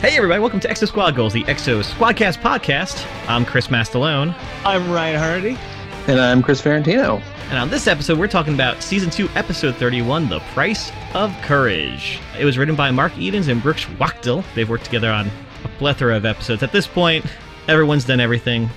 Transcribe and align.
Hey 0.00 0.16
everybody, 0.16 0.40
welcome 0.40 0.60
to 0.60 0.68
Exo 0.68 0.88
Squad 0.88 1.14
Goals, 1.14 1.34
the 1.34 1.44
Exo 1.44 1.82
Squadcast 1.84 2.40
podcast. 2.40 3.06
I'm 3.28 3.44
Chris 3.44 3.66
Mastalone, 3.66 4.34
I'm 4.64 4.90
Ryan 4.90 5.18
Hardy. 5.18 5.58
And 6.06 6.18
I'm 6.18 6.42
Chris 6.42 6.62
Ferrantino. 6.62 7.20
and 7.50 7.58
on 7.58 7.68
this 7.68 7.86
episode, 7.86 8.18
we're 8.18 8.26
talking 8.26 8.54
about 8.54 8.82
Season 8.82 9.10
2, 9.10 9.28
Episode 9.34 9.76
31, 9.76 10.30
The 10.30 10.40
Price 10.54 10.90
of 11.12 11.34
Courage. 11.42 12.18
It 12.38 12.46
was 12.46 12.56
written 12.56 12.74
by 12.74 12.90
Mark 12.90 13.16
Edens 13.18 13.48
and 13.48 13.62
Brooks 13.62 13.86
Wachtel. 13.98 14.42
They've 14.54 14.68
worked 14.68 14.86
together 14.86 15.10
on 15.10 15.30
a 15.64 15.68
plethora 15.76 16.16
of 16.16 16.24
episodes. 16.24 16.62
At 16.62 16.72
this 16.72 16.86
point, 16.86 17.26
everyone's 17.68 18.06
done 18.06 18.20
everything. 18.20 18.70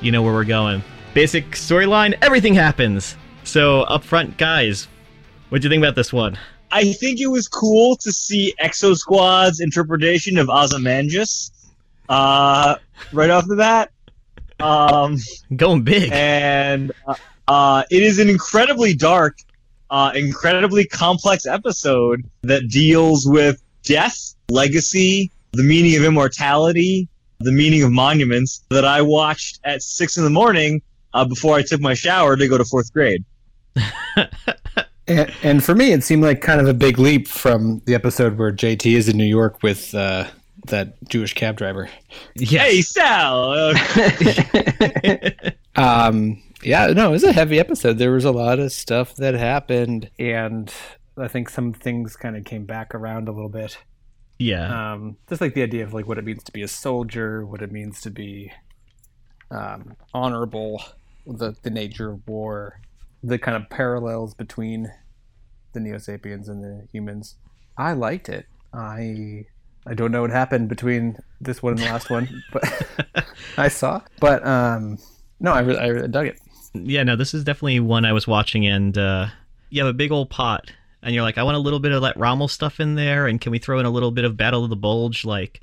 You 0.00 0.12
know 0.12 0.22
where 0.22 0.32
we're 0.32 0.44
going. 0.44 0.82
Basic 1.12 1.50
storyline, 1.50 2.16
everything 2.22 2.54
happens. 2.54 3.16
So, 3.44 3.82
up 3.82 4.02
front, 4.02 4.38
guys, 4.38 4.88
what'd 5.50 5.62
you 5.62 5.68
think 5.68 5.82
about 5.82 5.94
this 5.94 6.10
one? 6.10 6.38
I 6.70 6.92
think 6.92 7.20
it 7.20 7.26
was 7.26 7.48
cool 7.48 7.96
to 7.96 8.12
see 8.12 8.54
Exo 8.62 8.96
Squad's 8.96 9.60
interpretation 9.60 10.38
of 10.38 10.48
Ozymandias 10.48 11.50
uh, 12.08 12.76
right 13.12 13.30
off 13.30 13.46
the 13.46 13.56
bat. 13.56 13.90
Um, 14.60 15.16
Going 15.56 15.82
big. 15.82 16.10
and 16.12 16.92
uh, 17.06 17.14
uh, 17.48 17.82
it 17.90 18.02
is 18.02 18.18
an 18.18 18.28
incredibly 18.28 18.94
dark, 18.94 19.38
uh, 19.90 20.12
incredibly 20.14 20.84
complex 20.84 21.46
episode 21.46 22.24
that 22.42 22.68
deals 22.68 23.26
with 23.26 23.62
death, 23.82 24.34
legacy, 24.50 25.30
the 25.52 25.62
meaning 25.62 25.96
of 25.96 26.04
immortality, 26.04 27.08
the 27.40 27.52
meaning 27.52 27.82
of 27.82 27.90
monuments 27.90 28.64
that 28.68 28.84
I 28.84 29.02
watched 29.02 29.60
at 29.64 29.82
six 29.82 30.18
in 30.18 30.24
the 30.24 30.30
morning 30.30 30.82
uh, 31.14 31.24
before 31.24 31.56
I 31.56 31.62
took 31.62 31.80
my 31.80 31.94
shower 31.94 32.36
to 32.36 32.46
go 32.46 32.58
to 32.58 32.64
fourth 32.64 32.92
grade. 32.92 33.24
And, 35.10 35.32
and 35.42 35.64
for 35.64 35.74
me, 35.74 35.92
it 35.92 36.04
seemed 36.04 36.22
like 36.22 36.40
kind 36.40 36.60
of 36.60 36.68
a 36.68 36.74
big 36.74 36.98
leap 36.98 37.26
from 37.28 37.82
the 37.86 37.94
episode 37.94 38.38
where 38.38 38.52
JT 38.52 38.94
is 38.94 39.08
in 39.08 39.16
New 39.16 39.24
York 39.24 39.62
with 39.62 39.94
uh, 39.94 40.28
that 40.66 40.94
Jewish 41.08 41.34
cab 41.34 41.56
driver. 41.56 41.88
Yes. 42.36 42.62
Hey, 42.62 42.82
Sal! 42.82 43.72
Um, 45.76 46.42
yeah, 46.62 46.88
no, 46.88 47.08
it 47.08 47.12
was 47.12 47.24
a 47.24 47.32
heavy 47.32 47.58
episode. 47.58 47.96
There 47.96 48.10
was 48.12 48.24
a 48.24 48.32
lot 48.32 48.58
of 48.58 48.72
stuff 48.72 49.14
that 49.16 49.34
happened, 49.34 50.10
and 50.18 50.70
I 51.16 51.28
think 51.28 51.48
some 51.48 51.72
things 51.72 52.16
kind 52.16 52.36
of 52.36 52.44
came 52.44 52.64
back 52.66 52.94
around 52.94 53.28
a 53.28 53.32
little 53.32 53.48
bit. 53.48 53.78
yeah. 54.38 54.92
Um, 54.92 55.16
just 55.28 55.40
like 55.40 55.54
the 55.54 55.62
idea 55.62 55.84
of 55.84 55.94
like 55.94 56.06
what 56.06 56.18
it 56.18 56.24
means 56.24 56.42
to 56.44 56.52
be 56.52 56.62
a 56.62 56.68
soldier, 56.68 57.46
what 57.46 57.62
it 57.62 57.70
means 57.72 58.00
to 58.02 58.10
be 58.10 58.52
um, 59.50 59.96
honorable, 60.12 60.82
the 61.26 61.54
the 61.62 61.70
nature 61.70 62.10
of 62.10 62.26
war, 62.28 62.80
the 63.22 63.38
kind 63.38 63.56
of 63.56 63.68
parallels 63.70 64.34
between 64.34 64.92
the 65.72 65.80
Neo 65.80 65.98
Sapiens 65.98 66.48
and 66.48 66.62
the 66.62 66.86
humans. 66.92 67.36
I 67.76 67.92
liked 67.92 68.28
it. 68.28 68.46
I 68.72 69.46
I 69.86 69.94
don't 69.94 70.12
know 70.12 70.22
what 70.22 70.30
happened 70.30 70.68
between 70.68 71.18
this 71.40 71.62
one 71.62 71.72
and 71.72 71.82
the 71.82 71.86
last 71.86 72.10
one, 72.10 72.28
but 72.52 73.26
I 73.56 73.68
saw. 73.68 74.02
But 74.20 74.46
um, 74.46 74.98
no, 75.38 75.52
I 75.52 75.60
really, 75.60 75.78
I 75.78 75.86
really 75.88 76.08
dug 76.08 76.26
it. 76.26 76.38
yeah, 76.74 77.02
no, 77.02 77.16
this 77.16 77.34
is 77.34 77.44
definitely 77.44 77.80
one 77.80 78.04
I 78.04 78.12
was 78.12 78.26
watching, 78.26 78.66
and 78.66 78.96
uh, 78.96 79.26
you 79.70 79.82
have 79.82 79.90
a 79.90 79.96
big 79.96 80.12
old 80.12 80.30
pot, 80.30 80.70
and 81.02 81.14
you're 81.14 81.24
like, 81.24 81.38
I 81.38 81.42
want 81.42 81.56
a 81.56 81.60
little 81.60 81.80
bit 81.80 81.92
of 81.92 82.02
that 82.02 82.16
Rommel 82.16 82.48
stuff 82.48 82.80
in 82.80 82.94
there, 82.94 83.26
and 83.26 83.40
can 83.40 83.52
we 83.52 83.58
throw 83.58 83.78
in 83.78 83.86
a 83.86 83.90
little 83.90 84.10
bit 84.10 84.24
of 84.24 84.36
Battle 84.36 84.64
of 84.64 84.70
the 84.70 84.76
Bulge, 84.76 85.24
like, 85.24 85.60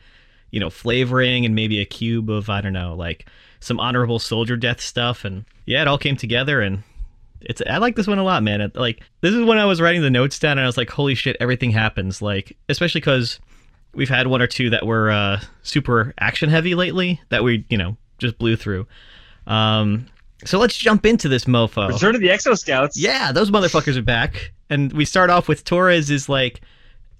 you 0.49 0.59
know, 0.59 0.69
flavoring, 0.69 1.45
and 1.45 1.53
maybe 1.53 1.79
a 1.79 1.85
cube 1.85 2.29
of 2.29 2.49
I 2.49 2.61
don't 2.61 2.73
know, 2.73 2.95
like 2.95 3.27
some 3.59 3.79
honorable 3.79 4.19
soldier 4.19 4.57
death 4.57 4.81
stuff, 4.81 5.23
and 5.23 5.45
yeah, 5.65 5.83
it 5.83 5.87
all 5.87 5.99
came 5.99 6.17
together, 6.17 6.61
and 6.61 6.83
it's 7.41 7.61
I 7.69 7.77
like 7.77 7.95
this 7.95 8.07
one 8.07 8.19
a 8.19 8.23
lot, 8.23 8.43
man. 8.43 8.61
It, 8.61 8.75
like 8.75 9.01
this 9.21 9.33
is 9.33 9.43
when 9.45 9.57
I 9.57 9.65
was 9.65 9.81
writing 9.81 10.01
the 10.01 10.09
notes 10.09 10.39
down, 10.39 10.53
and 10.53 10.61
I 10.61 10.65
was 10.65 10.77
like, 10.77 10.89
holy 10.89 11.15
shit, 11.15 11.37
everything 11.39 11.71
happens, 11.71 12.21
like 12.21 12.57
especially 12.69 13.01
because 13.01 13.39
we've 13.93 14.09
had 14.09 14.27
one 14.27 14.41
or 14.41 14.47
two 14.47 14.69
that 14.69 14.85
were 14.85 15.11
uh, 15.11 15.41
super 15.63 16.13
action 16.19 16.49
heavy 16.49 16.75
lately 16.75 17.21
that 17.29 17.43
we 17.43 17.65
you 17.69 17.77
know 17.77 17.97
just 18.17 18.37
blew 18.37 18.55
through. 18.55 18.87
Um, 19.45 20.07
so 20.45 20.59
let's 20.59 20.75
jump 20.75 21.05
into 21.05 21.29
this 21.29 21.45
mofo. 21.45 21.89
Return 21.89 22.13
to 22.13 22.19
the 22.19 22.27
Exo 22.27 22.57
Scouts. 22.57 22.97
Yeah, 22.97 23.31
those 23.31 23.49
motherfuckers 23.49 23.97
are 23.97 24.03
back. 24.03 24.51
And 24.69 24.93
we 24.93 25.05
start 25.05 25.29
off 25.29 25.47
with 25.47 25.63
Torres 25.63 26.09
is 26.09 26.29
like 26.29 26.61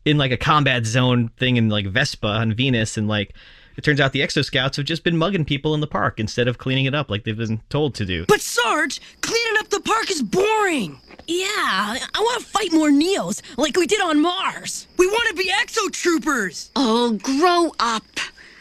in 0.05 0.17
like 0.17 0.31
a 0.31 0.37
combat 0.37 0.85
zone 0.85 1.29
thing 1.37 1.57
in 1.57 1.69
like 1.69 1.87
Vespa 1.87 2.27
on 2.27 2.53
Venus 2.53 2.97
and 2.97 3.07
like 3.07 3.33
it 3.77 3.83
turns 3.83 3.99
out 3.99 4.11
the 4.11 4.21
Exo 4.21 4.43
Scouts 4.43 4.77
have 4.77 4.85
just 4.85 5.03
been 5.03 5.17
mugging 5.17 5.45
people 5.45 5.75
in 5.75 5.81
the 5.81 5.87
park 5.87 6.19
instead 6.19 6.47
of 6.47 6.57
cleaning 6.57 6.85
it 6.85 6.95
up 6.95 7.11
like 7.11 7.23
they've 7.23 7.37
been 7.37 7.61
told 7.69 7.93
to 7.95 8.05
do. 8.05 8.25
But 8.27 8.41
Sarge, 8.41 8.99
cleaning 9.21 9.36
up 9.67 9.83
the 9.83 9.89
park 9.89 10.09
is 10.11 10.21
boring. 10.21 10.99
Yeah, 11.27 11.45
I 11.47 12.19
want 12.19 12.41
to 12.41 12.47
fight 12.47 12.71
more 12.71 12.89
Neos 12.89 13.41
like 13.57 13.75
we 13.75 13.85
did 13.85 13.99
on 14.01 14.21
Mars. 14.21 14.87
We 14.97 15.07
want 15.07 15.29
to 15.29 15.35
be 15.35 15.49
Exo 15.49 15.91
Troopers. 15.91 16.71
Oh, 16.75 17.19
grow 17.21 17.73
up. 17.79 18.05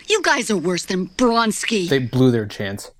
You 0.08 0.20
guys 0.22 0.50
are 0.50 0.56
worse 0.56 0.84
than 0.84 1.08
Bronsky. 1.10 1.88
They 1.88 2.00
blew 2.00 2.30
their 2.30 2.46
chance. 2.46 2.90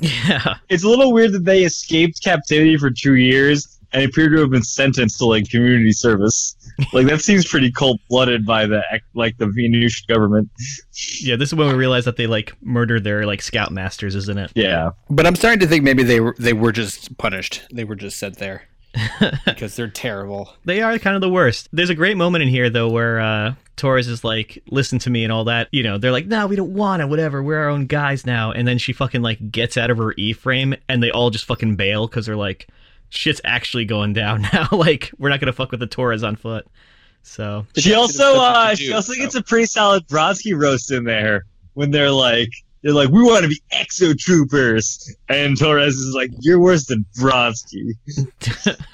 Yeah. 0.00 0.56
It's 0.68 0.82
a 0.82 0.88
little 0.88 1.12
weird 1.12 1.32
that 1.32 1.44
they 1.44 1.62
escaped 1.62 2.22
captivity 2.22 2.76
for 2.76 2.90
two 2.90 3.14
years 3.14 3.78
and 3.92 4.02
appear 4.02 4.28
to 4.30 4.40
have 4.40 4.50
been 4.50 4.62
sentenced 4.62 5.18
to 5.18 5.26
like 5.26 5.48
community 5.48 5.92
service. 5.92 6.56
Like 6.92 7.06
that 7.06 7.20
seems 7.20 7.46
pretty 7.46 7.70
cold 7.70 8.00
blooded 8.08 8.44
by 8.46 8.66
the 8.66 8.82
like 9.14 9.36
the 9.38 9.46
Venusian 9.46 10.04
government. 10.08 10.50
Yeah, 11.20 11.36
this 11.36 11.50
is 11.50 11.54
when 11.54 11.68
we 11.68 11.74
realize 11.74 12.04
that 12.04 12.16
they 12.16 12.26
like 12.26 12.54
murdered 12.62 13.04
their 13.04 13.26
like 13.26 13.42
scout 13.42 13.72
masters, 13.72 14.14
isn't 14.14 14.38
it? 14.38 14.52
Yeah. 14.54 14.90
But 15.10 15.26
I'm 15.26 15.36
starting 15.36 15.60
to 15.60 15.66
think 15.66 15.84
maybe 15.84 16.02
they 16.02 16.20
were 16.20 16.36
they 16.38 16.52
were 16.52 16.72
just 16.72 17.16
punished. 17.18 17.62
They 17.72 17.84
were 17.84 17.96
just 17.96 18.18
sent 18.18 18.38
there 18.38 18.64
because 19.44 19.76
they're 19.76 19.88
terrible. 19.88 20.54
They 20.64 20.82
are 20.82 20.98
kind 20.98 21.16
of 21.16 21.22
the 21.22 21.30
worst. 21.30 21.68
There's 21.72 21.90
a 21.90 21.94
great 21.94 22.16
moment 22.16 22.42
in 22.42 22.48
here 22.48 22.70
though 22.70 22.88
where 22.90 23.20
uh 23.20 23.54
Torres 23.76 24.06
is 24.06 24.22
like, 24.22 24.62
listen 24.70 24.98
to 25.00 25.10
me 25.10 25.24
and 25.24 25.32
all 25.32 25.44
that. 25.44 25.68
You 25.72 25.82
know, 25.82 25.98
they're 25.98 26.12
like, 26.12 26.26
no, 26.26 26.46
we 26.46 26.56
don't 26.56 26.74
want 26.74 27.02
it, 27.02 27.08
whatever. 27.08 27.42
We're 27.42 27.58
our 27.58 27.68
own 27.68 27.86
guys 27.86 28.26
now. 28.26 28.52
And 28.52 28.68
then 28.68 28.78
she 28.78 28.92
fucking 28.92 29.22
like 29.22 29.50
gets 29.50 29.76
out 29.76 29.90
of 29.90 29.98
her 29.98 30.14
E 30.16 30.32
frame 30.32 30.74
and 30.88 31.02
they 31.02 31.10
all 31.10 31.30
just 31.30 31.46
fucking 31.46 31.76
bail 31.76 32.06
because 32.06 32.26
they're 32.26 32.36
like, 32.36 32.68
shit's 33.12 33.40
actually 33.44 33.84
going 33.84 34.12
down 34.12 34.42
now. 34.52 34.68
like, 34.72 35.10
we're 35.18 35.28
not 35.28 35.40
gonna 35.40 35.52
fuck 35.52 35.70
with 35.70 35.80
the 35.80 35.86
Torres 35.86 36.22
on 36.24 36.36
foot. 36.36 36.66
So 37.22 37.66
She 37.76 37.94
also 37.94 38.34
uh 38.40 38.70
to 38.70 38.76
she 38.76 38.92
also 38.92 39.12
so. 39.12 39.18
gets 39.18 39.34
a 39.36 39.42
pretty 39.42 39.66
solid 39.66 40.06
Bronsky 40.08 40.58
roast 40.58 40.90
in 40.90 41.04
there 41.04 41.44
when 41.74 41.90
they're 41.92 42.10
like 42.10 42.50
they're 42.82 42.92
like, 42.92 43.10
we 43.10 43.22
want 43.22 43.44
to 43.44 43.48
be 43.48 43.62
exo 43.72 44.16
troopers, 44.18 45.14
and 45.28 45.56
Torres 45.58 45.94
is 45.94 46.14
like, 46.14 46.30
"You're 46.40 46.58
worse 46.58 46.86
than 46.86 47.04
Bronsky." 47.18 47.92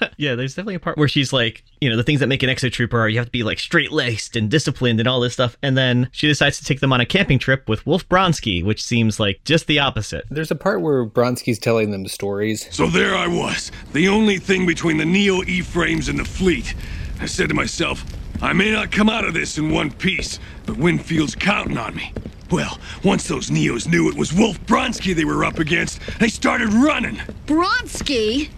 yeah, 0.17 0.35
there's 0.35 0.53
definitely 0.53 0.75
a 0.75 0.79
part 0.79 0.97
where 0.97 1.07
she's 1.07 1.33
like, 1.33 1.63
you 1.81 1.89
know, 1.89 1.97
the 1.97 2.03
things 2.03 2.19
that 2.19 2.27
make 2.27 2.43
an 2.43 2.49
exo 2.49 2.71
trooper 2.71 2.99
are 2.99 3.09
you 3.09 3.17
have 3.17 3.25
to 3.25 3.31
be 3.31 3.43
like 3.43 3.59
straight 3.59 3.91
laced 3.91 4.35
and 4.35 4.49
disciplined 4.49 4.99
and 4.99 5.07
all 5.07 5.19
this 5.19 5.33
stuff. 5.33 5.57
And 5.63 5.77
then 5.77 6.09
she 6.11 6.27
decides 6.27 6.59
to 6.59 6.65
take 6.65 6.81
them 6.81 6.93
on 6.93 7.01
a 7.01 7.05
camping 7.05 7.39
trip 7.39 7.67
with 7.67 7.85
Wolf 7.85 8.07
Bronsky, 8.07 8.63
which 8.63 8.83
seems 8.83 9.19
like 9.19 9.41
just 9.43 9.67
the 9.67 9.79
opposite. 9.79 10.25
There's 10.29 10.51
a 10.51 10.55
part 10.55 10.81
where 10.81 11.05
Bronsky's 11.05 11.59
telling 11.59 11.91
them 11.91 12.07
stories. 12.07 12.67
So 12.73 12.87
there 12.87 13.15
I 13.15 13.27
was, 13.27 13.71
the 13.93 14.07
only 14.07 14.37
thing 14.37 14.65
between 14.65 14.97
the 14.97 15.05
Neo 15.05 15.43
E 15.43 15.61
frames 15.61 16.09
and 16.09 16.19
the 16.19 16.25
fleet. 16.25 16.75
I 17.21 17.25
said 17.25 17.49
to 17.49 17.55
myself, 17.55 18.05
I 18.41 18.53
may 18.53 18.71
not 18.71 18.91
come 18.91 19.09
out 19.09 19.25
of 19.25 19.33
this 19.33 19.57
in 19.57 19.69
one 19.69 19.91
piece, 19.91 20.39
but 20.65 20.77
Winfield's 20.77 21.35
counting 21.35 21.77
on 21.77 21.93
me. 21.93 22.13
Well, 22.49 22.79
once 23.03 23.27
those 23.27 23.49
Neos 23.49 23.87
knew 23.87 24.09
it 24.09 24.15
was 24.15 24.31
Wolf 24.33 24.59
Bronsky 24.65 25.13
they 25.13 25.25
were 25.25 25.43
up 25.43 25.59
against, 25.59 25.99
they 26.19 26.29
started 26.29 26.71
running. 26.73 27.17
Bronsky? 27.45 28.49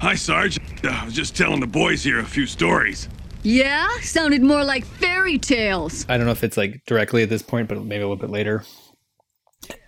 Hi, 0.00 0.14
Sarge. 0.14 0.58
Uh, 0.84 0.88
I 0.88 1.04
was 1.04 1.14
just 1.14 1.36
telling 1.36 1.60
the 1.60 1.66
boys 1.66 2.04
here 2.04 2.20
a 2.20 2.24
few 2.24 2.46
stories. 2.46 3.08
Yeah, 3.42 3.88
sounded 4.00 4.42
more 4.42 4.64
like 4.64 4.84
fairy 4.84 5.38
tales. 5.38 6.06
I 6.08 6.16
don't 6.16 6.26
know 6.26 6.32
if 6.32 6.44
it's 6.44 6.56
like 6.56 6.82
directly 6.86 7.24
at 7.24 7.28
this 7.28 7.42
point, 7.42 7.68
but 7.68 7.82
maybe 7.84 8.02
a 8.02 8.08
little 8.08 8.16
bit 8.16 8.30
later. 8.30 8.64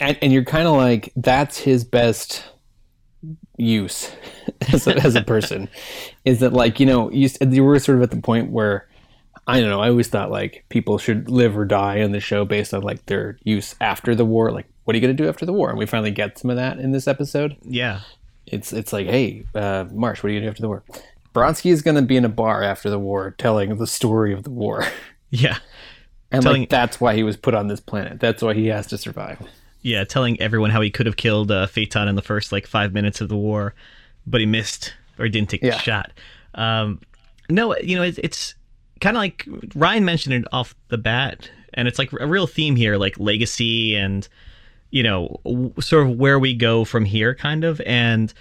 And, 0.00 0.18
and 0.20 0.32
you're 0.32 0.44
kind 0.44 0.66
of 0.66 0.74
like, 0.74 1.12
that's 1.16 1.58
his 1.58 1.84
best 1.84 2.44
use 3.56 4.10
as 4.72 4.86
a, 4.86 4.96
as 4.96 5.14
a 5.14 5.22
person. 5.22 5.68
Is 6.24 6.40
that 6.40 6.52
like 6.52 6.80
you 6.80 6.86
know 6.86 7.10
you, 7.10 7.28
you 7.40 7.64
were 7.64 7.78
sort 7.78 7.98
of 7.98 8.02
at 8.02 8.10
the 8.10 8.20
point 8.20 8.50
where 8.50 8.88
I 9.46 9.60
don't 9.60 9.68
know. 9.68 9.80
I 9.80 9.88
always 9.90 10.08
thought 10.08 10.30
like 10.30 10.64
people 10.68 10.96
should 10.98 11.28
live 11.28 11.56
or 11.56 11.64
die 11.64 12.02
on 12.02 12.12
the 12.12 12.20
show 12.20 12.44
based 12.44 12.72
on 12.72 12.82
like 12.82 13.04
their 13.06 13.38
use 13.44 13.74
after 13.80 14.14
the 14.14 14.24
war. 14.24 14.50
Like, 14.50 14.66
what 14.84 14.94
are 14.94 14.96
you 14.96 15.02
going 15.02 15.14
to 15.16 15.22
do 15.22 15.28
after 15.28 15.44
the 15.44 15.52
war? 15.52 15.68
And 15.68 15.78
we 15.78 15.84
finally 15.86 16.10
get 16.10 16.38
some 16.38 16.50
of 16.50 16.56
that 16.56 16.78
in 16.78 16.92
this 16.92 17.06
episode. 17.06 17.56
Yeah. 17.62 18.00
It's 18.46 18.72
it's 18.72 18.92
like, 18.92 19.06
hey, 19.06 19.44
uh, 19.54 19.84
Marsh, 19.92 20.22
what 20.22 20.30
are 20.30 20.32
you 20.32 20.40
going 20.40 20.44
to 20.44 20.48
do 20.48 20.50
after 20.50 20.62
the 20.62 20.68
war? 20.68 20.84
Bronsky 21.34 21.70
is 21.72 21.82
going 21.82 21.96
to 21.96 22.02
be 22.02 22.16
in 22.16 22.24
a 22.24 22.28
bar 22.28 22.62
after 22.62 22.88
the 22.88 22.98
war, 22.98 23.34
telling 23.36 23.76
the 23.76 23.86
story 23.86 24.32
of 24.32 24.44
the 24.44 24.50
war, 24.50 24.84
Yeah. 25.30 25.58
and 26.30 26.42
Telling- 26.42 26.62
like 26.62 26.68
that's 26.70 27.00
why 27.00 27.14
he 27.14 27.22
was 27.24 27.36
put 27.36 27.54
on 27.54 27.66
this 27.68 27.80
planet. 27.80 28.20
That's 28.20 28.40
why 28.42 28.54
he 28.54 28.68
has 28.68 28.86
to 28.88 28.98
survive. 28.98 29.38
Yeah, 29.84 30.02
telling 30.04 30.40
everyone 30.40 30.70
how 30.70 30.80
he 30.80 30.90
could 30.90 31.06
have 31.06 31.16
killed 31.16 31.52
uh, 31.52 31.66
Phaeton 31.68 32.08
in 32.08 32.16
the 32.16 32.22
first 32.22 32.50
like 32.50 32.66
five 32.66 32.92
minutes 32.92 33.20
of 33.20 33.28
the 33.28 33.36
war, 33.36 33.74
but 34.26 34.40
he 34.40 34.46
missed 34.46 34.94
or 35.18 35.26
he 35.26 35.30
didn't 35.30 35.50
take 35.50 35.62
Yeah. 35.62 35.72
the 35.72 35.78
shot. 35.78 36.10
Um, 36.54 37.00
no, 37.48 37.76
you 37.76 37.94
know, 37.96 38.02
it's, 38.02 38.18
it's 38.18 38.54
kind 39.00 39.16
of 39.16 39.20
like 39.20 39.46
Ryan 39.74 40.04
mentioned 40.04 40.34
it 40.34 40.44
off 40.52 40.74
the 40.88 40.96
bat, 40.98 41.50
and 41.74 41.86
it's 41.86 41.98
like 41.98 42.10
a 42.18 42.26
real 42.26 42.46
theme 42.46 42.76
here, 42.76 42.96
like 42.96 43.20
legacy 43.20 43.94
and 43.94 44.26
you 44.90 45.02
know, 45.02 45.38
w- 45.44 45.72
sort 45.80 46.06
of 46.06 46.16
where 46.16 46.38
we 46.38 46.54
go 46.54 46.84
from 46.84 47.04
here, 47.04 47.34
kind 47.34 47.64
of. 47.64 47.80
And 47.84 48.32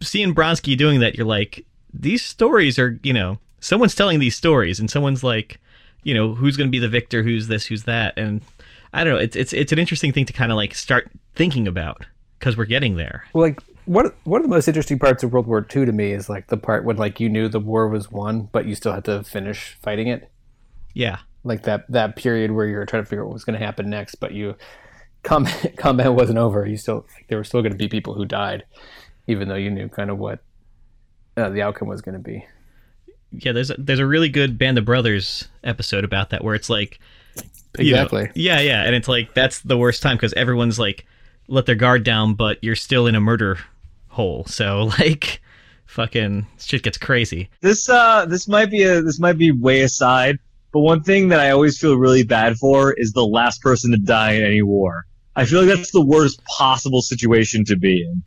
seeing 0.00 0.32
Bronsky 0.34 0.76
doing 0.78 1.00
that, 1.00 1.16
you're 1.16 1.26
like, 1.26 1.66
these 1.92 2.22
stories 2.24 2.78
are, 2.78 2.98
you 3.02 3.12
know, 3.12 3.38
someone's 3.60 3.94
telling 3.96 4.20
these 4.20 4.36
stories, 4.36 4.78
and 4.80 4.88
someone's 4.90 5.24
like, 5.24 5.58
you 6.04 6.14
know, 6.14 6.34
who's 6.34 6.56
going 6.56 6.68
to 6.68 6.72
be 6.72 6.78
the 6.78 6.88
victor, 6.88 7.22
who's 7.24 7.48
this, 7.48 7.66
who's 7.66 7.82
that, 7.82 8.16
and 8.16 8.40
I 8.92 9.04
don't 9.04 9.14
know. 9.14 9.20
It's 9.20 9.36
it's 9.36 9.52
it's 9.52 9.72
an 9.72 9.78
interesting 9.78 10.12
thing 10.12 10.26
to 10.26 10.32
kind 10.32 10.52
of 10.52 10.56
like 10.56 10.74
start 10.74 11.10
thinking 11.34 11.66
about 11.66 12.06
because 12.38 12.56
we're 12.56 12.66
getting 12.66 12.96
there. 12.96 13.24
Well, 13.32 13.42
like 13.42 13.60
what 13.84 14.14
one 14.24 14.40
of 14.40 14.42
the 14.42 14.54
most 14.54 14.68
interesting 14.68 14.98
parts 14.98 15.22
of 15.22 15.32
World 15.32 15.46
War 15.46 15.66
II 15.74 15.86
to 15.86 15.92
me 15.92 16.12
is 16.12 16.28
like 16.28 16.48
the 16.48 16.56
part 16.56 16.84
when 16.84 16.96
like 16.96 17.18
you 17.18 17.28
knew 17.28 17.48
the 17.48 17.60
war 17.60 17.88
was 17.88 18.10
won, 18.10 18.48
but 18.52 18.66
you 18.66 18.74
still 18.74 18.92
had 18.92 19.04
to 19.06 19.24
finish 19.24 19.76
fighting 19.82 20.08
it. 20.08 20.30
Yeah, 20.94 21.18
Like 21.42 21.62
that 21.62 21.90
that 21.90 22.16
period 22.16 22.52
where 22.52 22.66
you 22.66 22.76
were 22.76 22.86
trying 22.86 23.02
to 23.02 23.08
figure 23.08 23.22
out 23.22 23.28
what 23.28 23.34
was 23.34 23.44
going 23.44 23.58
to 23.58 23.64
happen 23.64 23.88
next, 23.88 24.16
but 24.16 24.32
you 24.32 24.56
combat 25.22 25.76
combat 25.76 26.12
wasn't 26.14 26.38
over. 26.38 26.66
You 26.66 26.76
still 26.76 27.06
there 27.28 27.38
were 27.38 27.44
still 27.44 27.62
going 27.62 27.72
to 27.72 27.78
be 27.78 27.88
people 27.88 28.14
who 28.14 28.24
died, 28.24 28.64
even 29.26 29.48
though 29.48 29.56
you 29.56 29.70
knew 29.70 29.88
kind 29.88 30.10
of 30.10 30.18
what 30.18 30.40
uh, 31.36 31.48
the 31.48 31.62
outcome 31.62 31.88
was 31.88 32.02
going 32.02 32.14
to 32.14 32.18
be. 32.20 32.44
yeah. 33.32 33.52
There's 33.52 33.70
a, 33.70 33.76
there's 33.78 33.98
a 33.98 34.06
really 34.06 34.28
good 34.28 34.58
Band 34.58 34.76
of 34.76 34.84
Brothers 34.84 35.48
episode 35.64 36.04
about 36.04 36.30
that 36.30 36.44
where 36.44 36.54
it's 36.54 36.68
like 36.68 37.00
you 37.78 37.92
know, 37.94 38.02
Exactly. 38.02 38.30
yeah, 38.34 38.60
yeah, 38.60 38.82
and 38.84 38.94
it's 38.94 39.08
like 39.08 39.34
that's 39.34 39.60
the 39.60 39.76
worst 39.76 40.02
time 40.02 40.16
because 40.16 40.32
everyone's 40.34 40.78
like 40.78 41.06
let 41.48 41.66
their 41.66 41.74
guard 41.74 42.04
down, 42.04 42.34
but 42.34 42.58
you're 42.62 42.76
still 42.76 43.06
in 43.06 43.14
a 43.14 43.20
murder 43.20 43.58
hole. 44.08 44.44
So 44.46 44.90
like, 44.98 45.40
fucking 45.86 46.46
shit 46.58 46.82
gets 46.82 46.98
crazy. 46.98 47.48
This 47.60 47.88
uh 47.88 48.26
this 48.26 48.46
might 48.48 48.70
be 48.70 48.82
a 48.82 49.02
this 49.02 49.18
might 49.18 49.38
be 49.38 49.50
way 49.50 49.82
aside, 49.82 50.38
but 50.72 50.80
one 50.80 51.02
thing 51.02 51.28
that 51.28 51.40
I 51.40 51.50
always 51.50 51.78
feel 51.78 51.96
really 51.96 52.22
bad 52.24 52.56
for 52.56 52.92
is 52.94 53.12
the 53.12 53.26
last 53.26 53.62
person 53.62 53.90
to 53.92 53.98
die 53.98 54.32
in 54.32 54.42
any 54.42 54.62
war. 54.62 55.06
I 55.34 55.46
feel 55.46 55.64
like 55.64 55.74
that's 55.74 55.92
the 55.92 56.04
worst 56.04 56.44
possible 56.44 57.00
situation 57.00 57.64
to 57.64 57.76
be 57.76 58.02
in. 58.04 58.22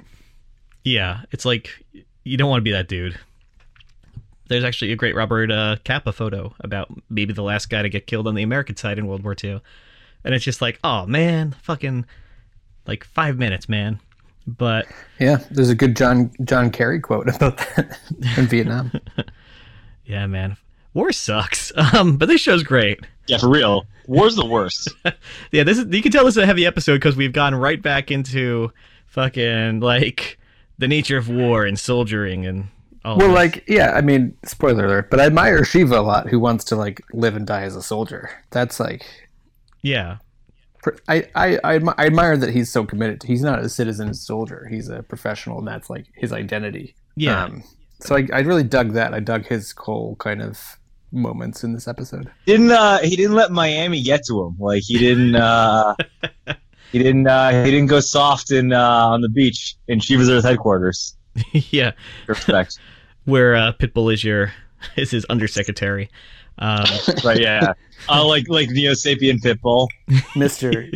Yeah, 0.83 1.21
it's 1.31 1.45
like 1.45 1.85
you 2.23 2.37
don't 2.37 2.49
want 2.49 2.61
to 2.61 2.63
be 2.63 2.71
that 2.71 2.87
dude. 2.87 3.17
There's 4.47 4.63
actually 4.63 4.91
a 4.91 4.95
great 4.95 5.15
Robert 5.15 5.51
uh, 5.51 5.77
Capa 5.83 6.11
photo 6.11 6.53
about 6.59 6.89
maybe 7.09 7.33
the 7.33 7.43
last 7.43 7.69
guy 7.69 7.81
to 7.81 7.89
get 7.89 8.07
killed 8.07 8.27
on 8.27 8.35
the 8.35 8.43
American 8.43 8.75
side 8.75 8.99
in 8.99 9.07
World 9.07 9.23
War 9.23 9.35
II, 9.41 9.61
and 10.23 10.33
it's 10.33 10.45
just 10.45 10.61
like, 10.61 10.79
oh 10.83 11.05
man, 11.05 11.55
fucking 11.63 12.05
like 12.85 13.03
five 13.03 13.37
minutes, 13.37 13.67
man. 13.67 13.99
But 14.47 14.85
Yeah, 15.19 15.37
there's 15.49 15.69
a 15.69 15.75
good 15.75 15.95
John 15.95 16.31
John 16.43 16.69
Kerry 16.69 16.99
quote 16.99 17.27
about 17.27 17.57
that 17.57 17.99
in 18.37 18.45
Vietnam. 18.47 18.91
yeah, 20.05 20.27
man, 20.27 20.57
war 20.93 21.11
sucks. 21.11 21.71
Um, 21.93 22.17
but 22.17 22.27
this 22.27 22.41
show's 22.41 22.63
great. 22.63 22.99
Yeah, 23.27 23.37
for 23.37 23.49
real. 23.49 23.85
War's 24.07 24.35
the 24.35 24.45
worst. 24.45 24.93
Yeah, 25.51 25.63
this 25.63 25.79
is 25.79 25.85
you 25.91 26.01
can 26.01 26.11
tell 26.11 26.25
this 26.25 26.37
is 26.37 26.43
a 26.43 26.45
heavy 26.45 26.65
episode 26.65 26.95
because 26.95 27.15
we've 27.15 27.33
gone 27.33 27.55
right 27.55 27.81
back 27.81 28.11
into 28.11 28.71
fucking 29.07 29.79
like 29.79 30.37
the 30.77 30.87
nature 30.87 31.17
of 31.17 31.29
war 31.29 31.65
and 31.65 31.79
soldiering 31.79 32.45
and 32.45 32.67
all. 33.05 33.17
Well, 33.17 33.29
this. 33.29 33.35
like, 33.35 33.63
yeah, 33.67 33.91
I 33.91 34.01
mean, 34.01 34.35
spoiler 34.45 34.85
alert, 34.85 35.09
but 35.09 35.19
I 35.19 35.25
admire 35.25 35.63
Shiva 35.63 35.99
a 35.99 36.01
lot, 36.01 36.29
who 36.29 36.39
wants 36.39 36.63
to 36.65 36.75
like 36.75 37.01
live 37.13 37.35
and 37.35 37.47
die 37.47 37.63
as 37.63 37.75
a 37.75 37.81
soldier. 37.81 38.29
That's 38.51 38.79
like, 38.79 39.05
yeah, 39.81 40.17
I, 41.07 41.27
I, 41.35 41.59
I, 41.63 41.79
admi- 41.79 41.95
I 41.97 42.07
admire 42.07 42.37
that 42.37 42.51
he's 42.51 42.71
so 42.71 42.85
committed. 42.85 43.23
He's 43.23 43.41
not 43.41 43.59
a 43.59 43.69
citizen 43.69 44.13
soldier; 44.13 44.67
he's 44.69 44.89
a 44.89 45.03
professional, 45.03 45.59
and 45.59 45.67
that's 45.67 45.89
like 45.89 46.07
his 46.15 46.33
identity. 46.33 46.95
Yeah. 47.15 47.45
Um, 47.45 47.63
so 48.01 48.15
I, 48.15 48.27
I 48.33 48.39
really 48.39 48.63
dug 48.63 48.93
that. 48.93 49.13
I 49.13 49.19
dug 49.19 49.45
his 49.45 49.73
whole 49.77 50.15
kind 50.17 50.41
of 50.41 50.77
moments 51.11 51.63
in 51.63 51.73
this 51.73 51.87
episode. 51.87 52.29
didn't 52.45 52.71
uh 52.71 52.99
he 52.99 53.15
didn't 53.15 53.35
let 53.35 53.51
Miami 53.51 54.03
get 54.03 54.25
to 54.25 54.43
him. 54.43 54.55
Like 54.59 54.83
he 54.83 54.97
didn't 54.97 55.35
uh 55.35 55.95
he 56.91 56.99
didn't 56.99 57.27
uh 57.27 57.63
he 57.63 57.71
didn't 57.71 57.87
go 57.87 57.99
soft 57.99 58.51
in 58.51 58.73
uh 58.73 59.07
on 59.07 59.21
the 59.21 59.29
beach 59.29 59.75
in 59.87 59.99
Shiva's 59.99 60.29
Earth 60.29 60.43
headquarters. 60.43 61.15
yeah. 61.51 61.91
Respect. 62.27 62.79
Where 63.25 63.55
uh, 63.55 63.73
Pitbull 63.73 64.13
is 64.13 64.23
your 64.23 64.53
is 64.95 65.11
his 65.11 65.25
undersecretary. 65.29 66.09
Um, 66.57 66.85
right, 67.25 67.39
yeah. 67.39 67.59
yeah. 67.61 67.73
Uh, 68.09 68.25
like 68.25 68.47
like 68.47 68.69
Neo 68.69 68.93
Sapien 68.93 69.39
Pitbull. 69.39 69.87
Mister, 70.35 70.87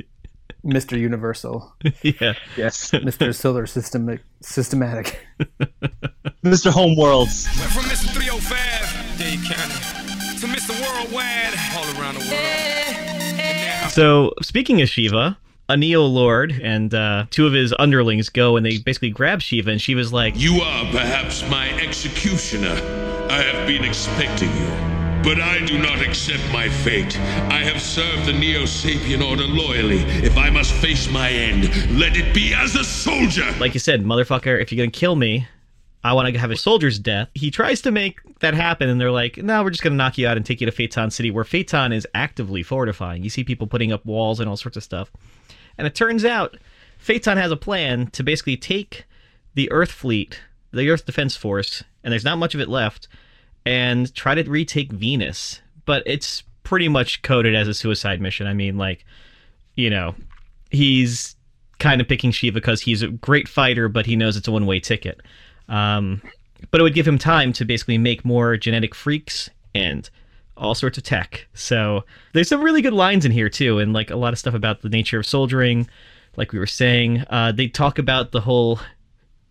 Mister 0.63 0.97
Universal, 0.97 1.75
yeah, 2.01 2.33
Yes. 2.57 2.93
Mister 2.93 3.33
Solar 3.33 3.65
System, 3.67 4.19
systematic. 4.41 5.25
Mr. 6.43 6.71
Homeworlds. 6.71 7.45
Went 7.59 7.71
from 7.71 7.83
Mr. 7.83 8.13
305, 8.13 9.17
Dade 9.17 9.39
County, 9.43 10.39
to 10.39 10.47
Mr. 10.47 10.71
Worldwide, 10.81 11.53
all 11.75 11.99
around 11.99 12.15
the 12.15 12.21
world. 12.21 13.39
And 13.41 13.91
So 13.91 14.33
speaking 14.41 14.81
of 14.81 14.87
Shiva, 14.89 15.37
a 15.69 15.77
Neo 15.77 16.01
Lord 16.01 16.51
and 16.51 16.93
uh, 16.93 17.27
two 17.29 17.45
of 17.45 17.53
his 17.53 17.73
underlings 17.77 18.29
go 18.29 18.57
and 18.57 18.65
they 18.65 18.79
basically 18.79 19.11
grab 19.11 19.41
Shiva, 19.41 19.69
and 19.69 19.79
Shiva's 19.79 20.11
like, 20.11 20.37
You 20.37 20.61
are 20.61 20.91
perhaps 20.91 21.47
my 21.47 21.69
executioner. 21.79 22.75
I 23.29 23.43
have 23.43 23.67
been 23.67 23.83
expecting 23.83 24.49
you. 24.57 24.67
But 25.21 25.41
I 25.41 25.63
do 25.65 25.77
not 25.77 26.01
accept 26.01 26.41
my 26.51 26.69
fate. 26.69 27.19
I 27.19 27.59
have 27.59 27.81
served 27.81 28.25
the 28.25 28.33
Neo 28.33 28.61
Sapien 28.61 29.21
Order 29.21 29.43
loyally. 29.43 29.99
If 30.23 30.37
I 30.37 30.49
must 30.49 30.73
face 30.73 31.11
my 31.11 31.29
end, 31.29 31.99
let 31.99 32.15
it 32.15 32.33
be 32.33 32.53
as 32.53 32.75
a 32.75 32.83
soldier. 32.83 33.45
like 33.59 33.73
you 33.73 33.81
said, 33.81 34.03
motherfucker, 34.03 34.59
if 34.59 34.71
you're 34.71 34.83
gonna 34.83 34.91
kill 34.91 35.17
me, 35.17 35.45
I 36.03 36.13
want 36.13 36.33
to 36.33 36.39
have 36.39 36.51
a 36.51 36.55
soldier's 36.55 36.97
death. 36.97 37.27
He 37.35 37.51
tries 37.51 37.81
to 37.81 37.91
make 37.91 38.17
that 38.39 38.53
happen, 38.53 38.87
and 38.87 38.99
they're 38.99 39.11
like, 39.11 39.37
no, 39.37 39.61
we're 39.61 39.71
just 39.71 39.83
gonna 39.83 39.95
knock 39.95 40.17
you 40.17 40.25
out 40.25 40.37
and 40.37 40.45
take 40.45 40.61
you 40.61 40.65
to 40.65 40.71
Phaeton 40.71 41.11
City, 41.11 41.29
where 41.29 41.43
Phaeton 41.43 41.91
is 41.91 42.07
actively 42.15 42.63
fortifying. 42.63 43.21
You 43.21 43.29
see 43.29 43.43
people 43.43 43.67
putting 43.67 43.91
up 43.91 44.05
walls 44.05 44.39
and 44.39 44.49
all 44.49 44.57
sorts 44.57 44.77
of 44.77 44.83
stuff. 44.83 45.11
And 45.79 45.87
it 45.87 45.95
turns 45.95 46.25
out 46.25 46.57
Phaeton 46.97 47.37
has 47.37 47.51
a 47.51 47.57
plan 47.57 48.07
to 48.07 48.21
basically 48.21 48.57
take 48.57 49.05
the 49.55 49.71
Earth 49.71 49.91
fleet, 49.91 50.41
the 50.71 50.89
Earth 50.89 51.05
Defense 51.05 51.37
Force, 51.37 51.85
and 52.03 52.11
there's 52.11 52.25
not 52.25 52.37
much 52.37 52.53
of 52.53 52.59
it 52.59 52.67
left, 52.67 53.07
and 53.65 54.13
try 54.13 54.35
to 54.35 54.43
retake 54.43 54.91
Venus. 54.91 55.61
But 55.85 56.03
it's 56.05 56.43
pretty 56.63 56.89
much 56.89 57.21
coded 57.21 57.55
as 57.55 57.69
a 57.69 57.73
suicide 57.73 58.19
mission. 58.19 58.45
I 58.45 58.53
mean, 58.53 58.77
like, 58.77 59.05
you 59.75 59.89
know, 59.89 60.15
he's 60.69 61.37
kind 61.79 62.01
of 62.01 62.09
picking 62.09 62.31
Shiva 62.31 62.55
because 62.55 62.81
he's 62.81 63.01
a 63.01 63.07
great 63.07 63.47
fighter, 63.47 63.87
but 63.87 64.05
he 64.05 64.17
knows 64.17 64.35
it's 64.35 64.49
a 64.49 64.51
one 64.51 64.65
way 64.65 64.81
ticket. 64.81 65.21
Um, 65.69 66.21
but 66.71 66.81
it 66.81 66.83
would 66.83 66.93
give 66.93 67.07
him 67.07 67.17
time 67.17 67.53
to 67.53 67.63
basically 67.63 67.97
make 67.97 68.25
more 68.25 68.57
genetic 68.57 68.93
freaks 68.93 69.49
and 69.73 70.09
all 70.59 70.75
sorts 70.75 70.97
of 70.97 71.03
tech. 71.03 71.47
So 71.53 72.03
there's 72.33 72.47
some 72.47 72.61
really 72.61 72.81
good 72.81 72.93
lines 72.93 73.25
in 73.25 73.31
here 73.31 73.49
too, 73.49 73.79
and 73.79 73.93
like 73.93 74.11
a 74.11 74.15
lot 74.15 74.33
of 74.33 74.39
stuff 74.39 74.53
about 74.53 74.81
the 74.81 74.89
nature 74.89 75.19
of 75.19 75.25
soldiering. 75.25 75.89
Like 76.35 76.51
we 76.51 76.59
were 76.59 76.67
saying, 76.67 77.23
uh, 77.29 77.51
they 77.51 77.67
talk 77.67 77.97
about 77.97 78.31
the 78.31 78.41
whole, 78.41 78.79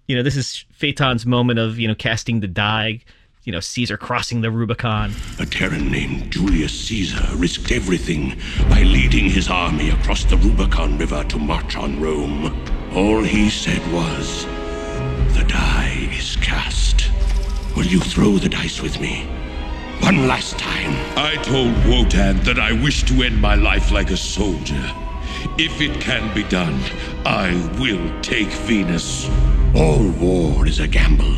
you 0.06 0.16
know, 0.16 0.22
this 0.22 0.36
is 0.36 0.64
Phaeton's 0.72 1.26
moment 1.26 1.58
of 1.58 1.78
you 1.78 1.88
know 1.88 1.94
casting 1.94 2.40
the 2.40 2.48
die. 2.48 3.00
You 3.44 3.52
know, 3.52 3.60
Caesar 3.60 3.96
crossing 3.96 4.42
the 4.42 4.50
Rubicon. 4.50 5.14
A 5.38 5.46
Terran 5.46 5.90
named 5.90 6.30
Julius 6.30 6.78
Caesar 6.86 7.24
risked 7.36 7.72
everything 7.72 8.38
by 8.68 8.82
leading 8.82 9.24
his 9.24 9.48
army 9.48 9.88
across 9.88 10.24
the 10.24 10.36
Rubicon 10.36 10.98
River 10.98 11.24
to 11.24 11.38
march 11.38 11.74
on 11.74 11.98
Rome. 11.98 12.52
All 12.94 13.22
he 13.22 13.48
said 13.48 13.80
was, 13.90 14.44
The 15.34 15.46
die 15.48 16.10
is 16.12 16.36
cast. 16.42 17.10
Will 17.74 17.86
you 17.86 18.00
throw 18.00 18.36
the 18.36 18.50
dice 18.50 18.82
with 18.82 19.00
me? 19.00 19.26
One 20.02 20.26
last 20.26 20.58
time. 20.58 20.94
I 21.16 21.36
told 21.42 21.72
Wotan 21.86 22.42
that 22.44 22.58
I 22.58 22.72
wish 22.72 23.04
to 23.04 23.22
end 23.22 23.40
my 23.40 23.54
life 23.54 23.90
like 23.90 24.10
a 24.10 24.16
soldier. 24.16 24.94
If 25.58 25.80
it 25.80 26.00
can 26.00 26.34
be 26.34 26.44
done, 26.44 26.80
I 27.26 27.52
will 27.78 28.20
take 28.22 28.48
Venus. 28.48 29.28
All 29.74 30.08
war 30.12 30.66
is 30.66 30.80
a 30.80 30.88
gamble. 30.88 31.36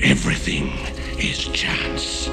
Everything 0.00 0.70
is 1.18 1.48
chance. 1.48 2.26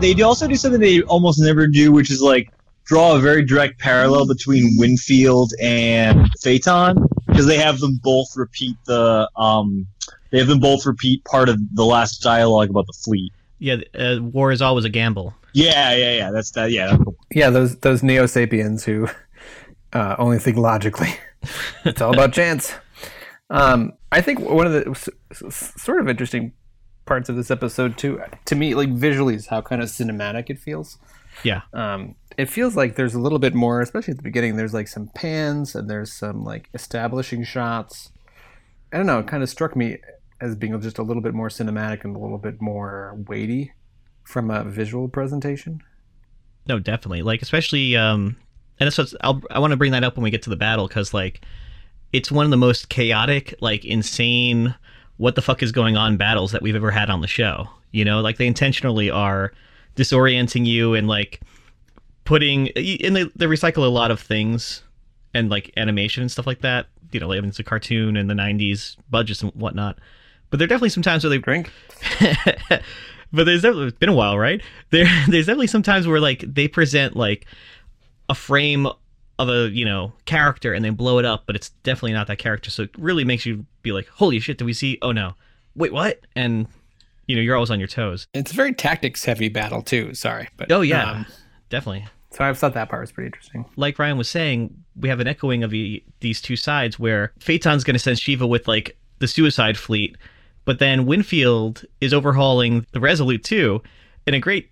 They 0.00 0.20
also 0.22 0.48
do 0.48 0.56
something 0.56 0.80
they 0.80 1.02
almost 1.02 1.40
never 1.40 1.66
do, 1.66 1.92
which 1.92 2.10
is 2.10 2.22
like 2.22 2.50
draw 2.84 3.16
a 3.16 3.20
very 3.20 3.44
direct 3.44 3.78
parallel 3.78 4.26
between 4.26 4.76
Winfield 4.78 5.52
and 5.60 6.28
Phaeton 6.40 6.96
because 7.26 7.46
they 7.46 7.58
have 7.58 7.80
them 7.80 8.00
both 8.02 8.28
repeat 8.34 8.76
the 8.86 9.28
um 9.36 9.86
they 10.30 10.38
have 10.38 10.48
them 10.48 10.60
both 10.60 10.86
repeat 10.86 11.24
part 11.24 11.48
of 11.48 11.58
the 11.74 11.84
last 11.84 12.22
dialogue 12.22 12.70
about 12.70 12.86
the 12.86 12.94
fleet. 13.04 13.32
Yeah, 13.58 13.76
uh, 13.98 14.18
war 14.22 14.52
is 14.52 14.62
always 14.62 14.84
a 14.84 14.88
gamble. 14.88 15.34
Yeah, 15.52 15.92
yeah, 15.94 16.12
yeah. 16.16 16.30
That's 16.30 16.50
that. 16.52 16.70
Yeah. 16.70 16.96
Yeah, 17.32 17.50
those 17.50 17.76
those 17.78 18.02
Neo 18.02 18.26
Sapiens 18.26 18.84
who 18.84 19.08
uh, 19.92 20.16
only 20.18 20.38
think 20.38 20.56
logically. 20.56 21.14
it's 21.84 22.00
all 22.00 22.12
about 22.12 22.32
chance. 22.32 22.72
Um, 23.50 23.92
I 24.12 24.20
think 24.20 24.40
one 24.40 24.66
of 24.66 24.72
the 24.72 24.90
s- 24.90 25.08
s- 25.44 25.72
sort 25.76 26.00
of 26.00 26.08
interesting 26.08 26.52
parts 27.06 27.28
of 27.28 27.36
this 27.36 27.50
episode 27.50 27.96
too, 27.96 28.20
to 28.44 28.54
me, 28.54 28.74
like 28.74 28.90
visually, 28.90 29.34
is 29.34 29.46
how 29.46 29.60
kind 29.62 29.82
of 29.82 29.88
cinematic 29.88 30.50
it 30.50 30.58
feels. 30.58 30.98
Yeah. 31.42 31.62
Um, 31.72 32.14
it 32.36 32.48
feels 32.50 32.76
like 32.76 32.96
there's 32.96 33.14
a 33.14 33.20
little 33.20 33.38
bit 33.38 33.54
more, 33.54 33.80
especially 33.80 34.12
at 34.12 34.18
the 34.18 34.22
beginning. 34.22 34.56
There's 34.56 34.74
like 34.74 34.88
some 34.88 35.08
pans 35.14 35.74
and 35.74 35.88
there's 35.88 36.12
some 36.12 36.44
like 36.44 36.68
establishing 36.74 37.42
shots. 37.44 38.10
I 38.92 38.96
don't 38.98 39.06
know. 39.06 39.18
It 39.20 39.26
kind 39.26 39.42
of 39.42 39.48
struck 39.48 39.74
me 39.74 39.98
as 40.40 40.54
being 40.54 40.78
just 40.80 40.98
a 40.98 41.02
little 41.02 41.22
bit 41.22 41.34
more 41.34 41.48
cinematic 41.48 42.04
and 42.04 42.14
a 42.14 42.18
little 42.18 42.38
bit 42.38 42.60
more 42.60 43.16
weighty 43.26 43.72
from 44.24 44.50
a 44.50 44.64
visual 44.64 45.08
presentation. 45.08 45.82
No, 46.66 46.78
definitely. 46.78 47.22
Like 47.22 47.42
especially 47.42 47.96
um 47.96 48.36
and 48.78 48.86
that's 48.86 48.98
what 48.98 49.12
I'll, 49.22 49.42
I 49.50 49.58
want 49.58 49.72
to 49.72 49.76
bring 49.76 49.92
that 49.92 50.04
up 50.04 50.16
when 50.16 50.24
we 50.24 50.30
get 50.30 50.42
to 50.42 50.50
the 50.50 50.56
battle 50.56 50.88
cuz 50.88 51.12
like 51.12 51.40
it's 52.12 52.30
one 52.30 52.44
of 52.44 52.50
the 52.50 52.56
most 52.56 52.88
chaotic, 52.88 53.54
like 53.60 53.84
insane 53.84 54.74
what 55.16 55.34
the 55.34 55.42
fuck 55.42 55.62
is 55.62 55.72
going 55.72 55.96
on 55.96 56.16
battles 56.16 56.52
that 56.52 56.62
we've 56.62 56.76
ever 56.76 56.90
had 56.90 57.10
on 57.10 57.20
the 57.20 57.26
show. 57.26 57.68
You 57.90 58.04
know, 58.04 58.20
like 58.20 58.36
they 58.36 58.46
intentionally 58.46 59.10
are 59.10 59.52
disorienting 59.96 60.64
you 60.64 60.94
and 60.94 61.08
like 61.08 61.40
putting 62.24 62.68
and 62.68 63.16
they, 63.16 63.24
they 63.34 63.46
recycle 63.46 63.84
a 63.84 63.90
lot 63.90 64.10
of 64.10 64.20
things 64.20 64.82
and 65.34 65.50
like 65.50 65.72
animation 65.76 66.22
and 66.22 66.30
stuff 66.30 66.46
like 66.46 66.60
that. 66.60 66.86
You 67.12 67.20
know, 67.20 67.28
like 67.28 67.42
it's 67.42 67.58
a 67.58 67.64
cartoon 67.64 68.16
in 68.16 68.26
the 68.26 68.34
'90s 68.34 68.96
budgets 69.10 69.42
and 69.42 69.52
whatnot. 69.52 69.98
But 70.50 70.58
there 70.58 70.64
are 70.64 70.68
definitely 70.68 70.90
some 70.90 71.02
times 71.02 71.24
where 71.24 71.30
they 71.30 71.38
Drink. 71.38 71.70
but 73.32 73.44
there's 73.44 73.62
definitely, 73.62 73.88
it's 73.88 73.98
been 73.98 74.08
a 74.08 74.14
while, 74.14 74.38
right? 74.38 74.62
There, 74.90 75.04
there's 75.28 75.46
definitely 75.46 75.66
some 75.66 75.82
times 75.82 76.06
where 76.06 76.20
like 76.20 76.40
they 76.46 76.68
present 76.68 77.16
like 77.16 77.46
a 78.28 78.34
frame 78.34 78.86
of 79.38 79.48
a 79.48 79.70
you 79.70 79.84
know 79.84 80.12
character 80.24 80.72
and 80.72 80.84
they 80.84 80.90
blow 80.90 81.18
it 81.18 81.24
up, 81.24 81.44
but 81.46 81.56
it's 81.56 81.70
definitely 81.82 82.12
not 82.12 82.26
that 82.26 82.38
character. 82.38 82.70
So 82.70 82.84
it 82.84 82.90
really 82.98 83.24
makes 83.24 83.46
you 83.46 83.64
be 83.82 83.92
like, 83.92 84.08
holy 84.08 84.40
shit, 84.40 84.58
did 84.58 84.64
we 84.64 84.72
see? 84.72 84.98
Oh 85.02 85.12
no, 85.12 85.34
wait, 85.74 85.92
what? 85.92 86.20
And 86.34 86.66
you 87.26 87.36
know 87.36 87.42
you're 87.42 87.54
always 87.54 87.70
on 87.70 87.78
your 87.78 87.88
toes. 87.88 88.26
It's 88.34 88.52
a 88.52 88.54
very 88.54 88.72
tactics 88.74 89.24
heavy 89.24 89.48
battle 89.48 89.82
too. 89.82 90.14
Sorry, 90.14 90.48
but 90.56 90.72
Oh 90.72 90.80
yeah, 90.80 91.10
um, 91.10 91.26
definitely. 91.68 92.06
so 92.30 92.44
I 92.44 92.52
thought 92.52 92.74
that 92.74 92.88
part 92.88 93.02
was 93.02 93.12
pretty 93.12 93.26
interesting. 93.26 93.64
Like 93.76 93.98
Ryan 93.98 94.18
was 94.18 94.28
saying, 94.28 94.74
we 94.96 95.08
have 95.08 95.20
an 95.20 95.28
echoing 95.28 95.62
of 95.62 95.70
the, 95.70 96.02
these 96.20 96.40
two 96.40 96.56
sides 96.56 96.98
where 96.98 97.32
Phaeton's 97.38 97.84
going 97.84 97.94
to 97.94 98.00
send 98.00 98.18
Shiva 98.18 98.46
with 98.46 98.66
like 98.66 98.96
the 99.20 99.28
suicide 99.28 99.78
fleet, 99.78 100.16
but 100.68 100.80
then 100.80 101.06
Winfield 101.06 101.86
is 101.98 102.12
overhauling 102.12 102.84
the 102.92 103.00
Resolute 103.00 103.42
too, 103.42 103.82
in 104.26 104.34
a 104.34 104.38
great 104.38 104.70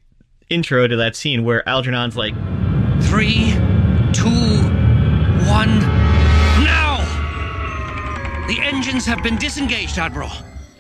intro 0.51 0.87
to 0.87 0.95
that 0.95 1.17
scene 1.17 1.43
where 1.43 1.67
Algernon's 1.67 2.19
like, 2.19 2.35
Three, 3.05 3.53
two, 4.13 4.29
one, 5.49 5.79
now! 6.61 6.99
The 8.47 8.59
engines 8.61 9.07
have 9.07 9.23
been 9.23 9.37
disengaged, 9.37 9.97
Admiral. 9.97 10.29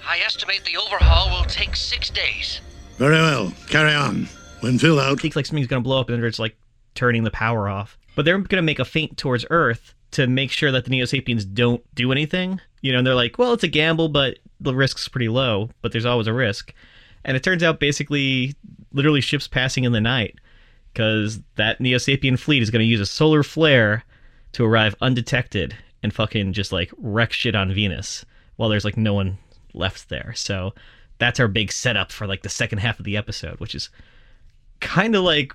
I 0.06 0.18
estimate 0.18 0.66
the 0.66 0.76
overhaul 0.76 1.30
will 1.30 1.46
take 1.46 1.76
six 1.76 2.11
days. 2.11 2.61
Very 2.99 3.16
well. 3.16 3.54
Carry 3.70 3.94
on. 3.94 4.28
Winfield 4.62 4.99
out. 4.99 5.18
thinks 5.18 5.35
like 5.35 5.46
something's 5.46 5.66
going 5.66 5.82
to 5.82 5.88
blow 5.88 5.99
up 5.99 6.11
and 6.11 6.23
it's 6.23 6.38
like 6.38 6.58
turning 6.94 7.25
the 7.25 7.30
power 7.30 7.70
off. 7.70 7.96
But 8.16 8.26
they're 8.26 8.37
going 8.37 8.49
to 8.58 8.61
make 8.61 8.80
a 8.80 8.85
feint 8.85 9.16
towards 9.16 9.46
Earth 9.49 9.94
to 10.12 10.26
make 10.26 10.50
sure 10.50 10.72
that 10.72 10.84
the 10.84 10.90
Neo 10.90 11.04
Sapiens 11.04 11.44
don't 11.44 11.82
do 11.94 12.12
anything. 12.12 12.60
You 12.82 12.92
know, 12.92 12.98
and 12.98 13.06
they're 13.06 13.14
like, 13.14 13.38
well, 13.38 13.52
it's 13.52 13.64
a 13.64 13.68
gamble, 13.68 14.08
but 14.08 14.38
the 14.60 14.75
risk's 14.75 15.08
pretty 15.08 15.28
low, 15.28 15.70
but 15.82 15.92
there's 15.92 16.06
always 16.06 16.26
a 16.26 16.32
risk. 16.32 16.72
And 17.25 17.36
it 17.36 17.42
turns 17.42 17.62
out 17.62 17.80
basically, 17.80 18.54
literally, 18.92 19.20
ships 19.20 19.48
passing 19.48 19.84
in 19.84 19.92
the 19.92 20.00
night 20.00 20.36
because 20.92 21.40
that 21.56 21.80
Neo 21.80 21.98
Sapien 21.98 22.38
fleet 22.38 22.62
is 22.62 22.70
going 22.70 22.80
to 22.80 22.86
use 22.86 23.00
a 23.00 23.06
solar 23.06 23.42
flare 23.42 24.04
to 24.52 24.64
arrive 24.64 24.94
undetected 25.00 25.76
and 26.02 26.14
fucking 26.14 26.52
just 26.52 26.72
like 26.72 26.92
wreck 26.96 27.32
shit 27.32 27.54
on 27.54 27.75
Venus 27.75 28.25
while 28.56 28.68
there's 28.68 28.84
like 28.84 28.96
no 28.96 29.12
one 29.12 29.36
left 29.75 30.08
there. 30.08 30.32
So 30.34 30.72
that's 31.18 31.40
our 31.40 31.48
big 31.48 31.72
setup 31.72 32.12
for 32.12 32.26
like 32.26 32.42
the 32.42 32.48
second 32.48 32.78
half 32.78 32.98
of 32.98 33.04
the 33.04 33.16
episode, 33.16 33.60
which 33.60 33.75
is 33.75 33.90
kind 34.80 35.14
of 35.14 35.25
like 35.25 35.52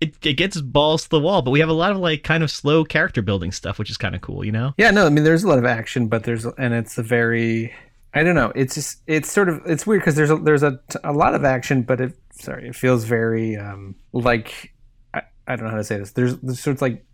it, 0.00 0.14
it 0.24 0.34
gets 0.34 0.60
balls 0.60 1.04
to 1.04 1.08
the 1.10 1.20
wall, 1.20 1.42
but 1.42 1.50
we 1.50 1.60
have 1.60 1.68
a 1.68 1.74
lot 1.74 1.92
of 1.92 1.98
like 1.98 2.22
kind 2.22 2.42
of 2.42 2.50
slow 2.50 2.84
character 2.84 3.22
building 3.22 3.52
stuff, 3.52 3.78
which 3.78 3.90
is 3.90 3.96
kind 3.96 4.14
of 4.14 4.20
cool, 4.20 4.44
you 4.44 4.52
know? 4.52 4.74
Yeah, 4.78 4.90
no, 4.90 5.06
I 5.06 5.10
mean 5.10 5.24
there's 5.24 5.44
a 5.44 5.48
lot 5.48 5.58
of 5.58 5.64
action, 5.64 6.08
but 6.08 6.24
there's 6.24 6.44
and 6.44 6.74
it's 6.74 6.98
a 6.98 7.02
very 7.02 7.74
I 8.14 8.22
don't 8.22 8.34
know. 8.34 8.52
It's 8.54 8.74
just 8.74 9.02
it's 9.06 9.30
sort 9.30 9.48
of 9.48 9.60
it's 9.66 9.86
weird 9.86 10.00
because 10.02 10.14
there's 10.14 10.30
a, 10.30 10.36
there's 10.36 10.62
a, 10.62 10.80
a 11.04 11.12
lot 11.12 11.34
of 11.34 11.44
action, 11.44 11.82
but 11.82 12.00
it 12.00 12.16
sorry 12.32 12.68
it 12.68 12.76
feels 12.76 13.04
very 13.04 13.56
um 13.56 13.96
like 14.12 14.72
I, 15.14 15.22
I 15.46 15.56
don't 15.56 15.64
know 15.64 15.70
how 15.70 15.76
to 15.76 15.84
say 15.84 15.98
this. 15.98 16.12
There's, 16.12 16.36
there's 16.38 16.60
sort 16.60 16.76
of 16.76 16.82
like 16.82 17.04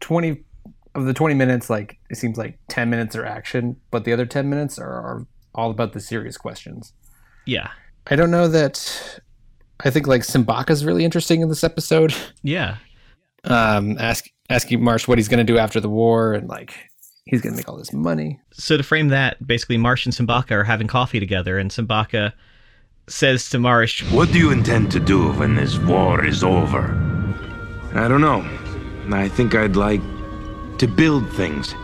twenty 0.00 0.44
of 0.94 1.04
the 1.04 1.14
twenty 1.14 1.34
minutes, 1.34 1.70
like 1.70 1.98
it 2.10 2.16
seems 2.16 2.36
like 2.36 2.58
ten 2.68 2.90
minutes 2.90 3.16
are 3.16 3.24
action, 3.24 3.76
but 3.90 4.04
the 4.04 4.12
other 4.12 4.26
ten 4.26 4.50
minutes 4.50 4.78
are, 4.78 4.90
are 4.90 5.26
all 5.54 5.70
about 5.70 5.92
the 5.92 6.00
serious 6.00 6.36
questions. 6.36 6.92
Yeah. 7.46 7.70
I 8.08 8.16
don't 8.16 8.30
know 8.30 8.48
that. 8.48 9.20
I 9.84 9.90
think 9.90 10.06
like 10.06 10.22
Simbaka's 10.22 10.84
really 10.84 11.04
interesting 11.04 11.40
in 11.40 11.48
this 11.48 11.64
episode. 11.64 12.14
Yeah. 12.42 12.76
Um, 13.44 13.98
ask 13.98 14.28
asking 14.50 14.84
Marsh 14.84 15.08
what 15.08 15.18
he's 15.18 15.26
going 15.26 15.44
to 15.44 15.52
do 15.52 15.58
after 15.58 15.80
the 15.80 15.88
war, 15.88 16.32
and 16.32 16.48
like 16.48 16.74
he's 17.24 17.40
going 17.40 17.54
to 17.54 17.56
make 17.56 17.68
all 17.68 17.76
this 17.76 17.92
money. 17.92 18.40
So 18.52 18.76
to 18.76 18.82
frame 18.84 19.08
that, 19.08 19.44
basically 19.44 19.78
Marsh 19.78 20.06
and 20.06 20.14
Simbaka 20.14 20.52
are 20.52 20.64
having 20.64 20.86
coffee 20.86 21.18
together, 21.18 21.58
and 21.58 21.70
Simbaka 21.70 22.32
says 23.08 23.50
to 23.50 23.58
Marsh, 23.58 24.02
What 24.12 24.30
do 24.32 24.38
you 24.38 24.50
intend 24.50 24.92
to 24.92 25.00
do 25.00 25.32
when 25.32 25.56
this 25.56 25.78
war 25.78 26.24
is 26.24 26.44
over? 26.44 26.94
I 27.94 28.08
don't 28.08 28.20
know. 28.20 28.48
I 29.12 29.28
think 29.28 29.54
I'd 29.54 29.76
like 29.76 30.00
to 30.78 30.86
build 30.86 31.28
things. 31.32 31.74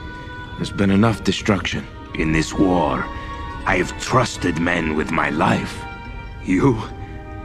There's 0.57 0.71
been 0.71 0.91
enough 0.91 1.25
destruction. 1.25 1.87
In 2.15 2.33
this 2.33 2.53
war, 2.55 3.05
I 3.67 3.77
have 3.77 4.01
trusted 4.01 4.61
men 4.61 4.97
with 4.97 5.11
my 5.11 5.31
life. 5.31 5.85
You, 6.45 6.81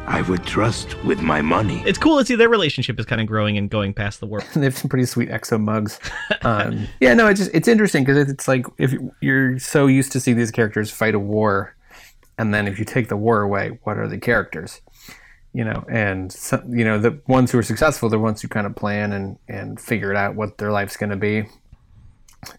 I 0.06 0.22
would 0.24 0.46
trust 0.46 1.02
with 1.06 1.22
my 1.22 1.42
money. 1.42 1.82
It's 1.86 1.98
cool 1.98 2.20
to 2.20 2.26
see 2.26 2.36
their 2.36 2.50
relationship 2.50 3.00
is 3.00 3.06
kind 3.06 3.22
of 3.22 3.28
growing 3.28 3.58
and 3.58 3.70
going 3.70 3.94
past 3.94 4.20
the 4.20 4.26
war. 4.26 4.44
they 4.56 4.66
have 4.66 4.78
some 4.78 4.90
pretty 4.90 5.06
sweet 5.06 5.30
exo 5.30 5.60
mugs. 5.60 6.00
Um, 6.42 6.88
yeah, 7.00 7.14
no, 7.14 7.28
it's 7.28 7.40
just 7.40 7.52
it's 7.54 7.68
interesting 7.68 8.04
because 8.04 8.30
it's 8.30 8.48
like 8.48 8.66
if 8.78 8.94
you're 9.22 9.58
so 9.60 9.88
used 9.88 10.12
to 10.12 10.20
seeing 10.20 10.38
these 10.38 10.52
characters 10.52 10.92
fight 10.92 11.16
a 11.16 11.20
war, 11.20 11.76
and 12.38 12.54
then 12.54 12.68
if 12.68 12.80
you 12.80 12.86
take 12.86 13.08
the 13.08 13.16
war 13.16 13.42
away, 13.42 13.80
what 13.84 13.98
are 13.98 14.08
the 14.08 14.18
characters? 14.18 14.82
You 15.54 15.64
know, 15.64 15.86
and 15.88 16.32
so, 16.34 16.62
you 16.68 16.84
know 16.84 17.00
the 17.00 17.20
ones 17.28 17.52
who 17.52 17.60
are 17.60 17.64
successful, 17.64 18.10
the 18.10 18.20
ones 18.20 18.42
who 18.42 18.50
kind 18.50 18.68
of 18.68 18.76
plan 18.76 19.14
and 19.14 19.40
and 19.48 19.80
figure 19.80 20.14
out 20.14 20.36
what 20.36 20.58
their 20.58 20.72
life's 20.72 20.98
going 20.98 21.12
to 21.12 21.16
be, 21.16 21.46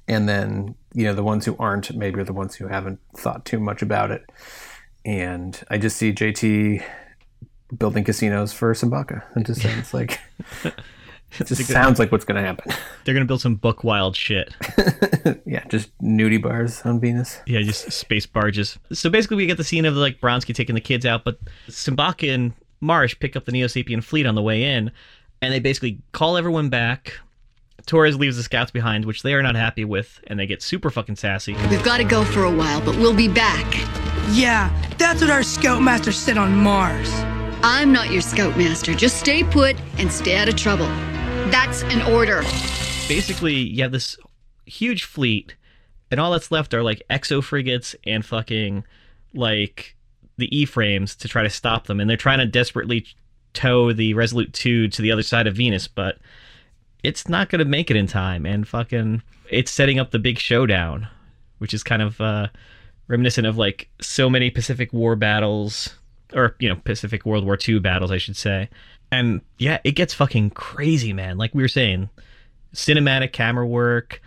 and 0.09 0.29
then 0.29 0.77
you 0.95 1.05
know 1.05 1.15
the 1.15 1.25
ones 1.25 1.45
who 1.45 1.57
aren't 1.59 1.95
maybe 1.95 2.21
are 2.21 2.25
the 2.25 2.33
ones 2.33 2.55
who 2.55 2.69
haven't 2.69 3.01
thought 3.15 3.45
too 3.45 3.61
much 3.61 3.83
about 3.83 4.11
it. 4.11 4.23
And 5.05 5.63
I 5.69 5.77
just 5.77 5.99
see 5.99 6.15
JT 6.15 6.83
building 7.79 8.05
casinos 8.05 8.53
for 8.53 8.73
Simbaka. 8.75 9.23
It 9.37 9.47
just 9.47 9.63
sounds 9.63 9.95
like 9.95 10.21
it 11.41 11.47
just 11.47 11.65
sounds 11.67 11.99
like 11.99 12.13
what's 12.13 12.25
going 12.25 12.41
to 12.41 12.47
happen. 12.47 12.73
They're 13.05 13.15
gonna 13.15 13.27
build 13.27 13.41
some 13.41 13.57
book 13.57 13.85
wild 13.85 14.17
shit. 14.17 14.55
yeah, 15.47 15.65
just 15.69 15.97
nudie 15.99 16.41
bars 16.41 16.83
on 16.83 17.01
Venus. 17.01 17.39
Yeah, 17.47 17.61
just 17.63 17.91
space 17.93 18.27
barges. 18.27 18.79
So 18.93 19.11
basically, 19.11 19.37
we 19.37 19.47
get 19.47 19.57
the 19.57 19.65
scene 19.65 19.85
of 19.85 19.95
like 19.95 20.21
Bronsky 20.21 20.55
taking 20.55 20.75
the 20.75 20.81
kids 20.81 21.05
out, 21.05 21.25
but 21.25 21.39
Simbaka 21.69 22.33
and 22.35 22.53
Marsh 22.81 23.19
pick 23.19 23.37
up 23.37 23.45
the 23.45 23.53
Neo 23.53 23.67
Sapien 23.67 24.03
fleet 24.03 24.27
on 24.27 24.35
the 24.35 24.43
way 24.43 24.63
in, 24.63 24.91
and 25.43 25.53
they 25.53 25.61
basically 25.61 26.01
call 26.13 26.37
everyone 26.37 26.69
back. 26.69 27.15
Torres 27.87 28.17
leaves 28.17 28.37
the 28.37 28.43
scouts 28.43 28.71
behind, 28.71 29.05
which 29.05 29.23
they 29.23 29.35
are 29.35 29.43
not 29.43 29.57
happy 29.57 29.85
with, 29.85 30.21
and 30.29 30.39
they 30.39 30.47
get 30.47 30.63
super 30.63 30.89
fucking 30.89 31.17
sassy. 31.17 31.55
We've 31.69 31.85
got 31.85 31.99
to 31.99 32.05
go 32.05 32.25
for 32.25 32.45
a 32.45 32.51
while, 32.51 32.81
but 32.81 32.97
we'll 32.97 33.15
be 33.15 33.29
back. 33.29 33.75
Yeah, 34.31 34.71
that's 34.97 35.21
what 35.21 35.29
our 35.29 35.43
scoutmaster 35.43 36.13
said 36.13 36.39
on 36.39 36.57
Mars. 36.57 37.11
I'm 37.67 37.93
not 37.95 38.11
your 38.11 38.21
scoutmaster. 38.21 38.93
Just 38.93 39.17
stay 39.17 39.43
put 39.43 39.75
and 39.97 40.13
stay 40.13 40.37
out 40.37 40.51
of 40.51 40.57
trouble. 40.57 40.85
That's 41.51 41.83
an 41.85 42.03
order. 42.13 42.43
basically 43.09 43.55
you 43.55 43.83
have 43.83 43.91
this 43.91 44.19
huge 44.67 45.05
fleet 45.05 45.57
and 46.11 46.21
all 46.21 46.31
that's 46.33 46.51
left 46.51 46.75
are 46.75 46.83
like 46.83 47.03
exo 47.09 47.43
frigates 47.43 47.97
and 48.07 48.23
fucking 48.23 48.85
like 49.33 49.97
the 50.37 50.55
e-frames 50.55 51.17
to 51.17 51.27
try 51.27 51.43
to 51.43 51.49
stop 51.49 51.87
them 51.87 52.01
and 52.01 52.11
they're 52.11 52.19
trying 52.19 52.39
to 52.39 52.47
desperately 52.47 53.07
tow 53.55 53.95
the 53.95 54.13
resolute 54.13 54.53
2 54.53 54.89
to 54.89 55.01
the 55.01 55.11
other 55.11 55.23
side 55.23 55.47
of 55.47 55.57
venus 55.57 55.89
but 55.89 56.19
it's 57.03 57.31
not 57.31 57.49
going 57.49 57.61
to 57.61 57.65
make 57.65 57.91
it 57.91 57.97
in 57.97 58.07
time 58.07 58.45
and 58.45 58.69
fucking 58.69 59.23
it's 59.51 59.71
setting 59.71 59.99
up 59.99 60.11
the 60.11 60.19
big 60.19 60.39
showdown 60.39 61.09
which 61.59 61.73
is 61.73 61.83
kind 61.83 62.03
of 62.03 62.21
uh 62.21 62.47
reminiscent 63.09 63.47
of 63.47 63.57
like 63.57 63.89
so 64.03 64.29
many 64.29 64.51
pacific 64.51 64.93
war 64.93 65.17
battles 65.17 65.95
or 66.33 66.57
you 66.59 66.69
know 66.69 66.77
pacific 66.85 67.27
world 67.27 67.45
war 67.45 67.59
ii 67.69 67.79
battles 67.79 68.11
i 68.11 68.19
should 68.19 68.37
say. 68.37 68.69
And 69.11 69.41
yeah 69.59 69.79
it 69.85 69.93
gets 69.93 70.15
fucking 70.15 70.51
crazy 70.51 71.13
man. 71.13 71.39
Like 71.39 71.55
we 71.55 71.63
were 71.63 71.69
saying 71.69 72.09
cinematic 72.75 73.33
camera 73.33 73.67
work, 73.67 74.21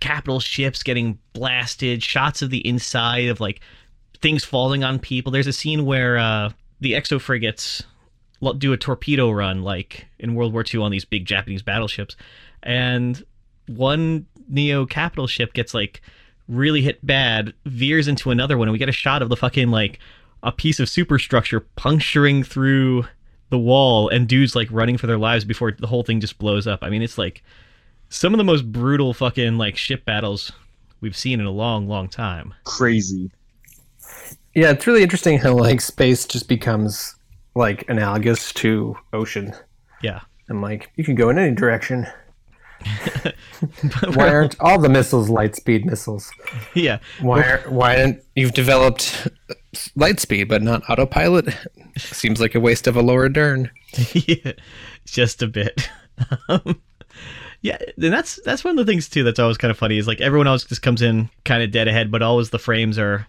capital 0.00 0.40
ships 0.40 0.82
getting 0.82 1.18
blasted, 1.32 2.02
shots 2.02 2.42
of 2.42 2.50
the 2.50 2.66
inside 2.66 3.28
of 3.28 3.40
like 3.40 3.60
things 4.20 4.44
falling 4.44 4.84
on 4.84 4.98
people. 4.98 5.32
There's 5.32 5.46
a 5.46 5.52
scene 5.52 5.84
where 5.84 6.18
uh, 6.18 6.50
the 6.80 6.92
exo 6.92 7.20
frigates 7.20 7.82
do 8.58 8.72
a 8.72 8.76
torpedo 8.76 9.30
run, 9.30 9.62
like 9.62 10.06
in 10.18 10.34
World 10.34 10.52
War 10.52 10.64
II 10.72 10.80
on 10.80 10.90
these 10.90 11.04
big 11.04 11.24
Japanese 11.24 11.62
battleships, 11.62 12.16
and 12.62 13.24
one 13.66 14.26
Neo 14.48 14.84
capital 14.84 15.26
ship 15.26 15.54
gets 15.54 15.72
like 15.72 16.02
really 16.48 16.82
hit 16.82 17.04
bad, 17.04 17.54
veers 17.64 18.08
into 18.08 18.30
another 18.30 18.58
one, 18.58 18.68
and 18.68 18.72
we 18.72 18.78
get 18.78 18.88
a 18.88 18.92
shot 18.92 19.22
of 19.22 19.28
the 19.28 19.36
fucking 19.36 19.70
like 19.70 19.98
a 20.44 20.52
piece 20.52 20.78
of 20.78 20.88
superstructure 20.88 21.60
puncturing 21.60 22.44
through 22.44 23.06
the 23.50 23.58
wall 23.58 24.08
and 24.08 24.28
dudes 24.28 24.54
like 24.54 24.68
running 24.70 24.96
for 24.96 25.06
their 25.06 25.18
lives 25.18 25.44
before 25.44 25.72
the 25.72 25.86
whole 25.88 26.02
thing 26.04 26.20
just 26.20 26.38
blows 26.38 26.66
up. 26.66 26.80
I 26.82 26.90
mean, 26.90 27.02
it's 27.02 27.18
like 27.18 27.42
some 28.10 28.32
of 28.32 28.38
the 28.38 28.44
most 28.44 28.70
brutal 28.70 29.12
fucking 29.14 29.58
like 29.58 29.76
ship 29.76 30.04
battles 30.04 30.52
we've 31.00 31.16
seen 31.16 31.40
in 31.40 31.46
a 31.46 31.50
long, 31.50 31.88
long 31.88 32.08
time. 32.08 32.54
Crazy. 32.64 33.30
Yeah, 34.54 34.70
it's 34.70 34.86
really 34.86 35.02
interesting 35.02 35.38
how 35.38 35.54
like 35.54 35.80
space 35.80 36.24
just 36.26 36.48
becomes 36.48 37.16
like 37.56 37.88
analogous 37.88 38.52
to 38.54 38.96
ocean, 39.12 39.52
Yeah. 40.02 40.20
and 40.48 40.60
like 40.62 40.90
you 40.96 41.04
can 41.04 41.14
go 41.14 41.28
in 41.30 41.38
any 41.38 41.54
direction. 41.54 42.06
Why 44.14 44.28
aren't 44.28 44.58
all 44.60 44.78
the 44.78 44.88
missiles 44.88 45.28
light 45.28 45.56
speed 45.56 45.86
missiles? 45.86 46.30
Yeah. 46.74 46.98
Why 47.20 47.42
are, 47.42 47.58
why 47.68 48.00
aren't 48.00 48.22
you've 48.34 48.52
developed 48.52 49.28
light 49.96 50.20
speed 50.20 50.48
but 50.48 50.62
not 50.62 50.82
autopilot? 50.88 51.48
Seems 51.96 52.40
like 52.40 52.54
a 52.54 52.60
waste 52.60 52.86
of 52.86 52.96
a 52.96 53.02
Laura 53.02 53.32
Dern. 53.32 53.70
yeah, 54.12 54.52
just 55.06 55.42
a 55.42 55.46
bit. 55.46 55.88
Um, 56.48 56.80
yeah, 57.60 57.78
and 57.96 58.12
that's 58.12 58.40
that's 58.44 58.64
one 58.64 58.78
of 58.78 58.84
the 58.84 58.90
things 58.90 59.08
too 59.08 59.24
that's 59.24 59.38
always 59.38 59.56
kind 59.56 59.70
of 59.70 59.78
funny 59.78 59.98
is 59.98 60.06
like 60.06 60.20
everyone 60.20 60.46
else 60.46 60.64
just 60.64 60.82
comes 60.82 61.00
in 61.00 61.30
kind 61.44 61.62
of 61.62 61.70
dead 61.70 61.88
ahead, 61.88 62.10
but 62.10 62.22
always 62.22 62.50
the 62.50 62.58
frames 62.58 62.98
are 62.98 63.26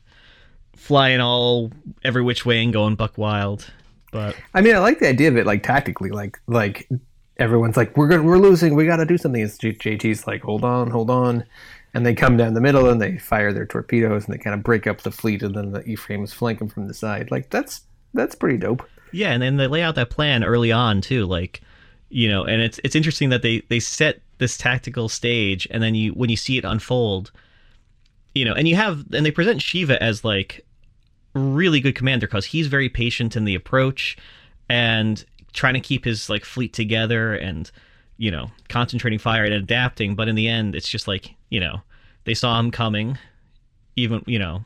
flying 0.76 1.22
all 1.22 1.72
every 2.04 2.22
which 2.22 2.46
way 2.46 2.62
and 2.64 2.74
going 2.74 2.96
buck 2.96 3.18
wild. 3.18 3.72
But 4.12 4.36
I 4.54 4.62
mean, 4.62 4.76
I 4.76 4.80
like 4.80 5.00
the 5.00 5.08
idea 5.08 5.30
of 5.30 5.38
it, 5.38 5.46
like 5.46 5.64
tactically, 5.64 6.10
like 6.10 6.40
like 6.48 6.90
everyone's 7.38 7.78
like, 7.78 7.96
we're 7.98 8.08
gonna, 8.08 8.24
we're 8.24 8.38
losing, 8.38 8.76
we 8.76 8.86
got 8.86 8.98
to 8.98 9.06
do 9.06 9.18
something. 9.18 9.42
It's 9.42 9.58
JT's 9.58 10.28
like, 10.28 10.42
hold 10.44 10.64
on, 10.64 10.90
hold 10.92 11.10
on, 11.10 11.44
and 11.94 12.06
they 12.06 12.14
come 12.14 12.38
down 12.38 12.54
the 12.54 12.62
middle 12.62 12.90
and 12.90 13.02
they 13.02 13.18
fire 13.18 13.54
their 13.54 13.66
torpedoes 13.66 14.26
and 14.26 14.34
they 14.34 14.38
kind 14.38 14.54
of 14.54 14.64
break 14.64 14.88
up 14.88 15.02
the 15.02 15.12
fleet, 15.12 15.44
and 15.44 15.56
then 15.56 15.72
the 15.72 15.84
E 15.84 15.96
frames 15.96 16.34
flank 16.34 16.60
them 16.60 16.70
from 16.70 16.88
the 16.88 16.94
side. 16.94 17.32
Like 17.32 17.50
that's 17.50 17.82
that's 18.14 18.36
pretty 18.36 18.58
dope. 18.58 18.88
Yeah, 19.12 19.32
and 19.32 19.42
then 19.42 19.58
they 19.58 19.68
lay 19.68 19.82
out 19.82 19.96
that 19.96 20.10
plan 20.10 20.44
early 20.44 20.72
on 20.72 21.02
too, 21.02 21.26
like 21.26 21.62
you 22.10 22.30
know, 22.30 22.44
and 22.44 22.62
it's 22.62 22.80
it's 22.84 22.96
interesting 22.96 23.30
that 23.30 23.42
they 23.42 23.62
they 23.70 23.80
set 23.80 24.22
this 24.38 24.58
tactical 24.58 25.10
stage, 25.10 25.68
and 25.72 25.82
then 25.82 25.96
you 25.96 26.12
when 26.12 26.30
you 26.30 26.38
see 26.38 26.58
it 26.58 26.66
unfold, 26.66 27.32
you 28.34 28.46
know, 28.46 28.54
and 28.54 28.68
you 28.68 28.76
have 28.76 29.06
and 29.14 29.26
they 29.26 29.32
present 29.32 29.62
Shiva 29.62 30.02
as 30.02 30.24
like 30.24 30.66
really 31.34 31.80
good 31.80 31.96
commander 31.96 32.28
because 32.28 32.46
he's 32.46 32.68
very 32.68 32.88
patient 32.88 33.36
in 33.36 33.44
the 33.44 33.56
approach 33.56 34.18
and 34.70 35.26
trying 35.56 35.74
to 35.74 35.80
keep 35.80 36.06
his 36.06 36.30
like 36.30 36.46
fleet 36.46 36.74
together 36.74 37.34
and 37.34 37.72
you 38.18 38.30
know 38.30 38.52
concentrating 38.70 39.20
fire 39.20 39.44
and 39.44 39.54
adapting 39.54 40.16
but 40.16 40.28
in 40.28 40.36
the 40.36 40.48
end 40.48 40.76
it's 40.76 40.88
just 40.88 41.08
like 41.08 41.34
you 41.50 41.60
know 41.60 41.82
they 42.26 42.34
saw 42.34 42.60
him 42.60 42.72
coming 42.72 43.18
even 43.96 44.22
you 44.28 44.38
know 44.38 44.64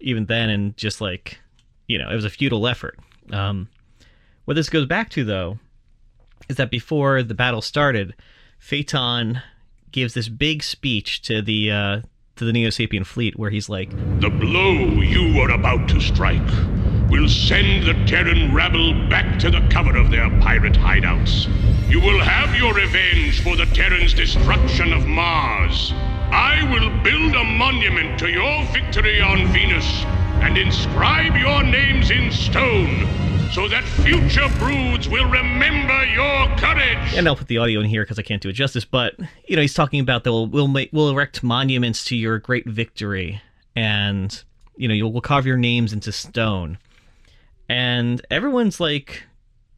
even 0.00 0.26
then 0.26 0.48
and 0.48 0.76
just 0.76 1.00
like 1.00 1.38
you 1.86 1.98
know 1.98 2.10
it 2.10 2.14
was 2.14 2.24
a 2.24 2.30
futile 2.30 2.66
effort. 2.66 2.98
Um 3.32 3.68
what 4.44 4.54
this 4.54 4.68
goes 4.68 4.86
back 4.86 5.10
to 5.10 5.24
though 5.24 5.58
is 6.48 6.56
that 6.56 6.70
before 6.70 7.22
the 7.22 7.34
battle 7.34 7.62
started 7.62 8.14
phaeton 8.58 9.40
gives 9.90 10.14
this 10.14 10.28
big 10.28 10.62
speech 10.62 11.22
to 11.22 11.40
the 11.40 11.70
uh 11.70 12.00
to 12.36 12.44
the 12.44 12.52
Neo 12.52 12.68
Sapien 12.68 13.06
fleet 13.06 13.38
where 13.38 13.50
he's 13.50 13.68
like, 13.68 13.90
The 14.20 14.28
blow 14.28 14.72
you 14.72 15.40
are 15.40 15.50
about 15.50 15.88
to 15.90 16.00
strike 16.00 16.42
will 17.14 17.28
send 17.28 17.86
the 17.86 17.94
Terran 18.06 18.52
rabble 18.52 18.92
back 19.08 19.38
to 19.38 19.48
the 19.48 19.60
cover 19.70 19.96
of 19.96 20.10
their 20.10 20.28
pirate 20.40 20.72
hideouts. 20.72 21.46
You 21.88 22.00
will 22.00 22.18
have 22.20 22.56
your 22.56 22.74
revenge 22.74 23.40
for 23.40 23.54
the 23.54 23.66
Terrans' 23.66 24.12
destruction 24.12 24.92
of 24.92 25.06
Mars. 25.06 25.92
I 26.32 26.68
will 26.72 26.90
build 27.04 27.36
a 27.36 27.44
monument 27.44 28.18
to 28.18 28.28
your 28.28 28.64
victory 28.72 29.20
on 29.20 29.46
Venus 29.52 29.86
and 30.42 30.58
inscribe 30.58 31.36
your 31.36 31.62
names 31.62 32.10
in 32.10 32.32
stone 32.32 33.06
so 33.52 33.68
that 33.68 33.84
future 33.84 34.48
broods 34.58 35.08
will 35.08 35.30
remember 35.30 36.04
your 36.06 36.48
courage. 36.56 37.14
and 37.14 37.28
I'll 37.28 37.36
put 37.36 37.46
the 37.46 37.58
audio 37.58 37.78
in 37.78 37.86
here 37.86 38.02
because 38.02 38.18
I 38.18 38.22
can't 38.22 38.42
do 38.42 38.48
it 38.48 38.54
justice. 38.54 38.84
But 38.84 39.14
you 39.46 39.54
know, 39.54 39.62
he's 39.62 39.74
talking 39.74 40.00
about 40.00 40.24
that 40.24 40.32
we'll 40.32 40.48
we'll, 40.48 40.66
make, 40.66 40.90
we'll 40.92 41.10
erect 41.10 41.44
monuments 41.44 42.04
to 42.06 42.16
your 42.16 42.40
great 42.40 42.66
victory, 42.66 43.40
and 43.76 44.42
you 44.76 44.88
know, 44.88 44.94
you'll 44.94 45.12
we'll 45.12 45.22
carve 45.22 45.46
your 45.46 45.56
names 45.56 45.92
into 45.92 46.10
stone, 46.10 46.78
and 47.68 48.24
everyone's 48.30 48.80
like 48.80 49.24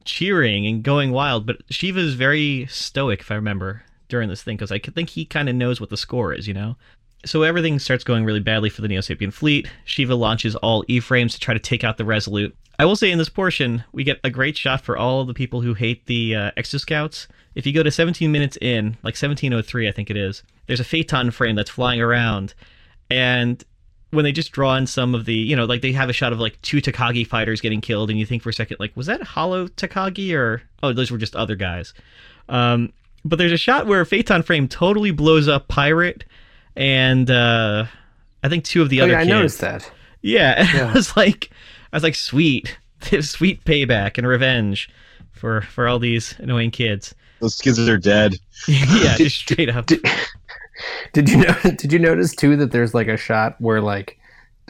cheering 0.05 0.67
and 0.67 0.83
going 0.83 1.13
wild. 1.13 1.47
But 1.47 1.63
Shiva 1.71 2.01
is 2.01 2.15
very 2.15 2.67
stoic, 2.67 3.21
if 3.21 3.31
I 3.31 3.35
remember, 3.35 3.83
during 4.09 4.29
this 4.29 4.43
thing 4.43 4.57
because 4.57 4.73
I 4.73 4.79
think 4.79 5.11
he 5.11 5.25
kind 5.25 5.49
of 5.49 5.55
knows 5.55 5.81
what 5.81 5.91
the 5.91 5.97
score 5.97 6.33
is, 6.33 6.49
you 6.49 6.55
know. 6.55 6.77
So 7.25 7.43
everything 7.43 7.79
starts 7.79 8.05
going 8.05 8.25
really 8.25 8.41
badly 8.41 8.71
for 8.71 8.83
the 8.83 8.89
Neo 8.89 9.01
Sapien 9.01 9.33
fleet. 9.33 9.69
Shiva 9.85 10.15
launches 10.15 10.55
all 10.57 10.85
E 10.87 11.01
frames 11.01 11.35
to 11.35 11.41
try 11.41 11.55
to 11.55 11.61
take 11.61 11.83
out 11.83 11.97
the 11.97 12.05
Resolute. 12.05 12.57
I 12.79 12.85
will 12.85 12.95
say 12.97 13.11
in 13.11 13.19
this 13.19 13.29
portion, 13.31 13.85
we 13.93 14.05
get 14.05 14.21
a 14.23 14.31
great 14.31 14.57
shot 14.57 14.83
for 14.83 14.97
all 14.97 15.25
the 15.25 15.35
people 15.35 15.63
who 15.63 15.75
hate 15.75 16.07
the 16.07 16.37
uh, 16.37 16.51
Exoscouts. 16.57 17.27
If 17.55 17.67
you 17.67 17.73
go 17.73 17.83
to 17.83 17.91
17 17.91 18.31
minutes 18.31 18.59
in, 18.61 18.99
like 19.03 19.15
1703, 19.15 19.89
I 19.89 19.93
think 19.93 20.11
it 20.11 20.17
is, 20.17 20.43
there's 20.67 20.81
a 20.81 20.85
Phaeton 20.85 21.31
frame 21.31 21.57
that's 21.57 21.71
flying 21.71 22.03
around. 22.03 22.55
And 23.11 23.65
when 24.11 24.25
they 24.25 24.33
just 24.33 24.53
draw 24.53 24.77
in 24.77 24.87
some 24.87 25.15
of 25.15 25.25
the, 25.25 25.35
you 25.35 25.57
know, 25.57 25.65
like 25.65 25.83
they 25.83 25.93
have 25.93 26.09
a 26.09 26.13
shot 26.13 26.33
of 26.33 26.39
like 26.41 26.61
two 26.63 26.79
Takagi 26.81 27.27
fighters 27.27 27.61
getting 27.61 27.81
killed, 27.81 28.09
and 28.11 28.19
you 28.19 28.25
think 28.27 28.43
for 28.43 28.51
a 28.51 28.53
second, 28.55 28.79
like, 28.81 28.97
was 28.97 29.07
that 29.07 29.23
Hollow 29.23 29.67
Takagi 29.69 30.35
or, 30.35 30.63
oh, 30.83 30.93
those 30.93 31.11
were 31.11 31.19
just 31.19 31.35
other 31.37 31.57
guys. 31.57 31.93
Um, 32.49 32.93
but 33.25 33.37
there's 33.39 33.53
a 33.53 33.57
shot 33.57 33.87
where 33.87 34.05
Phaeton 34.05 34.43
frame 34.43 34.69
totally 34.69 35.11
blows 35.11 35.49
up 35.49 35.67
Pirate 35.69 36.25
and 36.77 37.29
uh, 37.31 37.87
I 38.45 38.49
think 38.49 38.65
two 38.65 38.83
of 38.83 38.89
the 38.91 39.01
Oh, 39.01 39.05
other 39.05 39.13
yeah, 39.15 39.19
I 39.19 39.23
kids. 39.23 39.31
noticed 39.31 39.61
that. 39.63 39.91
Yeah, 40.23 40.55
and 40.59 40.69
Yeah. 40.73 40.91
I 40.91 40.93
was 40.95 41.17
like, 41.17 41.51
I 41.93 41.97
was 41.97 42.03
like, 42.03 42.15
sweet, 42.15 42.79
sweet 43.21 43.65
payback 43.65 44.19
and 44.19 44.27
revenge 44.27 44.89
for 45.33 45.63
for 45.63 45.89
all 45.89 45.99
these 45.99 46.35
annoying 46.39 46.71
kids. 46.71 47.15
Those 47.41 47.57
kids 47.61 47.79
are 47.81 47.99
dead. 47.99 48.35
yeah, 48.69 49.17
just 49.17 49.37
straight 49.39 49.69
up. 49.69 49.87
Did 49.87 50.01
you 51.29 51.39
know? 51.39 51.55
Did 51.63 51.93
you 51.93 51.99
notice 51.99 52.35
too 52.35 52.57
that 52.57 52.73
there's 52.73 52.95
like 52.95 53.09
a 53.09 53.17
shot 53.17 53.61
where 53.61 53.81
like 53.81 54.19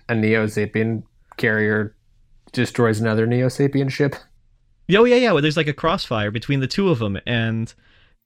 a 0.09 0.15
Neo 0.15 0.47
Sapien 0.47 1.03
carrier 1.37 1.95
destroys 2.53 3.01
another 3.01 3.27
Neo 3.27 3.47
Sapien 3.49 3.91
ship? 3.91 4.17
Oh 4.95 5.05
yeah, 5.05 5.17
yeah. 5.17 5.33
Well, 5.33 5.43
there's 5.43 5.57
like 5.57 5.67
a 5.67 5.73
crossfire 5.73 6.31
between 6.31 6.61
the 6.61 6.67
two 6.67 6.91
of 6.91 6.99
them, 6.99 7.19
and 7.27 7.73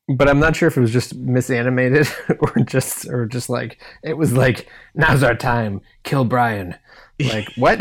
But 0.09 0.29
I'm 0.29 0.41
not 0.41 0.57
sure 0.57 0.69
if 0.69 0.77
it 0.77 0.81
was 0.81 0.93
just 0.93 1.19
misanimated 1.19 2.09
or 2.41 2.65
just 2.65 3.09
or 3.09 3.27
just 3.27 3.49
like 3.49 3.81
it 4.03 4.17
was 4.17 4.33
like 4.33 4.69
now's 4.95 5.23
our 5.23 5.35
time, 5.35 5.81
kill 6.03 6.25
Brian. 6.25 6.75
Like 7.19 7.49
what? 7.57 7.81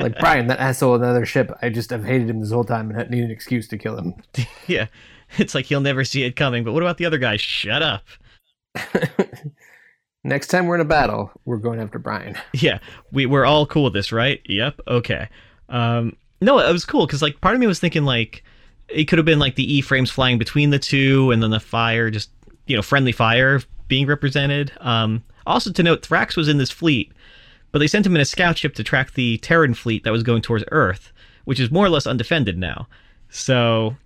like 0.00 0.18
Brian, 0.18 0.46
that 0.48 0.60
asshole, 0.60 0.94
on 0.94 1.02
another 1.02 1.26
ship. 1.26 1.50
I 1.62 1.68
just 1.68 1.90
have 1.90 2.04
hated 2.04 2.30
him 2.30 2.40
this 2.40 2.50
whole 2.52 2.64
time 2.64 2.90
and 2.90 3.10
need 3.10 3.24
an 3.24 3.30
excuse 3.30 3.68
to 3.68 3.78
kill 3.78 3.98
him. 3.98 4.14
yeah, 4.66 4.86
it's 5.38 5.54
like 5.54 5.66
he'll 5.66 5.80
never 5.80 6.04
see 6.04 6.24
it 6.24 6.36
coming. 6.36 6.64
But 6.64 6.72
what 6.72 6.82
about 6.82 6.98
the 6.98 7.06
other 7.06 7.18
guy? 7.18 7.36
Shut 7.36 7.82
up. 7.82 8.04
Next 10.24 10.48
time 10.48 10.66
we're 10.66 10.74
in 10.74 10.80
a 10.80 10.84
battle, 10.84 11.30
we're 11.44 11.56
going 11.56 11.80
after 11.80 11.98
Brian. 11.98 12.36
Yeah, 12.52 12.78
we 13.12 13.26
we're 13.26 13.44
all 13.44 13.66
cool 13.66 13.84
with 13.84 13.92
this, 13.92 14.10
right? 14.10 14.40
Yep. 14.46 14.80
Okay. 14.88 15.28
Um, 15.68 16.16
no, 16.40 16.58
it 16.58 16.72
was 16.72 16.84
cool 16.84 17.06
because 17.06 17.22
like 17.22 17.40
part 17.40 17.54
of 17.54 17.60
me 17.60 17.66
was 17.66 17.78
thinking 17.78 18.04
like 18.04 18.42
it 18.88 19.04
could 19.04 19.18
have 19.18 19.26
been 19.26 19.38
like 19.38 19.54
the 19.54 19.72
E 19.72 19.80
frames 19.80 20.10
flying 20.10 20.38
between 20.38 20.70
the 20.70 20.78
two, 20.78 21.30
and 21.30 21.42
then 21.42 21.50
the 21.50 21.60
fire 21.60 22.10
just 22.10 22.30
you 22.66 22.74
know 22.76 22.82
friendly 22.82 23.12
fire 23.12 23.60
being 23.88 24.06
represented. 24.06 24.72
Um, 24.80 25.22
also 25.46 25.70
to 25.70 25.82
note, 25.82 26.02
Thrax 26.02 26.36
was 26.36 26.48
in 26.48 26.58
this 26.58 26.70
fleet, 26.70 27.12
but 27.70 27.78
they 27.78 27.86
sent 27.86 28.06
him 28.06 28.16
in 28.16 28.20
a 28.20 28.26
scout 28.26 28.58
ship 28.58 28.74
to 28.74 28.84
track 28.84 29.14
the 29.14 29.38
Terran 29.38 29.74
fleet 29.74 30.04
that 30.04 30.12
was 30.12 30.22
going 30.22 30.42
towards 30.42 30.64
Earth, 30.72 31.12
which 31.44 31.60
is 31.60 31.70
more 31.70 31.86
or 31.86 31.90
less 31.90 32.06
undefended 32.06 32.58
now. 32.58 32.88
So, 33.28 33.96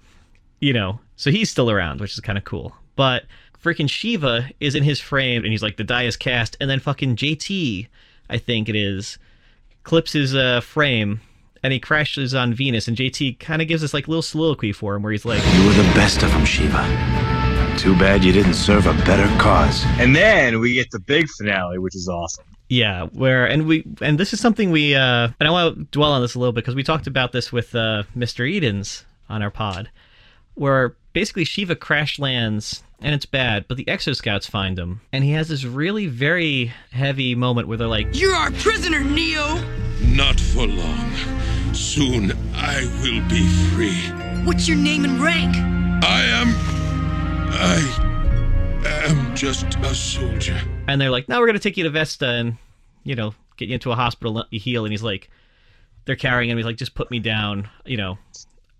you 0.60 0.72
know, 0.72 1.00
so 1.16 1.30
he's 1.30 1.50
still 1.50 1.70
around, 1.70 2.00
which 2.00 2.12
is 2.12 2.20
kind 2.20 2.36
of 2.36 2.44
cool. 2.44 2.74
But 2.96 3.24
freaking 3.62 3.88
Shiva 3.88 4.50
is 4.60 4.74
in 4.74 4.82
his 4.82 5.00
frame, 5.00 5.42
and 5.42 5.52
he's 5.52 5.62
like, 5.62 5.76
the 5.76 5.84
die 5.84 6.04
is 6.04 6.16
cast, 6.16 6.56
and 6.60 6.70
then 6.70 6.80
fucking 6.80 7.16
JT, 7.16 7.88
I 8.28 8.38
think 8.38 8.68
it 8.68 8.76
is, 8.76 9.18
clips 9.82 10.12
his 10.12 10.34
uh, 10.34 10.60
frame, 10.60 11.20
and 11.62 11.72
he 11.72 11.78
crashes 11.78 12.34
on 12.34 12.54
Venus, 12.54 12.88
and 12.88 12.96
JT 12.96 13.38
kind 13.38 13.60
of 13.60 13.68
gives 13.68 13.82
this 13.82 13.94
like 13.94 14.08
little 14.08 14.22
soliloquy 14.22 14.72
for 14.72 14.94
him, 14.94 15.02
where 15.02 15.12
he's 15.12 15.24
like, 15.24 15.42
You 15.54 15.66
were 15.66 15.74
the 15.74 15.90
best 15.94 16.22
of 16.22 16.30
them, 16.30 16.44
Shiva. 16.44 16.82
Too 17.78 17.96
bad 17.98 18.24
you 18.24 18.32
didn't 18.32 18.54
serve 18.54 18.86
a 18.86 18.92
better 19.04 19.26
cause. 19.40 19.84
And 19.98 20.14
then 20.14 20.60
we 20.60 20.74
get 20.74 20.90
the 20.90 21.00
big 21.00 21.28
finale, 21.28 21.78
which 21.78 21.94
is 21.94 22.08
awesome. 22.08 22.44
Yeah, 22.68 23.06
where 23.06 23.46
and 23.46 23.66
we 23.66 23.84
and 24.00 24.18
this 24.18 24.32
is 24.32 24.38
something 24.38 24.70
we 24.70 24.94
uh 24.94 25.28
and 25.40 25.48
I 25.48 25.50
want 25.50 25.76
to 25.76 25.84
dwell 25.84 26.12
on 26.12 26.22
this 26.22 26.36
a 26.36 26.38
little 26.38 26.52
bit 26.52 26.60
because 26.60 26.76
we 26.76 26.84
talked 26.84 27.08
about 27.08 27.32
this 27.32 27.50
with 27.50 27.74
uh 27.74 28.04
Mr. 28.16 28.48
Edens 28.48 29.04
on 29.28 29.42
our 29.42 29.50
pod, 29.50 29.90
where 30.54 30.94
basically 31.12 31.44
Shiva 31.44 31.74
crash 31.76 32.18
lands 32.18 32.82
and 33.02 33.14
it's 33.14 33.26
bad, 33.26 33.64
but 33.66 33.76
the 33.78 33.84
Exoscouts 33.86 34.48
find 34.48 34.78
him 34.78 35.00
and 35.12 35.24
he 35.24 35.32
has 35.32 35.48
this 35.48 35.64
really 35.64 36.06
very 36.06 36.72
heavy 36.92 37.34
moment 37.34 37.68
where 37.68 37.76
they're 37.78 37.88
like, 37.88 38.08
You're 38.12 38.34
our 38.34 38.50
prisoner, 38.52 39.00
Neo! 39.02 39.60
Not 40.02 40.38
for 40.40 40.66
long. 40.66 41.12
Soon 41.74 42.32
I 42.54 42.84
will 43.02 43.26
be 43.28 43.46
free. 43.70 44.00
What's 44.44 44.66
your 44.68 44.76
name 44.76 45.04
and 45.04 45.20
rank? 45.20 45.54
I 46.04 46.22
am. 46.24 46.54
I 47.52 49.04
am 49.06 49.34
just 49.36 49.74
a 49.76 49.94
soldier. 49.94 50.58
and 50.88 51.00
they're 51.00 51.10
like, 51.10 51.28
now 51.28 51.40
we're 51.40 51.46
gonna 51.46 51.58
take 51.58 51.76
you 51.76 51.84
to 51.84 51.90
Vesta 51.90 52.26
and 52.26 52.56
you 53.04 53.14
know 53.14 53.34
get 53.56 53.68
you 53.68 53.74
into 53.74 53.92
a 53.92 53.94
hospital, 53.96 54.32
let 54.32 54.46
you 54.50 54.58
heal, 54.60 54.84
and 54.84 54.92
he's 54.92 55.02
like, 55.02 55.30
they're 56.06 56.16
carrying 56.16 56.50
him, 56.50 56.56
he's 56.56 56.64
like, 56.66 56.76
just 56.76 56.94
put 56.94 57.10
me 57.10 57.18
down, 57.18 57.68
you 57.84 57.96
know, 57.96 58.18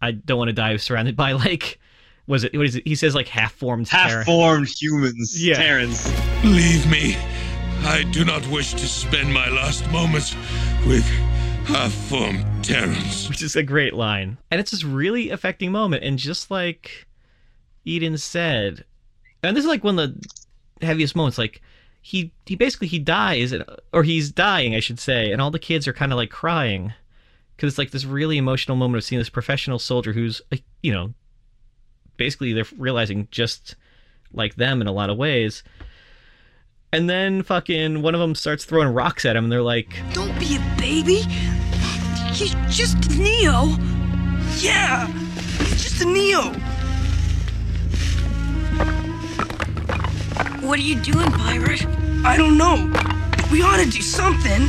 I 0.01 0.13
don't 0.13 0.39
want 0.39 0.49
to 0.49 0.55
die 0.55 0.77
surrounded 0.77 1.17
by 1.17 1.33
like. 1.33 1.79
Was 2.31 2.45
it? 2.45 2.57
What 2.57 2.65
is 2.67 2.77
it? 2.77 2.87
He 2.87 2.95
says 2.95 3.15
like 3.17 3.27
half-formed, 3.27 3.89
Half-formed 3.89 4.69
humans, 4.69 5.45
Yeah. 5.45 5.57
Terrans. 5.57 6.07
Leave 6.45 6.89
me. 6.89 7.17
I 7.83 8.05
do 8.13 8.25
not 8.25 8.47
wish 8.47 8.71
to 8.73 8.87
spend 8.87 9.35
my 9.35 9.49
last 9.49 9.91
moments 9.91 10.37
with 10.87 11.05
half-formed 11.67 12.45
Terrans. 12.63 13.29
which 13.29 13.43
is 13.43 13.57
a 13.57 13.65
great 13.65 13.95
line. 13.95 14.39
And 14.51 14.61
it's 14.61 14.71
this 14.71 14.85
really 14.85 15.31
affecting 15.31 15.73
moment. 15.73 16.05
And 16.05 16.19
just 16.19 16.53
like 16.53 17.09
Eden 17.85 18.17
said, 18.17 18.85
and 19.43 19.57
this 19.57 19.65
is 19.65 19.69
like 19.69 19.83
one 19.83 19.99
of 19.99 20.15
the 20.79 20.87
heaviest 20.87 21.17
moments. 21.17 21.37
Like 21.37 21.61
he 22.01 22.33
he 22.47 22.55
basically 22.55 22.87
he 22.87 23.01
dies, 23.01 23.53
or 23.93 24.05
he's 24.05 24.31
dying, 24.31 24.77
I 24.77 24.81
should 24.81 25.01
say, 25.01 25.33
and 25.33 25.43
all 25.43 25.51
the 25.51 25.59
kids 25.59 25.89
are 25.89 25.93
kind 25.93 26.13
of 26.13 26.17
like 26.17 26.31
crying 26.31 26.93
because 27.57 27.73
it's 27.73 27.79
like 27.79 27.91
this 27.91 28.05
really 28.05 28.39
emotional 28.39 28.77
moment 28.77 28.99
of 28.99 29.05
seeing 29.05 29.19
this 29.19 29.29
professional 29.29 29.81
soldier 29.81 30.13
who's 30.13 30.41
like, 30.53 30.63
you 30.83 30.93
know 30.93 31.13
basically 32.21 32.53
they're 32.53 32.67
realizing 32.77 33.27
just 33.31 33.77
like 34.31 34.55
them 34.57 34.83
in 34.83 34.87
a 34.87 34.93
lot 34.93 35.09
of 35.09 35.17
ways. 35.17 35.65
And 36.93 37.09
then 37.09 37.43
fucking 37.43 38.03
one 38.03 38.15
of 38.15 38.21
them 38.21 38.35
starts 38.35 38.67
throwing 38.67 38.89
rocks 38.89 39.25
at 39.25 39.37
him, 39.37 39.45
and 39.45 39.53
they're 39.53 39.63
like, 39.63 39.97
Don't 40.13 40.39
be 40.39 40.57
a 40.57 40.77
baby. 40.79 41.23
He's 42.33 42.55
just 42.69 43.11
Neo. 43.17 43.75
Yeah, 44.59 45.07
he's 45.07 45.83
just 45.83 46.03
a 46.03 46.05
Neo. 46.05 46.53
What 50.61 50.79
are 50.79 50.83
you 50.83 51.01
doing, 51.01 51.31
Pirate? 51.33 51.87
I 52.23 52.37
don't 52.37 52.59
know. 52.59 52.93
We 53.51 53.63
ought 53.63 53.83
to 53.83 53.89
do 53.89 54.03
something. 54.03 54.69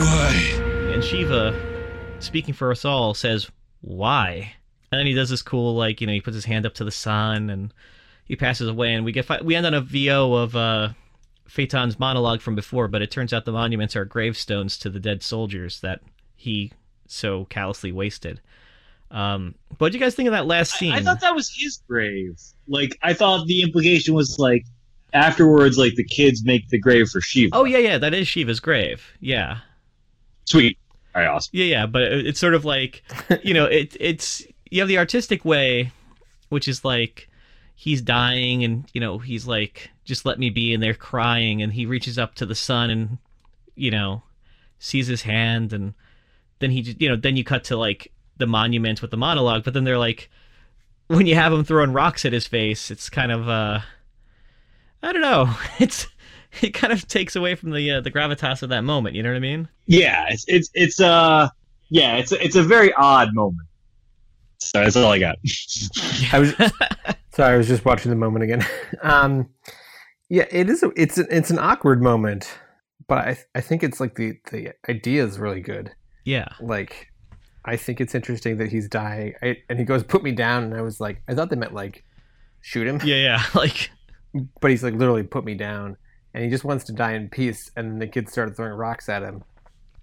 Why? 0.00 0.92
And 0.92 1.04
Shiva, 1.04 1.54
speaking 2.18 2.52
for 2.52 2.72
us 2.72 2.84
all, 2.84 3.14
says, 3.14 3.48
Why? 3.80 4.54
And 4.90 4.98
then 4.98 5.06
he 5.06 5.14
does 5.14 5.30
this 5.30 5.42
cool, 5.42 5.74
like, 5.74 6.00
you 6.00 6.06
know, 6.06 6.12
he 6.12 6.20
puts 6.20 6.34
his 6.34 6.44
hand 6.44 6.64
up 6.66 6.74
to 6.74 6.84
the 6.84 6.90
sun 6.90 7.50
and 7.50 7.72
he 8.24 8.36
passes 8.36 8.68
away. 8.68 8.94
And 8.94 9.04
we 9.04 9.12
get 9.12 9.24
fi- 9.24 9.42
we 9.42 9.54
end 9.54 9.66
on 9.66 9.74
a 9.74 9.80
VO 9.80 10.32
of 10.34 10.54
uh, 10.56 10.90
Phaeton's 11.48 11.98
monologue 11.98 12.40
from 12.40 12.54
before, 12.54 12.88
but 12.88 13.02
it 13.02 13.10
turns 13.10 13.32
out 13.32 13.44
the 13.44 13.52
monuments 13.52 13.96
are 13.96 14.04
gravestones 14.04 14.78
to 14.78 14.90
the 14.90 15.00
dead 15.00 15.22
soldiers 15.22 15.80
that 15.80 16.00
he 16.36 16.72
so 17.06 17.44
callously 17.46 17.92
wasted. 17.92 18.40
Um, 19.10 19.54
what 19.78 19.92
do 19.92 19.98
you 19.98 20.04
guys 20.04 20.14
think 20.14 20.26
of 20.26 20.32
that 20.32 20.46
last 20.46 20.72
scene? 20.72 20.92
I 20.92 21.00
thought 21.00 21.20
that 21.20 21.34
was 21.34 21.52
his 21.56 21.82
grave. 21.88 22.40
Like 22.66 22.98
I 23.02 23.12
thought 23.12 23.46
the 23.46 23.62
implication 23.62 24.14
was 24.14 24.38
like 24.38 24.64
afterwards, 25.12 25.78
like 25.78 25.94
the 25.94 26.04
kids 26.04 26.44
make 26.44 26.68
the 26.68 26.78
grave 26.78 27.08
for 27.08 27.20
Shiva. 27.20 27.54
oh, 27.56 27.64
yeah, 27.64 27.78
yeah, 27.78 27.98
that 27.98 28.14
is 28.14 28.26
Shiva's 28.28 28.60
grave. 28.60 29.04
Yeah. 29.20 29.58
Sweet. 30.44 30.78
Yeah, 31.52 31.64
yeah, 31.64 31.86
but 31.86 32.02
it- 32.02 32.26
it's 32.26 32.40
sort 32.40 32.54
of 32.54 32.64
like, 32.64 33.02
you 33.42 33.54
know, 33.54 33.64
it 33.66 33.96
it's 34.00 34.44
you 34.70 34.80
have 34.80 34.88
the 34.88 34.98
artistic 34.98 35.44
way, 35.44 35.92
which 36.48 36.68
is 36.68 36.84
like 36.84 37.28
he's 37.74 38.00
dying 38.00 38.64
and 38.64 38.88
you 38.94 39.00
know 39.00 39.18
he's 39.18 39.46
like 39.46 39.90
just 40.04 40.24
let 40.24 40.38
me 40.38 40.48
be 40.48 40.72
and 40.72 40.82
they're 40.82 40.94
crying 40.94 41.60
and 41.60 41.74
he 41.74 41.84
reaches 41.84 42.18
up 42.18 42.34
to 42.34 42.46
the 42.46 42.54
sun 42.54 42.88
and 42.88 43.18
you 43.74 43.90
know 43.90 44.22
sees 44.78 45.06
his 45.08 45.22
hand 45.22 45.74
and 45.74 45.92
then 46.58 46.70
he 46.70 46.80
you 46.98 47.06
know 47.06 47.16
then 47.16 47.36
you 47.36 47.44
cut 47.44 47.62
to 47.64 47.76
like 47.76 48.10
the 48.38 48.46
monument 48.46 49.02
with 49.02 49.10
the 49.10 49.16
monologue 49.16 49.62
but 49.62 49.74
then 49.74 49.84
they're 49.84 49.98
like 49.98 50.30
when 51.08 51.26
you 51.26 51.34
have 51.34 51.52
him 51.52 51.64
throwing 51.64 51.92
rocks 51.92 52.24
at 52.24 52.32
his 52.32 52.46
face 52.46 52.90
it's 52.90 53.10
kind 53.10 53.30
of 53.30 53.46
uh 53.46 53.78
I 55.02 55.12
don't 55.12 55.20
know. 55.22 55.50
It's 55.78 56.06
it 56.62 56.70
kind 56.74 56.92
of 56.92 57.06
takes 57.08 57.36
away 57.36 57.54
from 57.54 57.70
the 57.70 57.90
uh, 57.90 58.00
the 58.00 58.10
gravitas 58.10 58.62
of 58.62 58.68
that 58.68 58.82
moment 58.82 59.14
you 59.14 59.22
know 59.22 59.30
what 59.30 59.36
I 59.36 59.40
mean 59.40 59.68
Yeah, 59.86 60.26
it's 60.28 60.44
it's 60.48 60.70
it's 60.74 61.00
uh 61.00 61.48
yeah, 61.88 62.16
it's 62.16 62.32
it's 62.32 62.56
a 62.56 62.62
very 62.62 62.92
odd 62.94 63.34
moment. 63.34 63.68
So 64.58 64.80
that's 64.80 64.96
all 64.96 65.12
I 65.12 65.18
got. 65.18 65.36
I 66.32 66.38
was 66.38 66.54
sorry, 67.34 67.54
I 67.54 67.56
was 67.56 67.68
just 67.68 67.84
watching 67.84 68.10
the 68.10 68.16
moment 68.16 68.44
again. 68.44 68.66
Um, 69.02 69.48
yeah, 70.28 70.46
it 70.50 70.68
is. 70.68 70.82
A, 70.82 70.90
it's 70.96 71.18
a, 71.18 71.24
it's 71.34 71.50
an 71.50 71.58
awkward 71.58 72.02
moment, 72.02 72.58
but 73.06 73.18
I 73.18 73.38
I 73.54 73.60
think 73.60 73.82
it's 73.82 74.00
like 74.00 74.16
the 74.16 74.38
the 74.50 74.72
idea 74.88 75.24
is 75.24 75.38
really 75.38 75.60
good. 75.60 75.92
yeah 76.24 76.48
Like, 76.60 77.08
I 77.64 77.76
think 77.76 78.00
it's 78.00 78.14
interesting 78.14 78.56
that 78.56 78.70
he's 78.70 78.88
dying, 78.88 79.34
I, 79.42 79.58
and 79.68 79.78
he 79.78 79.84
goes, 79.84 80.02
"Put 80.02 80.24
me 80.24 80.32
down," 80.32 80.64
and 80.64 80.74
I 80.74 80.80
was 80.80 81.00
like, 81.00 81.22
I 81.28 81.34
thought 81.34 81.50
they 81.50 81.56
meant 81.56 81.74
like 81.74 82.04
shoot 82.62 82.86
him, 82.86 83.00
yeah 83.04 83.16
yeah 83.16 83.42
like 83.54 83.90
but 84.60 84.70
he's 84.70 84.82
like 84.82 84.94
literally 84.94 85.22
put 85.22 85.44
me 85.44 85.54
down, 85.54 85.96
and 86.36 86.44
he 86.44 86.50
just 86.50 86.64
wants 86.64 86.84
to 86.84 86.92
die 86.92 87.14
in 87.14 87.30
peace. 87.30 87.70
And 87.76 87.92
then 87.92 87.98
the 87.98 88.06
kids 88.06 88.30
started 88.30 88.54
throwing 88.54 88.74
rocks 88.74 89.08
at 89.08 89.22
him, 89.22 89.42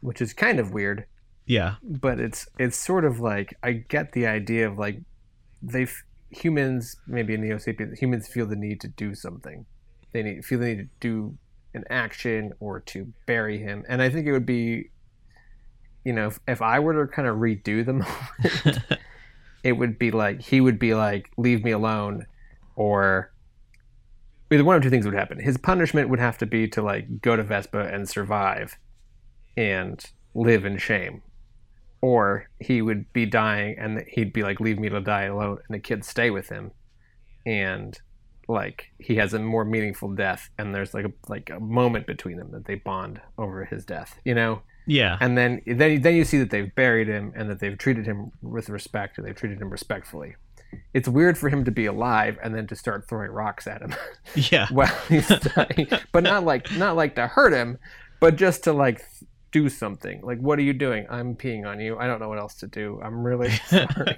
which 0.02 0.20
is 0.20 0.34
kind 0.34 0.60
of 0.60 0.74
weird. 0.74 1.06
yeah 1.46 1.76
but 1.84 2.20
it's 2.20 2.48
it's 2.58 2.76
sort 2.76 3.06
of 3.06 3.20
like 3.20 3.54
I 3.62 3.74
get 3.74 4.14
the 4.14 4.26
idea 4.26 4.68
of 4.68 4.80
like 4.80 4.98
they 5.62 5.86
humans 6.32 6.96
maybe 7.06 7.36
in 7.36 7.42
Neo 7.42 7.60
Sapiens 7.60 8.00
humans 8.00 8.28
feel 8.28 8.48
the 8.48 8.56
need 8.56 8.82
to 8.82 8.88
do 8.88 9.14
something. 9.14 9.66
They 10.12 10.24
need 10.24 10.44
feel 10.44 10.60
the 10.60 10.66
need 10.66 10.78
to 10.78 10.90
do 11.00 11.38
an 11.76 11.84
action 11.90 12.54
or 12.60 12.80
to 12.80 13.14
bury 13.28 13.60
him, 13.60 13.84
and 13.88 14.02
I 14.02 14.10
think 14.10 14.26
it 14.26 14.32
would 14.32 14.46
be, 14.46 14.90
you 16.04 16.14
know, 16.14 16.28
if, 16.28 16.40
if 16.48 16.62
I 16.62 16.80
were 16.80 17.06
to 17.06 17.12
kind 17.12 17.28
of 17.28 17.38
redo 17.38 17.86
the 17.86 17.94
moment, 18.74 18.80
it 19.64 19.74
would 19.74 20.00
be 20.00 20.10
like 20.10 20.42
he 20.42 20.62
would 20.62 20.80
be 20.80 20.96
like 20.96 21.30
leave 21.38 21.64
me 21.64 21.72
alone, 21.72 22.26
or 22.76 23.33
either 24.54 24.64
one 24.64 24.76
of 24.76 24.84
two 24.84 24.90
things 24.90 25.06
would 25.06 25.14
happen. 25.14 25.40
His 25.40 25.58
punishment 25.58 26.10
would 26.10 26.20
have 26.20 26.38
to 26.40 26.46
be 26.46 26.68
to 26.70 26.82
like 26.82 27.22
go 27.22 27.36
to 27.36 27.44
Vespa 27.44 27.88
and 27.94 28.08
survive, 28.08 28.78
and 29.56 30.04
live 30.34 30.66
in 30.66 30.78
shame. 30.78 31.22
Or 32.02 32.50
he 32.60 32.82
would 32.82 33.12
be 33.14 33.26
dying 33.26 33.78
and 33.80 34.04
he'd 34.10 34.34
be 34.34 34.44
like 34.44 34.60
leave 34.60 34.80
me 34.80 34.90
to 34.90 35.00
die 35.00 35.24
alone 35.24 35.60
and 35.68 35.76
the 35.76 35.80
kids 35.80 36.08
stay 36.08 36.30
with 36.30 36.50
him. 36.50 36.72
And 37.46 37.98
like 38.48 38.92
he 39.00 39.16
has 39.16 39.34
a 39.34 39.40
more 39.40 39.64
meaningful 39.64 40.10
death 40.10 40.50
and 40.58 40.76
there's 40.76 40.94
like 40.94 41.06
a 41.06 41.12
like 41.30 41.50
a 41.50 41.62
moment 41.62 42.06
between 42.06 42.38
them 42.38 42.52
that 42.52 42.66
they 42.66 42.76
bond 42.76 43.22
over 43.38 43.64
his 43.64 43.86
death 43.86 44.20
you 44.26 44.36
know? 44.36 44.62
Yeah. 44.86 45.18
And 45.22 45.38
then 45.38 45.62
then 45.66 46.02
then 46.02 46.16
you 46.16 46.26
see 46.26 46.40
that 46.40 46.50
they've 46.50 46.74
buried 46.76 47.08
him 47.08 47.32
and 47.38 47.50
that 47.50 47.62
they've 47.62 47.78
treated 47.78 48.06
him 48.06 48.32
with 48.42 48.68
respect 48.68 49.18
and 49.18 49.26
they've 49.26 49.36
treated 49.36 49.62
him 49.62 49.70
respectfully 49.70 50.36
it's 50.94 51.08
weird 51.08 51.38
for 51.38 51.50
him 51.50 51.66
to 51.66 51.72
be 51.72 51.86
alive 51.86 52.38
and 52.44 52.56
then 52.56 52.68
to 52.68 52.76
start 52.76 53.08
throwing 53.08 53.32
rocks 53.32 53.68
at 53.68 53.82
him. 53.82 53.96
Yeah. 54.36 54.68
Well, 54.72 54.94
he's 55.10 55.28
dying 55.28 55.88
but 56.12 56.24
not 56.24 56.44
like 56.44 56.72
not 56.78 56.96
like 56.96 57.16
to 57.16 57.28
hurt 57.28 57.54
him 57.54 57.78
but 58.20 58.36
just 58.36 58.64
to 58.66 58.74
like 58.74 59.02
do 59.52 59.70
something. 59.70 60.22
Like 60.24 60.40
what 60.40 60.58
are 60.60 60.64
you 60.64 60.74
doing? 60.74 61.06
I'm 61.10 61.36
peeing 61.36 61.66
on 61.66 61.80
you. 61.80 61.98
I 61.98 62.08
don't 62.08 62.20
know 62.20 62.30
what 62.30 62.40
else 62.40 62.56
to 62.56 62.68
do. 62.68 63.00
I'm 63.04 63.24
really 63.24 63.52
sorry. 63.68 64.18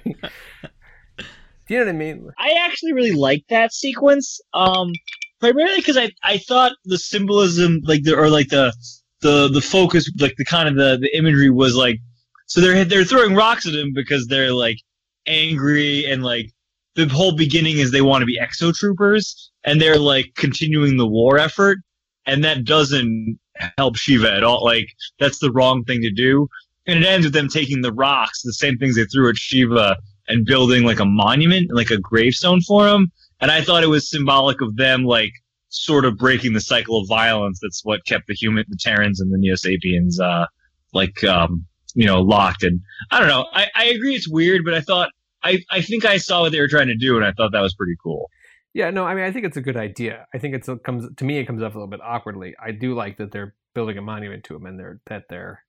Do 1.66 1.74
you 1.74 1.80
know 1.80 1.86
what 1.86 1.94
i 1.94 1.98
mean? 1.98 2.30
I 2.38 2.52
actually 2.60 2.92
really 2.92 3.12
liked 3.12 3.48
that 3.50 3.72
sequence. 3.72 4.40
Um, 4.54 4.92
primarily 5.40 5.76
because 5.76 5.96
I, 5.96 6.10
I 6.22 6.38
thought 6.38 6.72
the 6.84 6.98
symbolism, 6.98 7.80
like 7.84 8.04
the 8.04 8.16
or 8.16 8.28
like 8.30 8.48
the 8.48 8.72
the 9.20 9.48
the 9.48 9.60
focus, 9.60 10.10
like 10.20 10.34
the 10.36 10.44
kind 10.44 10.68
of 10.68 10.76
the, 10.76 10.98
the 11.00 11.16
imagery 11.16 11.50
was 11.50 11.74
like, 11.74 11.98
so 12.46 12.60
they're 12.60 12.84
they're 12.84 13.04
throwing 13.04 13.34
rocks 13.34 13.66
at 13.66 13.74
him 13.74 13.92
because 13.94 14.26
they're 14.28 14.52
like 14.52 14.78
angry 15.26 16.04
and 16.04 16.22
like 16.22 16.50
the 16.94 17.06
whole 17.08 17.36
beginning 17.36 17.78
is 17.78 17.90
they 17.90 18.02
want 18.02 18.22
to 18.22 18.26
be 18.26 18.38
exo 18.38 18.74
troopers 18.74 19.50
and 19.64 19.80
they're 19.80 19.98
like 19.98 20.32
continuing 20.36 20.96
the 20.96 21.06
war 21.06 21.38
effort 21.38 21.78
and 22.26 22.42
that 22.44 22.64
doesn't 22.64 23.38
help 23.78 23.96
Shiva 23.96 24.32
at 24.32 24.44
all. 24.44 24.64
Like 24.64 24.88
that's 25.18 25.38
the 25.38 25.52
wrong 25.52 25.84
thing 25.84 26.02
to 26.02 26.10
do. 26.10 26.48
And 26.86 27.02
it 27.02 27.06
ends 27.06 27.26
with 27.26 27.34
them 27.34 27.48
taking 27.48 27.82
the 27.82 27.92
rocks, 27.92 28.42
the 28.42 28.52
same 28.52 28.78
things 28.78 28.96
they 28.96 29.04
threw 29.04 29.28
at 29.28 29.36
Shiva, 29.36 29.96
and 30.28 30.44
building 30.44 30.84
like 30.84 31.00
a 31.00 31.04
monument, 31.04 31.70
like 31.72 31.90
a 31.90 31.98
gravestone 31.98 32.60
for 32.60 32.86
him. 32.86 33.10
And 33.40 33.50
I 33.50 33.60
thought 33.60 33.82
it 33.82 33.88
was 33.88 34.10
symbolic 34.10 34.60
of 34.60 34.76
them 34.76 35.04
like 35.04 35.32
sort 35.68 36.04
of 36.04 36.16
breaking 36.16 36.52
the 36.52 36.60
cycle 36.60 37.00
of 37.00 37.08
violence. 37.08 37.58
That's 37.60 37.84
what 37.84 38.04
kept 38.06 38.26
the 38.26 38.34
human, 38.34 38.64
the 38.68 38.78
Terrans 38.80 39.20
and 39.20 39.32
the 39.32 39.38
Neo 39.38 39.56
Sapiens, 39.56 40.20
uh, 40.20 40.46
like 40.92 41.22
um, 41.24 41.64
you 41.94 42.06
know, 42.06 42.22
locked. 42.22 42.62
And 42.62 42.80
I 43.10 43.18
don't 43.18 43.28
know. 43.28 43.46
I, 43.52 43.66
I 43.74 43.84
agree 43.86 44.14
it's 44.14 44.28
weird, 44.28 44.64
but 44.64 44.74
I 44.74 44.80
thought 44.80 45.10
I 45.46 45.58
I 45.70 45.80
think 45.82 46.04
I 46.04 46.16
saw 46.16 46.42
what 46.42 46.52
they 46.52 46.60
were 46.60 46.68
trying 46.68 46.88
to 46.88 46.96
do, 46.96 47.16
and 47.16 47.24
I 47.24 47.32
thought 47.32 47.52
that 47.52 47.60
was 47.62 47.74
pretty 47.74 47.96
cool. 48.02 48.30
Yeah, 48.74 48.90
no, 48.90 49.04
I 49.04 49.14
mean, 49.14 49.24
I 49.24 49.32
think 49.32 49.46
it's 49.46 49.56
a 49.56 49.62
good 49.62 49.76
idea. 49.76 50.26
I 50.34 50.38
think 50.38 50.54
it's 50.54 50.68
it 50.68 50.82
comes 50.82 51.06
to 51.16 51.24
me. 51.24 51.38
It 51.38 51.46
comes 51.46 51.62
up 51.62 51.74
a 51.74 51.78
little 51.78 51.90
bit 51.90 52.00
awkwardly. 52.02 52.54
I 52.62 52.72
do 52.72 52.94
like 52.94 53.16
that 53.18 53.32
they're 53.32 53.54
building 53.74 53.98
a 53.98 54.02
monument 54.02 54.44
to 54.44 54.54
him 54.56 54.66
and 54.66 54.78
they're 54.78 55.00
that 55.06 55.24
they're 55.30 55.64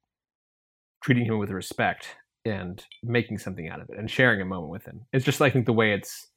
treating 1.02 1.26
him 1.26 1.38
with 1.38 1.50
respect 1.52 2.08
and 2.44 2.84
making 3.04 3.38
something 3.38 3.70
out 3.70 3.82
of 3.82 3.90
it 3.90 3.98
and 3.98 4.10
sharing 4.10 4.42
a 4.42 4.46
moment 4.46 4.72
with 4.72 4.86
him. 4.86 5.06
It's 5.14 5.26
just 5.26 5.42
I 5.42 5.50
think 5.50 5.66
the 5.66 5.74
way 5.74 5.94
it's 5.94 6.28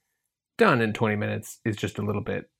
done 0.58 0.80
in 0.80 0.92
20 0.92 1.16
minutes 1.16 1.58
is 1.64 1.76
just 1.76 1.98
a 1.98 2.02
little 2.02 2.22
bit. 2.22 2.50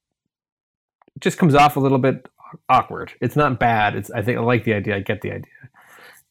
It 1.14 1.20
just 1.20 1.38
comes 1.38 1.54
off 1.54 1.76
a 1.76 1.80
little 1.80 1.98
bit 1.98 2.28
awkward. 2.68 3.12
It's 3.20 3.36
not 3.36 3.60
bad. 3.60 3.94
It's 3.94 4.10
I 4.10 4.22
think 4.22 4.38
I 4.38 4.40
like 4.40 4.64
the 4.64 4.74
idea. 4.74 4.96
I 4.96 5.00
get 5.00 5.20
the 5.20 5.32
idea. 5.32 5.52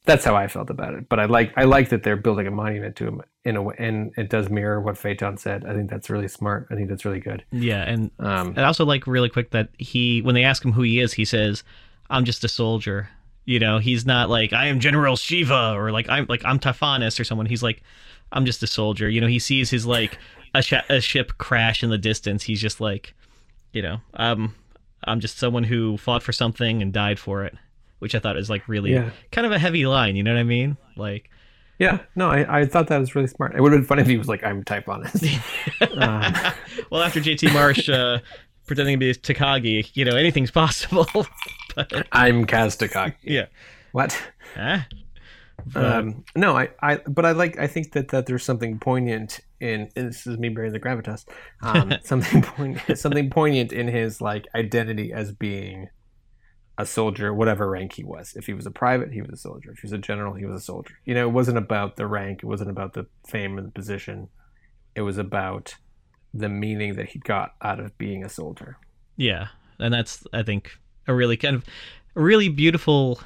That's 0.05 0.25
how 0.25 0.35
I 0.35 0.47
felt 0.47 0.69
about 0.69 0.93
it. 0.95 1.07
But 1.09 1.19
I 1.19 1.25
like 1.25 1.53
I 1.57 1.65
like 1.65 1.89
that 1.89 2.03
they're 2.03 2.15
building 2.15 2.47
a 2.47 2.51
monument 2.51 2.95
to 2.97 3.07
him 3.07 3.21
in 3.45 3.55
a 3.55 3.61
way, 3.61 3.75
and 3.77 4.11
it 4.17 4.29
does 4.29 4.49
mirror 4.49 4.81
what 4.81 4.97
Phaeton 4.97 5.37
said. 5.37 5.65
I 5.65 5.73
think 5.73 5.89
that's 5.89 6.09
really 6.09 6.27
smart. 6.27 6.67
I 6.71 6.75
think 6.75 6.89
that's 6.89 7.05
really 7.05 7.19
good. 7.19 7.43
Yeah, 7.51 7.83
and 7.83 8.09
Um, 8.19 8.53
I 8.57 8.63
also 8.63 8.85
like 8.85 9.05
really 9.07 9.29
quick 9.29 9.51
that 9.51 9.69
he 9.77 10.21
when 10.21 10.35
they 10.35 10.43
ask 10.43 10.63
him 10.63 10.71
who 10.71 10.81
he 10.81 10.99
is, 10.99 11.13
he 11.13 11.25
says, 11.25 11.63
"I'm 12.09 12.25
just 12.25 12.43
a 12.43 12.47
soldier." 12.47 13.09
You 13.45 13.59
know, 13.59 13.79
he's 13.79 14.05
not 14.05 14.29
like 14.29 14.53
I 14.53 14.67
am 14.67 14.79
General 14.79 15.15
Shiva 15.15 15.73
or 15.75 15.91
like 15.91 16.07
I'm 16.09 16.25
like 16.29 16.43
I'm 16.45 16.59
Typhonus 16.59 17.19
or 17.19 17.23
someone. 17.23 17.45
He's 17.47 17.63
like 17.63 17.81
I'm 18.31 18.45
just 18.45 18.63
a 18.63 18.67
soldier. 18.67 19.09
You 19.09 19.21
know, 19.21 19.27
he 19.27 19.39
sees 19.39 19.69
his 19.69 19.85
like 19.85 20.17
a, 20.55 20.61
sh- 20.61 20.73
a 20.87 21.01
ship 21.01 21.33
crash 21.39 21.83
in 21.83 21.89
the 21.89 21.97
distance. 21.97 22.43
He's 22.43 22.61
just 22.61 22.79
like, 22.79 23.15
you 23.73 23.81
know, 23.81 23.97
um, 24.13 24.53
I'm 25.03 25.19
just 25.19 25.37
someone 25.39 25.63
who 25.63 25.97
fought 25.97 26.21
for 26.23 26.31
something 26.31 26.81
and 26.81 26.93
died 26.93 27.17
for 27.17 27.43
it, 27.43 27.55
which 27.99 28.15
I 28.15 28.19
thought 28.19 28.37
is 28.37 28.49
like 28.49 28.67
really 28.67 28.93
Yeah. 28.93 29.11
kind 29.31 29.45
of 29.45 29.51
a 29.53 29.59
heavy 29.59 29.85
line. 29.85 30.15
You 30.15 30.23
know 30.23 30.33
what 30.33 30.39
I 30.39 30.43
mean? 30.43 30.77
Like, 30.95 31.29
Yeah, 31.77 31.99
no, 32.15 32.29
I, 32.29 32.61
I 32.61 32.65
thought 32.65 32.87
that 32.87 32.97
was 32.97 33.15
really 33.15 33.27
smart. 33.27 33.55
It 33.55 33.61
would 33.61 33.71
have 33.71 33.81
been 33.81 33.87
funny 33.87 34.01
if 34.01 34.07
he 34.07 34.17
was 34.17 34.27
like, 34.27 34.43
"I'm 34.43 34.63
type 34.63 34.89
honest." 34.89 35.23
um, 35.81 36.33
well, 36.91 37.01
after 37.01 37.19
JT 37.21 37.53
Marsh 37.53 37.87
uh, 37.89 38.19
pretending 38.67 38.95
to 38.95 38.99
be 38.99 39.13
Takagi, 39.13 39.89
you 39.93 40.03
know, 40.05 40.15
anything's 40.15 40.51
possible. 40.51 41.07
but, 41.75 42.07
I'm 42.11 42.45
Kaz 42.45 42.77
Takagi. 42.77 43.15
Yeah. 43.23 43.45
What? 43.93 44.21
Huh? 44.55 44.79
Um, 45.75 46.23
no, 46.35 46.57
I, 46.57 46.69
I, 46.81 46.97
but 47.07 47.25
I 47.25 47.31
like, 47.31 47.59
I 47.59 47.67
think 47.67 47.91
that, 47.91 48.09
that 48.09 48.25
there's 48.25 48.43
something 48.43 48.79
poignant 48.79 49.41
in, 49.59 49.89
this 49.95 50.25
is 50.25 50.37
me 50.37 50.49
bearing 50.49 50.71
the 50.71 50.79
gravitas, 50.79 51.25
um, 51.61 51.93
something 52.03 52.41
poignant, 52.41 52.97
something 52.97 53.29
poignant 53.29 53.71
in 53.73 53.87
his 53.87 54.21
like 54.21 54.47
identity 54.55 55.11
as 55.11 55.31
being 55.33 55.89
a 56.79 56.85
soldier, 56.85 57.33
whatever 57.33 57.69
rank 57.69 57.91
he 57.91 58.05
was. 58.05 58.33
If 58.37 58.45
he 58.45 58.53
was 58.53 58.65
a 58.65 58.71
private, 58.71 59.11
he 59.11 59.21
was 59.21 59.31
a 59.31 59.37
soldier. 59.37 59.71
If 59.71 59.79
he 59.79 59.85
was 59.87 59.91
a 59.91 59.97
general, 59.97 60.33
he 60.33 60.45
was 60.45 60.61
a 60.61 60.65
soldier. 60.65 60.97
You 61.03 61.13
know, 61.13 61.27
it 61.27 61.31
wasn't 61.33 61.57
about 61.57 61.97
the 61.97 62.07
rank. 62.07 62.39
It 62.41 62.45
wasn't 62.45 62.69
about 62.69 62.93
the 62.93 63.05
fame 63.27 63.57
and 63.57 63.67
the 63.67 63.71
position. 63.71 64.29
It 64.95 65.01
was 65.01 65.17
about 65.17 65.75
the 66.33 66.47
meaning 66.47 66.95
that 66.95 67.09
he 67.09 67.19
got 67.19 67.55
out 67.61 67.81
of 67.81 67.97
being 67.97 68.23
a 68.23 68.29
soldier. 68.29 68.77
Yeah, 69.17 69.49
and 69.77 69.93
that's 69.93 70.25
I 70.31 70.41
think 70.41 70.71
a 71.05 71.13
really 71.13 71.35
kind 71.35 71.57
of 71.57 71.65
a 72.15 72.21
really 72.21 72.47
beautiful 72.47 73.19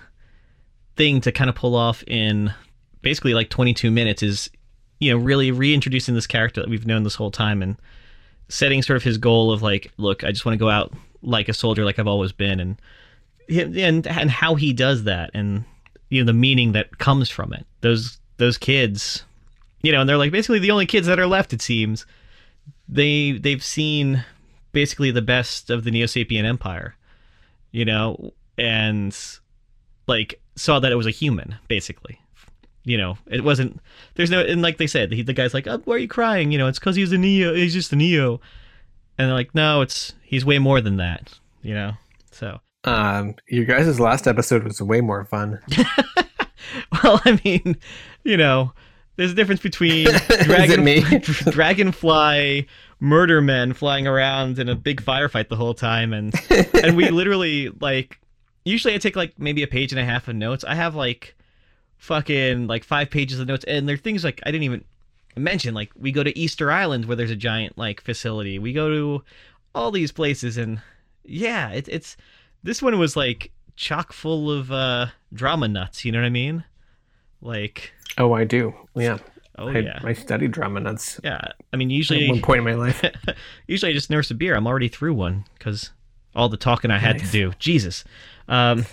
thing 0.95 1.21
to 1.21 1.31
kind 1.31 1.49
of 1.49 1.55
pull 1.55 1.75
off 1.75 2.03
in 2.07 2.51
basically 3.03 3.35
like 3.35 3.51
22 3.51 3.91
minutes 3.91 4.23
is 4.23 4.49
you 4.99 5.11
know 5.11 5.17
really 5.17 5.51
reintroducing 5.51 6.15
this 6.15 6.27
character 6.27 6.61
that 6.61 6.69
we've 6.69 6.87
known 6.87 7.03
this 7.03 7.15
whole 7.15 7.31
time 7.31 7.61
and 7.61 7.77
setting 8.49 8.81
sort 8.81 8.97
of 8.97 9.03
his 9.03 9.17
goal 9.17 9.51
of 9.51 9.61
like 9.61 9.91
look 9.97 10.23
I 10.23 10.31
just 10.31 10.45
want 10.45 10.53
to 10.53 10.59
go 10.59 10.69
out 10.69 10.93
like 11.21 11.49
a 11.49 11.53
soldier 11.53 11.83
like 11.85 11.99
I've 11.99 12.07
always 12.07 12.31
been 12.31 12.59
and 12.59 12.79
and 13.49 14.07
and 14.07 14.31
how 14.31 14.55
he 14.55 14.73
does 14.73 15.03
that 15.03 15.31
and 15.33 15.63
you 16.09 16.21
know 16.21 16.25
the 16.25 16.33
meaning 16.33 16.71
that 16.73 16.97
comes 16.97 17.29
from 17.29 17.53
it. 17.53 17.65
Those 17.81 18.17
those 18.37 18.57
kids 18.57 19.23
you 19.81 19.91
know 19.91 20.01
and 20.01 20.09
they're 20.09 20.17
like 20.17 20.31
basically 20.31 20.59
the 20.59 20.71
only 20.71 20.85
kids 20.85 21.07
that 21.07 21.19
are 21.19 21.27
left 21.27 21.53
it 21.53 21.61
seems. 21.61 22.05
They 22.87 23.33
they've 23.33 23.63
seen 23.63 24.23
basically 24.71 25.11
the 25.11 25.21
best 25.21 25.69
of 25.69 25.83
the 25.83 25.91
neo-sapien 25.91 26.45
empire 26.45 26.95
you 27.71 27.85
know 27.85 28.33
and 28.57 29.15
like 30.07 30.39
saw 30.55 30.79
that 30.79 30.91
it 30.91 30.95
was 30.95 31.07
a 31.07 31.11
human 31.11 31.55
basically. 31.67 32.19
You 32.85 32.97
know 32.97 33.17
it 33.27 33.43
wasn't 33.43 33.79
there's 34.15 34.29
no 34.29 34.41
and 34.41 34.61
like 34.61 34.77
they 34.77 34.87
said 34.87 35.11
he, 35.11 35.21
the 35.21 35.33
guy's 35.33 35.53
like 35.53 35.67
oh, 35.67 35.81
why 35.85 35.95
are 35.95 35.99
you 35.99 36.07
crying? 36.07 36.51
You 36.51 36.57
know 36.57 36.67
it's 36.67 36.79
because 36.79 36.95
he's 36.95 37.11
a 37.11 37.17
neo 37.17 37.53
he's 37.53 37.73
just 37.73 37.93
a 37.93 37.95
neo. 37.95 38.41
And 39.17 39.27
they're 39.27 39.35
like 39.35 39.55
no 39.55 39.81
it's 39.81 40.13
he's 40.23 40.43
way 40.43 40.59
more 40.59 40.81
than 40.81 40.97
that 40.97 41.39
you 41.61 41.73
know 41.73 41.93
so 42.31 42.59
um 42.85 43.35
your 43.47 43.65
guys' 43.65 43.99
last 43.99 44.27
episode 44.27 44.63
was 44.63 44.81
way 44.81 45.01
more 45.01 45.25
fun 45.25 45.59
well 47.03 47.21
i 47.25 47.39
mean 47.43 47.77
you 48.23 48.37
know 48.37 48.73
there's 49.15 49.31
a 49.31 49.35
difference 49.35 49.61
between 49.61 50.07
dragon, 50.43 50.83
dragonfly 51.51 52.67
murder 52.99 53.41
men 53.41 53.73
flying 53.73 54.07
around 54.07 54.57
in 54.59 54.67
a 54.69 54.75
big 54.75 55.01
firefight 55.03 55.49
the 55.49 55.55
whole 55.55 55.73
time 55.73 56.13
and 56.13 56.33
and 56.83 56.97
we 56.97 57.09
literally 57.09 57.69
like 57.79 58.19
usually 58.65 58.93
I 58.93 58.97
take 58.97 59.15
like 59.15 59.37
maybe 59.39 59.63
a 59.63 59.67
page 59.67 59.91
and 59.91 59.99
a 59.99 60.05
half 60.05 60.27
of 60.27 60.35
notes. 60.35 60.63
I 60.63 60.75
have 60.75 60.95
like 60.95 61.35
fucking 61.97 62.67
like 62.67 62.83
five 62.83 63.09
pages 63.09 63.39
of 63.39 63.47
notes, 63.47 63.65
and 63.65 63.87
there 63.87 63.95
are 63.95 63.97
things 63.97 64.23
like 64.23 64.41
I 64.45 64.51
didn't 64.51 64.63
even 64.63 64.83
mention. 65.35 65.73
Like 65.73 65.91
we 65.95 66.11
go 66.11 66.23
to 66.23 66.37
Easter 66.37 66.71
Island 66.71 67.05
where 67.05 67.15
there's 67.15 67.31
a 67.31 67.35
giant 67.35 67.77
like 67.77 68.01
facility. 68.01 68.59
We 68.59 68.73
go 68.73 68.89
to 68.89 69.23
all 69.75 69.91
these 69.91 70.11
places, 70.11 70.57
and 70.57 70.81
yeah, 71.23 71.69
it, 71.71 71.87
it's 71.87 72.17
this 72.63 72.81
one 72.81 72.97
was 72.97 73.15
like 73.15 73.51
chock 73.75 74.13
full 74.13 74.51
of 74.51 74.71
uh 74.71 75.07
drama 75.33 75.67
nuts. 75.67 76.05
You 76.05 76.11
know 76.11 76.19
what 76.19 76.25
I 76.25 76.29
mean? 76.29 76.63
Like 77.41 77.93
oh, 78.17 78.33
I 78.33 78.43
do. 78.43 78.73
Yeah. 78.95 79.17
Oh 79.57 79.67
I, 79.67 79.79
yeah. 79.79 79.99
I 80.03 80.13
studied 80.13 80.51
drama 80.51 80.79
nuts. 80.79 81.19
Yeah. 81.23 81.41
I 81.71 81.77
mean, 81.77 81.89
usually 81.89 82.25
at 82.25 82.29
one 82.29 82.41
point 82.41 82.59
in 82.59 82.63
my 82.63 82.73
life. 82.73 83.03
usually 83.67 83.91
I 83.91 83.93
just 83.93 84.09
nurse 84.09 84.31
a 84.31 84.33
beer. 84.33 84.55
I'm 84.55 84.65
already 84.65 84.87
through 84.87 85.13
one 85.13 85.45
because 85.57 85.91
all 86.35 86.49
the 86.49 86.57
talking 86.57 86.91
I 86.91 86.97
had 86.97 87.17
nice. 87.17 87.27
to 87.27 87.31
do. 87.31 87.53
Jesus. 87.59 88.03
Um, 88.47 88.85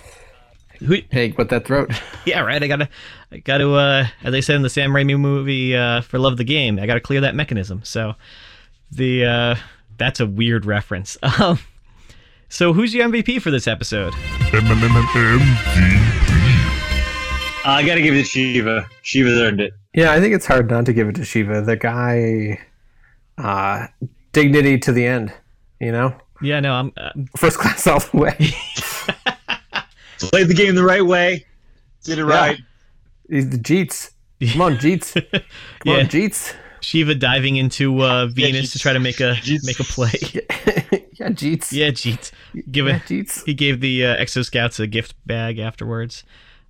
who, 0.80 0.96
hey, 1.10 1.30
what 1.30 1.48
that 1.50 1.66
throat? 1.66 1.90
Yeah, 2.26 2.40
right. 2.40 2.62
I 2.62 2.68
gotta, 2.68 2.88
I 3.32 3.38
gotta. 3.38 3.72
Uh, 3.72 4.06
as 4.22 4.30
they 4.30 4.42
said 4.42 4.56
in 4.56 4.62
the 4.62 4.68
Sam 4.68 4.90
Raimi 4.90 5.18
movie 5.18 5.74
uh, 5.74 6.02
for 6.02 6.18
Love 6.18 6.32
of 6.32 6.38
the 6.38 6.44
Game, 6.44 6.78
I 6.78 6.86
gotta 6.86 7.00
clear 7.00 7.22
that 7.22 7.34
mechanism. 7.34 7.80
So, 7.82 8.14
the 8.92 9.24
uh, 9.24 9.54
that's 9.96 10.20
a 10.20 10.26
weird 10.26 10.66
reference. 10.66 11.16
Um, 11.22 11.58
so 12.50 12.74
who's 12.74 12.92
your 12.92 13.08
MVP 13.08 13.40
for 13.40 13.50
this 13.50 13.66
episode? 13.66 14.12
I 17.64 17.82
gotta 17.86 18.02
give 18.02 18.14
it 18.14 18.18
to 18.18 18.24
Shiva. 18.24 18.86
Shiva's 19.02 19.38
earned 19.38 19.60
it. 19.60 19.72
Yeah, 19.94 20.12
I 20.12 20.20
think 20.20 20.34
it's 20.34 20.46
hard 20.46 20.68
not 20.68 20.84
to 20.86 20.92
give 20.92 21.08
it 21.08 21.14
to 21.16 21.24
Shiva. 21.24 21.62
The 21.62 21.76
guy, 21.76 22.60
uh, 23.38 23.86
dignity 24.32 24.78
to 24.80 24.92
the 24.92 25.06
end. 25.06 25.32
You 25.80 25.92
know. 25.92 26.14
Yeah, 26.42 26.60
no, 26.60 26.72
I'm 26.74 26.92
uh, 26.96 27.10
first 27.36 27.58
class 27.58 27.86
all 27.86 28.00
the 28.00 28.16
way. 28.16 28.36
Played 30.30 30.48
the 30.48 30.54
game 30.54 30.74
the 30.74 30.84
right 30.84 31.04
way. 31.04 31.46
Did 32.02 32.18
it 32.18 32.26
yeah. 32.26 32.34
right. 32.34 32.58
He's 33.28 33.48
the 33.48 33.58
Jeets. 33.58 34.10
Come 34.52 34.62
on, 34.62 34.76
Jeets. 34.76 35.14
Come 35.32 35.42
yeah. 35.84 35.94
on, 35.98 36.06
Jeets. 36.06 36.54
Shiva 36.80 37.14
diving 37.14 37.56
into 37.56 38.02
uh, 38.02 38.26
Venus 38.26 38.62
yeah, 38.62 38.70
to 38.70 38.78
try 38.78 38.92
to 38.92 39.00
make 39.00 39.20
a 39.20 39.34
Jeets. 39.34 39.66
make 39.66 39.80
a 39.80 39.84
play. 39.84 40.12
yeah, 41.20 41.28
Jeets. 41.28 41.72
Yeah, 41.72 41.90
Jeets. 41.90 42.32
Give 42.70 42.86
yeah, 42.86 42.96
it. 42.96 43.02
Jeets. 43.02 43.44
He 43.44 43.52
gave 43.54 43.80
the 43.80 44.06
uh, 44.06 44.16
Exo 44.16 44.44
Scouts 44.44 44.80
a 44.80 44.86
gift 44.86 45.14
bag 45.26 45.58
afterwards. 45.58 46.24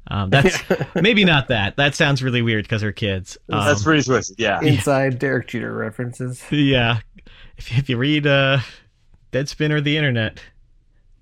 Um, 0.08 0.30
that's 0.30 0.58
maybe 0.94 1.24
not 1.24 1.48
that. 1.48 1.76
That 1.76 1.94
sounds 1.94 2.22
really 2.22 2.42
weird 2.42 2.64
because 2.64 2.80
they're 2.80 2.90
kids. 2.90 3.38
Um, 3.48 3.64
that's 3.64 3.84
pretty 3.84 4.02
twisted. 4.02 4.40
Yeah. 4.40 4.60
Inside 4.60 5.18
Derek 5.18 5.46
Jeter 5.46 5.72
references. 5.72 6.42
Yeah. 6.50 6.98
If, 7.56 7.78
if 7.78 7.88
you 7.88 7.96
read 7.96 8.26
uh, 8.26 8.58
Deadspin 9.32 9.70
or 9.70 9.80
the 9.80 9.96
internet, 9.96 10.40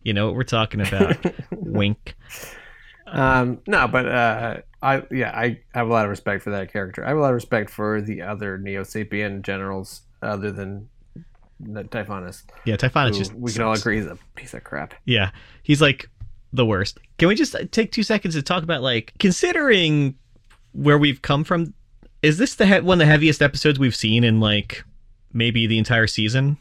you 0.03 0.15
know 0.15 0.27
what 0.27 0.35
we're 0.35 0.45
talking 0.45 0.81
about. 0.81 1.17
Wink. 1.51 2.17
Um, 3.07 3.61
no, 3.67 3.89
but 3.89 4.07
uh, 4.07 4.57
I 4.83 5.03
yeah, 5.11 5.33
I 5.35 5.61
have 5.75 5.89
a 5.89 5.91
lot 5.91 6.05
of 6.05 6.11
respect 6.11 6.43
for 6.43 6.51
that 6.51 6.73
character. 6.73 7.05
I 7.05 7.09
have 7.09 7.19
a 7.19 7.21
lot 7.21 7.31
of 7.31 7.35
respect 7.35 7.69
for 7.69 8.01
the 8.01 8.23
other 8.23 8.57
Neo 8.57 8.85
Sapien 8.85 9.43
generals, 9.43 10.03
other 10.23 10.51
than 10.51 10.89
Typhonus. 11.63 12.45
Yeah, 12.65 12.77
Typhonus 12.77 13.19
just 13.19 13.35
we 13.35 13.53
can 13.53 13.63
all 13.63 13.75
agree 13.75 13.99
is 13.99 14.07
a 14.07 14.19
piece 14.37 14.55
of 14.55 14.65
crap. 14.65 14.95
Yeah, 15.05 15.31
he's 15.63 15.83
like 15.83 16.09
the 16.53 16.65
worst. 16.65 16.99
Can 17.19 17.29
we 17.29 17.35
just 17.35 17.57
take 17.73 17.93
two 17.93 18.03
seconds 18.03 18.35
to 18.35 18.43
talk 18.43 18.63
about 18.63 18.83
like 18.83 19.13
considering 19.19 20.17
where 20.73 20.99
we've 20.99 21.23
come 21.23 21.45
from? 21.45 21.75
Is 22.23 22.39
this 22.39 22.55
the 22.55 22.67
he- 22.67 22.81
one 22.81 23.01
of 23.01 23.07
the 23.07 23.11
heaviest 23.11 23.43
episodes 23.43 23.79
we've 23.79 23.97
seen 23.97 24.25
in 24.25 24.41
like 24.41 24.85
maybe 25.33 25.67
the 25.67 25.79
entire 25.79 26.07
season? 26.07 26.59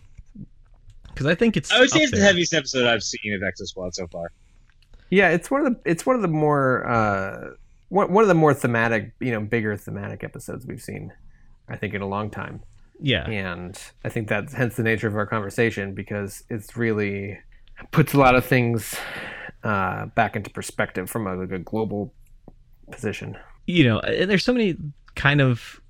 Because 1.07 1.25
I 1.25 1.35
think 1.35 1.57
it's. 1.57 1.71
I 1.71 1.79
would 1.79 1.89
say 1.89 2.01
it's 2.01 2.11
there. 2.11 2.19
the 2.19 2.25
heaviest 2.25 2.53
episode 2.53 2.85
I've 2.85 3.03
seen 3.03 3.33
of 3.33 3.41
Exo 3.41 3.65
Squad 3.65 3.95
so 3.95 4.07
far. 4.07 4.31
Yeah, 5.09 5.29
it's 5.29 5.49
one 5.49 5.65
of 5.65 5.73
the 5.73 5.79
it's 5.89 6.05
one 6.05 6.15
of 6.15 6.21
the 6.21 6.27
more 6.27 6.87
uh, 6.87 7.49
one 7.89 8.11
one 8.11 8.23
of 8.23 8.27
the 8.27 8.35
more 8.35 8.53
thematic, 8.53 9.13
you 9.19 9.31
know, 9.31 9.41
bigger 9.41 9.75
thematic 9.77 10.23
episodes 10.23 10.65
we've 10.65 10.81
seen. 10.81 11.13
I 11.69 11.75
think 11.75 11.93
in 11.93 12.01
a 12.01 12.07
long 12.07 12.29
time. 12.29 12.61
Yeah, 12.99 13.29
and 13.29 13.79
I 14.03 14.09
think 14.09 14.27
that's 14.27 14.53
hence 14.53 14.75
the 14.75 14.83
nature 14.83 15.07
of 15.07 15.15
our 15.15 15.25
conversation 15.25 15.93
because 15.93 16.43
it's 16.49 16.75
really 16.75 17.39
puts 17.91 18.13
a 18.13 18.17
lot 18.17 18.35
of 18.35 18.45
things 18.45 18.95
uh, 19.63 20.07
back 20.07 20.35
into 20.35 20.49
perspective 20.49 21.09
from 21.09 21.27
a, 21.27 21.35
like 21.35 21.51
a 21.51 21.59
global 21.59 22.13
position. 22.91 23.37
You 23.65 23.83
know, 23.83 23.99
and 23.99 24.29
there's 24.29 24.43
so 24.43 24.53
many 24.53 24.77
kind 25.15 25.41
of 25.41 25.81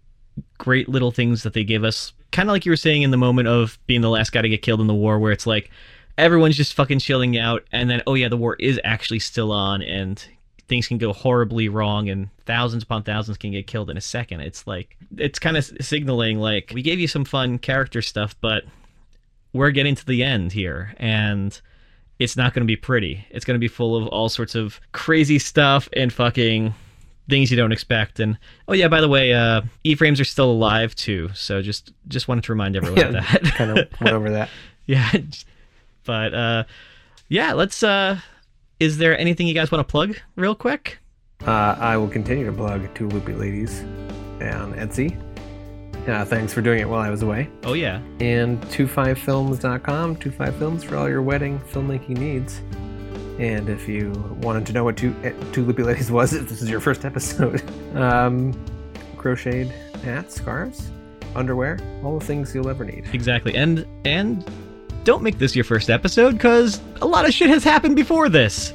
great 0.58 0.90
little 0.90 1.12
things 1.12 1.44
that 1.44 1.54
they 1.54 1.64
give 1.64 1.84
us. 1.84 2.14
Kind 2.32 2.50
of 2.50 2.54
like 2.54 2.66
you 2.66 2.72
were 2.72 2.78
saying 2.78 3.04
in 3.04 3.12
the 3.12 3.18
moment 3.18 3.48
of 3.48 3.80
being 3.88 4.02
the 4.02 4.10
last 4.10 4.32
guy 4.32 4.42
to 4.42 4.50
get 4.50 4.62
killed 4.62 4.82
in 4.82 4.88
the 4.88 4.94
war, 4.94 5.20
where 5.20 5.32
it's 5.32 5.48
like 5.48 5.72
everyone's 6.18 6.58
just 6.58 6.74
fucking 6.74 7.00
chilling 7.00 7.38
out, 7.38 7.64
and 7.72 7.90
then 7.90 8.02
oh 8.08 8.16
yeah, 8.16 8.28
the 8.28 8.38
war 8.38 8.56
is 8.60 8.80
actually 8.84 9.20
still 9.20 9.52
on, 9.52 9.82
and 9.82 10.26
things 10.68 10.88
can 10.88 10.98
go 10.98 11.14
horribly 11.14 11.70
wrong, 11.70 12.10
and 12.10 12.30
thousands 12.46 12.84
upon 12.84 13.04
thousands 13.04 13.38
can 13.38 13.52
get 13.52 13.68
killed 13.68 13.90
in 13.90 13.98
a 13.98 14.02
second. 14.02 14.42
It's 14.42 14.68
like 14.68 14.98
it's 15.18 15.40
kind 15.40 15.58
of 15.58 15.66
signaling 15.82 16.40
like 16.40 16.72
we 16.74 16.82
gave 16.82 17.00
you 17.00 17.08
some 17.08 17.26
fun 17.26 17.58
character 17.58 18.02
stuff, 18.02 18.36
but 18.42 18.64
we're 19.54 19.72
getting 19.72 19.96
to 19.96 20.06
the 20.06 20.24
end 20.24 20.52
here, 20.52 20.94
and 20.98 21.60
it's 22.20 22.36
not 22.36 22.54
going 22.54 22.66
to 22.66 22.68
be 22.68 22.76
pretty. 22.76 23.26
It's 23.30 23.46
going 23.46 23.56
to 23.56 23.60
be 23.60 23.68
full 23.68 23.96
of 23.96 24.08
all 24.08 24.30
sorts 24.30 24.56
of 24.56 24.80
crazy 24.92 25.40
stuff 25.40 25.88
and 25.94 26.12
fucking 26.12 26.74
things 27.30 27.52
you 27.52 27.58
don't 27.58 27.72
expect. 27.72 28.20
And 28.20 28.38
oh 28.68 28.74
yeah, 28.74 28.88
by 28.88 29.02
the 29.02 29.10
way, 29.10 29.34
uh, 29.34 29.62
E-frames 29.84 30.20
are 30.20 30.26
still 30.26 30.52
alive 30.52 30.96
too. 30.96 31.30
So 31.34 31.62
just 31.62 31.94
just 32.08 32.28
wanted 32.28 32.44
to 32.46 32.52
remind 32.52 32.76
everyone 32.76 33.00
yeah, 33.00 33.08
of 33.08 33.14
that. 33.14 33.44
kind 33.56 33.78
of 33.78 33.88
went 34.02 34.16
over 34.16 34.30
that. 34.32 34.50
yeah, 34.86 35.12
but 36.06 36.34
uh, 36.34 36.64
yeah, 37.30 37.54
let's. 37.54 37.84
Uh, 37.84 38.20
is 38.80 38.98
there 38.98 39.18
anything 39.18 39.48
you 39.48 39.54
guys 39.54 39.72
want 39.72 39.88
to 39.88 39.92
plug 39.92 40.18
real 40.36 40.56
quick? 40.56 41.00
Uh, 41.46 41.76
I 41.80 41.98
will 41.98 42.08
continue 42.08 42.46
to 42.46 42.52
plug 42.52 42.94
Two 42.96 43.08
Loopy 43.10 43.34
Ladies 43.34 43.82
on 44.42 44.74
Etsy. 44.74 45.22
Uh, 46.08 46.24
thanks 46.24 46.54
for 46.54 46.62
doing 46.62 46.80
it 46.80 46.88
while 46.88 47.02
I 47.02 47.10
was 47.10 47.22
away. 47.22 47.50
Oh 47.64 47.74
yeah. 47.74 48.02
And 48.20 48.62
25films.com, 48.64 50.16
25films 50.16 50.84
for 50.84 50.96
all 50.96 51.10
your 51.10 51.22
wedding 51.22 51.60
filmmaking 51.60 52.18
needs. 52.18 52.62
And 53.40 53.70
if 53.70 53.88
you 53.88 54.12
wanted 54.42 54.66
to 54.68 54.74
know 54.74 54.84
what 54.84 54.98
Two, 54.98 55.14
eh, 55.24 55.34
two 55.52 55.66
Loopy 55.66 55.84
Ladies 55.84 56.12
was, 56.12 56.34
if 56.34 56.48
this 56.50 56.62
is 56.62 56.70
your 56.70 56.80
first 56.80 57.06
episode, 57.06 57.62
um, 57.96 58.54
crocheted 59.18 59.68
hats, 60.04 60.36
scarves, 60.36 60.90
underwear, 61.36 61.78
all 62.04 62.18
the 62.18 62.26
things 62.26 62.56
you'll 62.56 62.70
ever 62.70 62.86
need. 62.86 63.06
Exactly. 63.14 63.56
And 63.56 63.86
and 64.06 64.50
don't 65.08 65.24
make 65.24 65.38
this 65.38 65.56
your 65.56 65.64
first 65.64 65.90
episode 65.90 66.34
because 66.34 66.82
a 67.02 67.06
lot 67.06 67.26
of 67.26 67.34
shit 67.34 67.50
has 67.50 67.64
happened 67.64 67.96
before 67.96 68.28
this. 68.28 68.74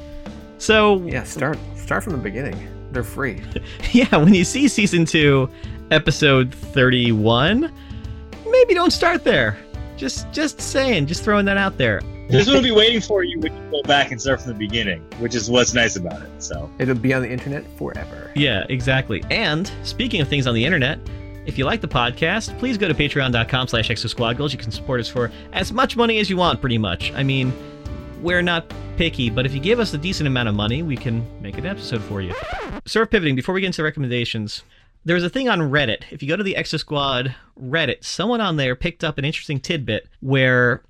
So 0.57 0.99
Yeah, 1.03 1.23
start 1.25 1.59
start 1.75 2.03
from 2.03 2.13
the 2.13 2.19
beginning. 2.19 2.67
They're 2.91 3.03
free. 3.03 3.39
yeah, 3.91 4.15
when 4.15 4.33
you 4.33 4.43
see 4.43 4.67
season 4.67 5.05
two, 5.05 5.47
episode 5.91 6.51
thirty-one, 6.51 7.71
maybe 8.49 8.73
don't 8.73 8.91
start 8.91 9.23
there. 9.23 9.59
Just 9.95 10.31
just 10.31 10.59
saying, 10.59 11.05
just 11.05 11.23
throwing 11.23 11.45
that 11.45 11.57
out 11.57 11.77
there. 11.77 12.01
This 12.29 12.47
one 12.47 12.55
will 12.55 12.63
be 12.63 12.71
waiting 12.71 13.01
for 13.01 13.23
you 13.23 13.39
when 13.39 13.53
you 13.53 13.69
go 13.69 13.83
back 13.83 14.09
and 14.11 14.19
start 14.19 14.41
from 14.41 14.53
the 14.53 14.57
beginning, 14.57 15.01
which 15.19 15.35
is 15.35 15.51
what's 15.51 15.75
nice 15.75 15.97
about 15.97 16.23
it. 16.23 16.31
So 16.41 16.67
It'll 16.79 16.95
be 16.95 17.13
on 17.13 17.21
the 17.21 17.29
internet 17.29 17.63
forever. 17.77 18.31
Yeah, 18.33 18.65
exactly. 18.69 19.23
And 19.29 19.69
speaking 19.83 20.19
of 20.19 20.29
things 20.29 20.47
on 20.47 20.55
the 20.55 20.65
internet, 20.65 20.97
if 21.45 21.57
you 21.57 21.65
like 21.65 21.81
the 21.81 21.87
podcast, 21.87 22.57
please 22.59 22.77
go 22.77 22.87
to 22.87 22.93
patreon.com 22.93 23.67
slash 23.67 23.89
exosquadgoals. 23.89 24.51
You 24.51 24.57
can 24.57 24.71
support 24.71 24.99
us 24.99 25.07
for 25.07 25.31
as 25.51 25.71
much 25.73 25.97
money 25.97 26.19
as 26.19 26.29
you 26.29 26.37
want, 26.37 26.61
pretty 26.61 26.77
much. 26.77 27.11
I 27.13 27.23
mean, 27.23 27.53
we're 28.21 28.41
not 28.41 28.71
picky, 28.97 29.29
but 29.29 29.45
if 29.45 29.53
you 29.53 29.59
give 29.59 29.79
us 29.79 29.93
a 29.93 29.97
decent 29.97 30.27
amount 30.27 30.49
of 30.49 30.55
money, 30.55 30.83
we 30.83 30.95
can 30.95 31.25
make 31.41 31.57
an 31.57 31.65
episode 31.65 32.01
for 32.03 32.21
you. 32.21 32.33
Sort 32.85 33.03
of 33.03 33.11
pivoting, 33.11 33.35
before 33.35 33.53
we 33.53 33.61
get 33.61 33.67
into 33.67 33.83
recommendations, 33.83 34.63
there 35.05 35.15
was 35.15 35.23
a 35.23 35.29
thing 35.29 35.49
on 35.49 35.59
Reddit. 35.59 36.03
If 36.11 36.23
you 36.23 36.29
go 36.29 36.37
to 36.37 36.43
the 36.43 36.55
Exosquad 36.55 37.35
Reddit, 37.61 38.03
someone 38.03 38.39
on 38.39 38.55
there 38.55 38.75
picked 38.75 39.03
up 39.03 39.17
an 39.17 39.25
interesting 39.25 39.59
tidbit 39.59 40.07
where 40.21 40.81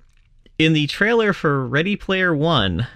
in 0.58 0.72
the 0.72 0.86
trailer 0.86 1.32
for 1.32 1.66
Ready 1.66 1.96
Player 1.96 2.34
One, 2.34 2.86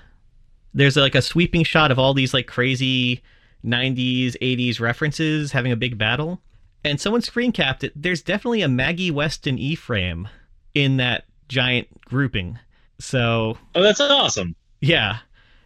there's 0.72 0.96
like 0.96 1.16
a 1.16 1.22
sweeping 1.22 1.64
shot 1.64 1.90
of 1.90 1.98
all 1.98 2.14
these 2.14 2.32
like 2.32 2.46
crazy 2.46 3.22
90s, 3.64 4.36
80s 4.40 4.78
references 4.78 5.52
having 5.52 5.72
a 5.72 5.76
big 5.76 5.98
battle. 5.98 6.40
And 6.84 7.00
someone 7.00 7.22
screen 7.22 7.52
capped 7.52 7.82
it. 7.84 7.92
There's 7.96 8.22
definitely 8.22 8.62
a 8.62 8.68
Maggie 8.68 9.10
Weston 9.10 9.58
E 9.58 9.74
frame 9.74 10.28
in 10.74 10.96
that 10.98 11.24
giant 11.48 11.88
grouping. 12.04 12.58
So, 13.00 13.58
Oh, 13.74 13.82
that's 13.82 14.00
awesome. 14.00 14.54
yeah, 14.80 15.18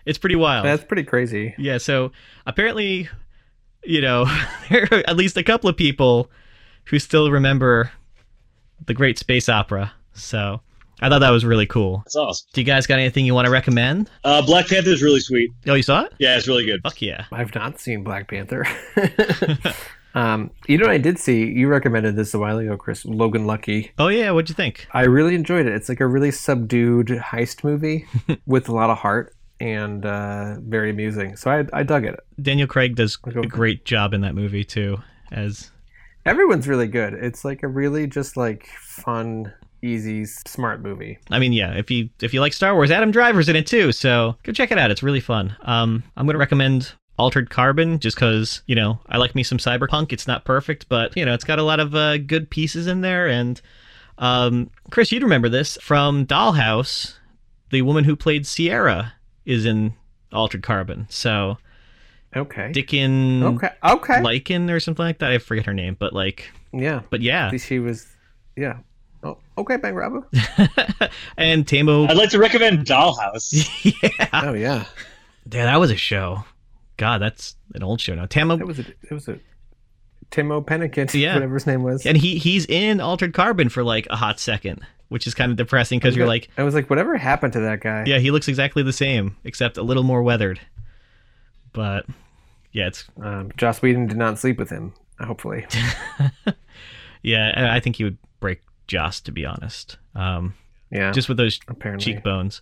it's 0.06 0.18
pretty 0.18 0.36
wild. 0.36 0.64
That's 0.66 0.84
pretty 0.84 1.04
crazy. 1.04 1.54
Yeah, 1.58 1.78
so 1.78 2.12
apparently, 2.46 3.08
you 3.84 4.00
know, 4.00 4.24
there 4.70 4.88
are 4.90 5.02
at 5.06 5.16
least 5.16 5.36
a 5.36 5.42
couple 5.42 5.68
of 5.68 5.76
people 5.76 6.30
who 6.86 6.98
still 6.98 7.30
remember 7.30 7.90
the 8.84 8.94
great 8.94 9.18
space 9.18 9.48
opera. 9.48 9.92
So 10.14 10.60
I 11.00 11.08
thought 11.08 11.20
that 11.20 11.30
was 11.30 11.44
really 11.44 11.66
cool. 11.66 11.98
That's 12.04 12.16
awesome. 12.16 12.48
Do 12.52 12.60
you 12.60 12.64
guys 12.66 12.86
got 12.86 12.98
anything 12.98 13.24
you 13.26 13.34
want 13.34 13.46
to 13.46 13.50
recommend? 13.52 14.10
Uh, 14.24 14.42
Black 14.44 14.66
Panther 14.68 14.90
is 14.90 15.02
really 15.02 15.20
sweet. 15.20 15.50
Oh, 15.66 15.74
you 15.74 15.82
saw 15.82 16.02
it? 16.04 16.12
Yeah, 16.18 16.36
it's 16.36 16.48
really 16.48 16.64
good. 16.64 16.80
Fuck 16.82 17.00
yeah. 17.02 17.24
I've 17.32 17.54
not 17.54 17.78
seen 17.80 18.02
Black 18.02 18.28
Panther. 18.28 18.66
um, 20.14 20.50
you 20.66 20.78
know 20.78 20.86
what 20.86 20.92
I 20.92 20.98
did 20.98 21.18
see? 21.18 21.46
You 21.46 21.68
recommended 21.68 22.16
this 22.16 22.34
a 22.34 22.38
while 22.38 22.58
ago, 22.58 22.76
Chris. 22.76 23.04
Logan 23.04 23.46
Lucky. 23.46 23.92
Oh 23.98 24.08
yeah, 24.08 24.30
what'd 24.30 24.48
you 24.48 24.54
think? 24.54 24.86
I 24.92 25.04
really 25.04 25.34
enjoyed 25.34 25.66
it. 25.66 25.74
It's 25.74 25.88
like 25.88 26.00
a 26.00 26.06
really 26.06 26.30
subdued 26.30 27.08
heist 27.08 27.64
movie 27.64 28.06
with 28.46 28.68
a 28.68 28.72
lot 28.72 28.90
of 28.90 28.98
heart 28.98 29.34
and 29.60 30.04
uh, 30.04 30.56
very 30.60 30.90
amusing. 30.90 31.36
So 31.36 31.50
I, 31.50 31.64
I 31.72 31.82
dug 31.82 32.04
it. 32.04 32.18
Daniel 32.40 32.66
Craig 32.66 32.96
does 32.96 33.16
a 33.24 33.46
great 33.46 33.84
job 33.84 34.12
in 34.12 34.20
that 34.22 34.34
movie 34.34 34.64
too. 34.64 34.98
As 35.30 35.70
Everyone's 36.24 36.68
really 36.68 36.86
good. 36.86 37.14
It's 37.14 37.44
like 37.44 37.62
a 37.62 37.68
really 37.68 38.06
just 38.06 38.36
like 38.36 38.66
fun, 38.80 39.52
easy, 39.82 40.24
smart 40.24 40.80
movie. 40.80 41.18
I 41.30 41.38
mean, 41.38 41.52
yeah, 41.52 41.74
if 41.74 41.90
you 41.90 42.10
if 42.20 42.32
you 42.32 42.40
like 42.40 42.52
Star 42.52 42.74
Wars, 42.74 42.90
Adam 42.90 43.10
Driver's 43.10 43.48
in 43.48 43.56
it 43.56 43.66
too. 43.66 43.92
So 43.92 44.36
go 44.44 44.52
check 44.52 44.70
it 44.70 44.78
out. 44.78 44.90
It's 44.90 45.02
really 45.02 45.20
fun. 45.20 45.56
Um, 45.62 46.04
I'm 46.16 46.26
gonna 46.26 46.38
recommend 46.38 46.92
Altered 47.18 47.50
Carbon 47.50 47.98
just 47.98 48.16
because 48.16 48.62
you 48.66 48.74
know 48.74 48.98
I 49.08 49.18
like 49.18 49.34
me 49.34 49.42
some 49.42 49.58
cyberpunk. 49.58 50.12
It's 50.12 50.26
not 50.26 50.44
perfect, 50.44 50.88
but 50.88 51.16
you 51.16 51.24
know 51.24 51.34
it's 51.34 51.44
got 51.44 51.58
a 51.58 51.62
lot 51.62 51.80
of 51.80 51.94
uh, 51.94 52.18
good 52.18 52.50
pieces 52.50 52.86
in 52.86 53.00
there. 53.00 53.28
And 53.28 53.60
um, 54.18 54.70
Chris, 54.90 55.12
you'd 55.12 55.22
remember 55.22 55.48
this 55.48 55.78
from 55.80 56.26
Dollhouse. 56.26 57.16
The 57.70 57.82
woman 57.82 58.04
who 58.04 58.16
played 58.16 58.46
Sierra 58.46 59.14
is 59.44 59.64
in 59.64 59.94
Altered 60.32 60.62
Carbon. 60.62 61.06
So 61.08 61.58
Okay. 62.34 62.72
Dichen 62.72 63.42
Okay. 63.56 63.70
Okay. 63.84 64.14
Lycan 64.14 64.70
or 64.70 64.80
something 64.80 65.04
like 65.04 65.18
that. 65.18 65.30
I 65.30 65.38
forget 65.38 65.66
her 65.66 65.74
name, 65.74 65.96
but 65.98 66.12
like, 66.12 66.50
yeah. 66.72 67.02
but 67.10 67.20
yeah. 67.20 67.54
She 67.56 67.78
was. 67.78 68.06
Yeah. 68.56 68.78
Oh, 69.22 69.38
okay, 69.56 69.76
Bang 69.76 69.94
Rabu. 69.94 70.24
and 71.36 71.66
Tahmoh. 71.66 72.10
I'd 72.10 72.16
like 72.16 72.30
to 72.30 72.38
recommend 72.38 72.86
Dollhouse. 72.86 73.68
yeah. 74.02 74.28
Oh 74.32 74.52
yeah. 74.52 74.84
Yeah, 75.50 75.64
that 75.64 75.78
was 75.78 75.90
a 75.90 75.96
show. 75.96 76.44
God, 76.96 77.20
that's 77.22 77.56
an 77.74 77.82
old 77.82 78.00
show 78.00 78.14
now. 78.14 78.26
Tahmoh. 78.26 78.60
It 78.60 78.66
was 78.66 78.78
a. 78.78 78.84
It 79.02 79.10
was 79.12 79.28
a. 79.28 79.38
Tahmoh 80.30 80.64
Penikett, 80.64 81.12
Yeah. 81.20 81.34
whatever 81.34 81.54
his 81.54 81.66
name 81.66 81.82
was. 81.82 82.06
and 82.06 82.16
he 82.16 82.38
he's 82.38 82.64
in 82.66 83.00
Altered 83.00 83.34
Carbon 83.34 83.68
for 83.68 83.84
like 83.84 84.06
a 84.10 84.16
hot 84.16 84.40
second, 84.40 84.80
which 85.08 85.26
is 85.26 85.34
kind 85.34 85.50
of 85.50 85.56
depressing 85.58 85.98
because 85.98 86.16
you're 86.16 86.26
like, 86.26 86.48
I 86.56 86.62
was 86.62 86.74
like, 86.74 86.88
whatever 86.88 87.16
happened 87.18 87.52
to 87.54 87.60
that 87.60 87.80
guy? 87.80 88.04
yeah, 88.06 88.18
he 88.18 88.30
looks 88.30 88.48
exactly 88.48 88.82
the 88.82 88.92
same 88.94 89.36
except 89.44 89.76
a 89.76 89.82
little 89.82 90.02
more 90.04 90.22
weathered. 90.22 90.58
But 91.74 92.06
yeah, 92.72 92.86
it's 92.86 93.04
Um, 93.20 93.50
Joss 93.58 93.82
Whedon 93.82 94.06
did 94.06 94.16
not 94.16 94.38
sleep 94.38 94.58
with 94.58 94.70
him. 94.70 94.94
Hopefully. 95.20 95.66
yeah, 97.22 97.52
I 97.72 97.76
I 97.76 97.80
think 97.80 97.96
he 97.96 98.04
would 98.04 98.18
break 98.40 98.60
Joss 98.86 99.20
to 99.22 99.32
be 99.32 99.44
honest. 99.44 99.98
Um, 100.14 100.54
Yeah. 100.90 101.12
just 101.12 101.28
with 101.28 101.36
those 101.38 101.60
apparently. 101.68 102.04
cheekbones. 102.14 102.60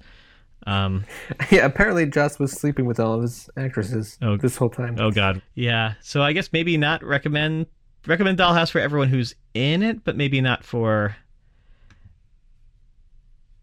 Um, 0.66 1.04
yeah. 1.50 1.64
Apparently, 1.66 2.06
Joss 2.06 2.38
was 2.38 2.52
sleeping 2.52 2.84
with 2.86 3.00
all 3.00 3.14
of 3.14 3.22
his 3.22 3.48
actresses 3.56 4.18
Oh. 4.22 4.36
this 4.36 4.56
whole 4.56 4.68
time. 4.70 4.96
Oh 5.00 5.10
God, 5.10 5.40
yeah. 5.54 5.94
So 6.00 6.22
I 6.22 6.32
guess 6.32 6.50
maybe 6.52 6.76
not 6.76 7.02
recommend 7.02 7.66
recommend 8.06 8.38
Dollhouse 8.38 8.70
for 8.70 8.78
everyone 8.80 9.08
who's 9.08 9.34
in 9.54 9.82
it, 9.82 10.04
but 10.04 10.16
maybe 10.16 10.40
not 10.40 10.64
for 10.64 11.16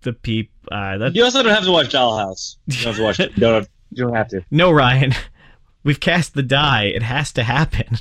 the 0.02 0.14
peep. 0.14 0.52
Uh, 0.72 0.98
that 0.98 1.16
You 1.16 1.24
also 1.24 1.44
don't 1.44 1.54
have 1.54 1.64
to 1.66 1.72
watch 1.72 1.88
Dollhouse. 1.90 2.58
You 2.68 2.76
don't 2.76 2.84
have 2.86 2.96
to 2.98 3.04
watch 3.04 3.20
it. 3.20 3.32
You 3.36 3.42
don't, 3.42 3.68
you 3.92 4.04
don't 4.06 4.16
have 4.16 4.28
to. 4.30 4.44
no, 4.52 4.72
Ryan. 4.72 5.14
We've 5.84 6.00
cast 6.00 6.34
the 6.34 6.44
die. 6.44 6.86
It 6.86 7.04
has 7.04 7.32
to 7.34 7.44
happen. 7.44 7.98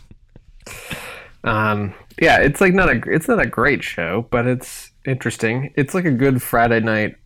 Um, 1.44 1.94
yeah, 2.20 2.38
it's 2.40 2.60
like 2.60 2.74
not 2.74 2.88
a 2.90 3.00
it's 3.06 3.28
not 3.28 3.38
a 3.40 3.46
great 3.46 3.84
show, 3.84 4.26
but 4.30 4.46
it's 4.46 4.90
interesting. 5.04 5.72
It's 5.76 5.94
like 5.94 6.04
a 6.04 6.10
good 6.10 6.42
Friday 6.42 6.80
night 6.80 7.16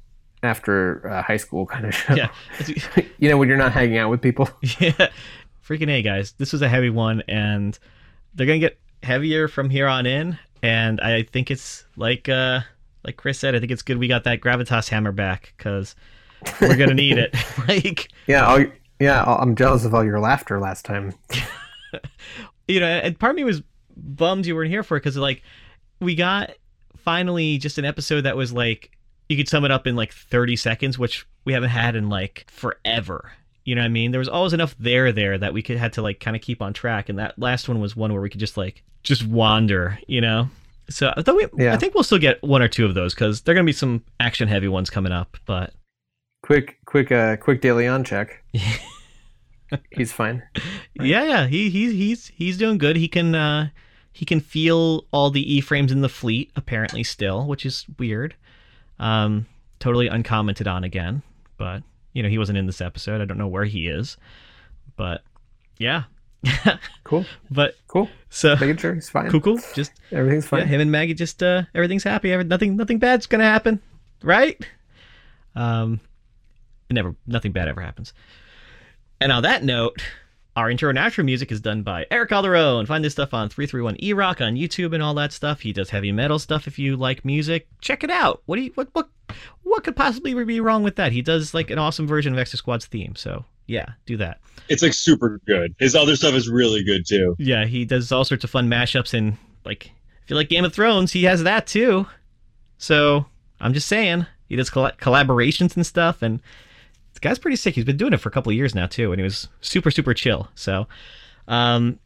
after 0.42 1.08
uh, 1.08 1.22
high 1.22 1.36
school 1.36 1.66
kind 1.66 1.86
of 1.86 1.94
show. 1.94 2.14
Yeah. 2.14 2.30
you 3.18 3.28
know 3.28 3.36
when 3.38 3.48
you're 3.48 3.58
not 3.58 3.72
hanging 3.72 3.98
out 3.98 4.10
with 4.10 4.20
people. 4.22 4.48
yeah. 4.78 5.08
Freaking 5.66 5.88
a, 5.90 6.02
guys. 6.02 6.32
This 6.32 6.52
was 6.52 6.62
a 6.62 6.68
heavy 6.68 6.90
one, 6.90 7.22
and 7.28 7.78
they're 8.34 8.46
gonna 8.46 8.58
get 8.58 8.78
heavier 9.02 9.48
from 9.48 9.70
here 9.70 9.86
on 9.86 10.06
in. 10.06 10.38
And 10.62 11.00
I 11.00 11.22
think 11.22 11.50
it's 11.50 11.84
like 11.96 12.28
uh 12.28 12.60
like 13.04 13.16
Chris 13.16 13.38
said. 13.38 13.54
I 13.54 13.60
think 13.60 13.72
it's 13.72 13.82
good 13.82 13.98
we 13.98 14.08
got 14.08 14.24
that 14.24 14.40
gravitas 14.40 14.88
hammer 14.88 15.12
back 15.12 15.54
because 15.56 15.94
we're 16.60 16.76
gonna 16.76 16.94
need 16.94 17.18
it. 17.18 17.34
like 17.68 18.08
Yeah, 18.26 18.44
all, 18.46 18.64
yeah. 18.98 19.22
all- 19.24 19.38
I'm 19.40 19.54
jealous 19.56 19.84
of 19.84 19.94
all 19.94 20.04
your 20.04 20.20
laughter 20.20 20.58
last 20.58 20.84
time. 20.84 21.14
you 22.68 22.80
know, 22.80 22.86
and 22.86 23.18
part 23.18 23.30
of 23.30 23.36
me 23.36 23.44
was 23.44 23.62
bummed 23.96 24.46
you 24.46 24.54
weren't 24.54 24.70
here 24.70 24.82
for 24.82 24.96
it 24.96 25.00
because 25.00 25.16
like 25.16 25.42
we 26.00 26.14
got 26.14 26.50
finally 26.96 27.58
just 27.58 27.78
an 27.78 27.84
episode 27.84 28.22
that 28.22 28.36
was 28.36 28.52
like 28.52 28.90
you 29.30 29.36
could 29.36 29.48
sum 29.48 29.64
it 29.64 29.70
up 29.70 29.86
in 29.86 29.94
like 29.96 30.12
30 30.12 30.56
seconds, 30.56 30.98
which 30.98 31.26
we 31.44 31.52
haven't 31.52 31.70
had 31.70 31.94
in 31.96 32.08
like 32.08 32.44
forever. 32.50 33.32
You 33.64 33.74
know 33.76 33.82
what 33.82 33.86
I 33.86 33.90
mean? 33.90 34.10
There 34.10 34.18
was 34.18 34.28
always 34.28 34.52
enough 34.52 34.74
there 34.78 35.12
there 35.12 35.38
that 35.38 35.52
we 35.52 35.62
could 35.62 35.76
had 35.76 35.92
to 35.94 36.02
like 36.02 36.18
kind 36.18 36.34
of 36.36 36.42
keep 36.42 36.60
on 36.60 36.72
track, 36.72 37.08
and 37.08 37.18
that 37.18 37.38
last 37.38 37.68
one 37.68 37.78
was 37.80 37.94
one 37.94 38.12
where 38.12 38.20
we 38.22 38.28
could 38.30 38.40
just 38.40 38.56
like 38.56 38.82
just 39.02 39.24
wander, 39.26 39.98
you 40.08 40.20
know. 40.20 40.48
So 40.88 41.12
I 41.16 41.22
thought 41.22 41.36
we, 41.36 41.46
Yeah. 41.56 41.72
I 41.72 41.76
think 41.76 41.94
we'll 41.94 42.02
still 42.02 42.18
get 42.18 42.42
one 42.42 42.62
or 42.62 42.68
two 42.68 42.84
of 42.84 42.94
those 42.94 43.14
because 43.14 43.42
there 43.42 43.52
are 43.52 43.56
gonna 43.56 43.64
be 43.66 43.72
some 43.72 44.02
action 44.18 44.48
heavy 44.48 44.66
ones 44.68 44.90
coming 44.90 45.12
up. 45.12 45.36
But 45.46 45.72
Quick, 46.42 46.78
quick, 46.86 47.12
uh, 47.12 47.36
quick 47.36 47.60
DeLeon 47.62 48.04
check. 48.04 48.42
He's 49.92 50.12
fine. 50.12 50.42
Yeah, 51.00 51.24
yeah, 51.24 51.46
he 51.46 51.70
he's 51.70 51.92
he's 51.92 52.26
he's 52.28 52.58
doing 52.58 52.76
good. 52.76 52.96
He 52.96 53.08
can 53.08 53.34
uh 53.34 53.68
he 54.12 54.26
can 54.26 54.40
feel 54.40 55.06
all 55.12 55.30
the 55.30 55.54
E 55.54 55.60
frames 55.62 55.92
in 55.92 56.00
the 56.02 56.08
fleet 56.10 56.50
apparently 56.56 57.02
still, 57.04 57.46
which 57.46 57.64
is 57.64 57.86
weird. 57.98 58.34
Um 59.00 59.46
totally 59.80 60.06
uncommented 60.08 60.68
on 60.68 60.84
again, 60.84 61.22
but 61.56 61.82
you 62.12 62.22
know, 62.22 62.28
he 62.28 62.38
wasn't 62.38 62.58
in 62.58 62.66
this 62.66 62.80
episode. 62.80 63.20
I 63.20 63.24
don't 63.24 63.38
know 63.38 63.48
where 63.48 63.64
he 63.64 63.88
is. 63.88 64.16
But 64.96 65.22
yeah. 65.78 66.04
Cool. 67.04 67.24
But 67.50 67.74
Cool. 67.88 68.08
so 68.28 68.54
Making 68.54 68.76
sure 68.76 68.94
he's 68.94 69.10
fine. 69.10 69.30
cool 69.30 69.40
cool. 69.40 69.58
Just 69.74 69.90
Everything's 70.12 70.46
fine. 70.46 70.60
yeah, 70.60 70.66
him 70.66 70.80
and 70.80 70.92
Maggie 70.92 71.14
just 71.14 71.42
uh 71.42 71.62
everything's 71.74 72.04
happy. 72.04 72.32
Every, 72.32 72.44
nothing 72.44 72.76
nothing 72.76 72.98
bad's 72.98 73.26
to 73.40 73.44
happen, 73.46 73.80
right? 74.22 74.56
Um 75.56 75.98
never 76.90 77.14
nothing 77.26 77.50
bad 77.52 77.66
ever 77.68 77.80
happens. 77.80 78.12
And 79.20 79.32
on 79.32 79.42
that 79.42 79.64
note, 79.64 80.02
our 80.56 80.70
intro 80.70 80.88
and 80.88 80.98
outro 80.98 81.24
music 81.24 81.52
is 81.52 81.60
done 81.60 81.82
by 81.82 82.06
Eric 82.10 82.30
Calderone. 82.30 82.86
Find 82.86 83.04
this 83.04 83.12
stuff 83.12 83.32
on 83.32 83.48
331 83.48 83.96
E 84.02 84.12
Rock 84.12 84.40
on 84.40 84.54
YouTube 84.54 84.92
and 84.92 85.02
all 85.02 85.14
that 85.14 85.32
stuff. 85.32 85.60
He 85.60 85.72
does 85.72 85.90
heavy 85.90 86.12
metal 86.12 86.38
stuff 86.38 86.66
if 86.66 86.78
you 86.78 86.96
like 86.96 87.24
music. 87.24 87.68
Check 87.80 88.02
it 88.02 88.10
out. 88.10 88.42
What 88.46 88.56
do 88.56 88.62
you 88.62 88.72
what 88.74 88.88
what 88.92 89.08
what 89.62 89.84
could 89.84 89.96
possibly 89.96 90.34
be 90.44 90.60
wrong 90.60 90.82
with 90.82 90.96
that? 90.96 91.12
He 91.12 91.22
does 91.22 91.54
like 91.54 91.70
an 91.70 91.78
awesome 91.78 92.06
version 92.06 92.36
of 92.36 92.44
Exosquad's 92.44 92.86
theme. 92.86 93.14
So 93.14 93.44
yeah, 93.66 93.90
do 94.06 94.16
that. 94.16 94.40
It's 94.68 94.82
like 94.82 94.92
super 94.92 95.40
good. 95.46 95.74
His 95.78 95.94
other 95.94 96.16
stuff 96.16 96.34
is 96.34 96.48
really 96.48 96.82
good 96.82 97.06
too. 97.06 97.36
Yeah, 97.38 97.64
he 97.66 97.84
does 97.84 98.10
all 98.10 98.24
sorts 98.24 98.44
of 98.44 98.50
fun 98.50 98.68
mashups 98.68 99.14
and 99.14 99.36
like 99.64 99.92
if 100.24 100.30
you 100.30 100.36
like 100.36 100.48
Game 100.48 100.64
of 100.64 100.72
Thrones, 100.72 101.12
he 101.12 101.24
has 101.24 101.44
that 101.44 101.66
too. 101.66 102.06
So 102.78 103.26
I'm 103.60 103.74
just 103.74 103.88
saying, 103.88 104.26
he 104.48 104.56
does 104.56 104.70
coll- 104.70 104.90
collaborations 104.98 105.76
and 105.76 105.86
stuff, 105.86 106.22
and 106.22 106.40
the 107.20 107.28
guy's 107.28 107.38
pretty 107.38 107.56
sick. 107.56 107.74
He's 107.74 107.84
been 107.84 107.96
doing 107.96 108.12
it 108.12 108.18
for 108.18 108.28
a 108.28 108.32
couple 108.32 108.50
of 108.50 108.56
years 108.56 108.74
now 108.74 108.86
too, 108.86 109.12
and 109.12 109.20
he 109.20 109.24
was 109.24 109.48
super 109.60 109.90
super 109.90 110.14
chill. 110.14 110.48
So, 110.54 110.86
um, 111.48 111.98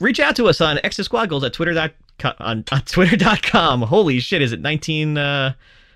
reach 0.00 0.20
out 0.20 0.36
to 0.36 0.46
us 0.46 0.60
on 0.60 0.78
Exosquad 0.78 1.28
Goals 1.28 1.44
at 1.44 1.52
Twitter 1.52 1.74
dot 1.74 1.92
on, 2.40 2.64
on 2.72 2.80
Twitter.com. 2.86 3.82
Holy 3.82 4.20
shit, 4.20 4.42
is 4.42 4.52
it 4.52 4.60
19 4.60 5.18
uh, 5.18 5.54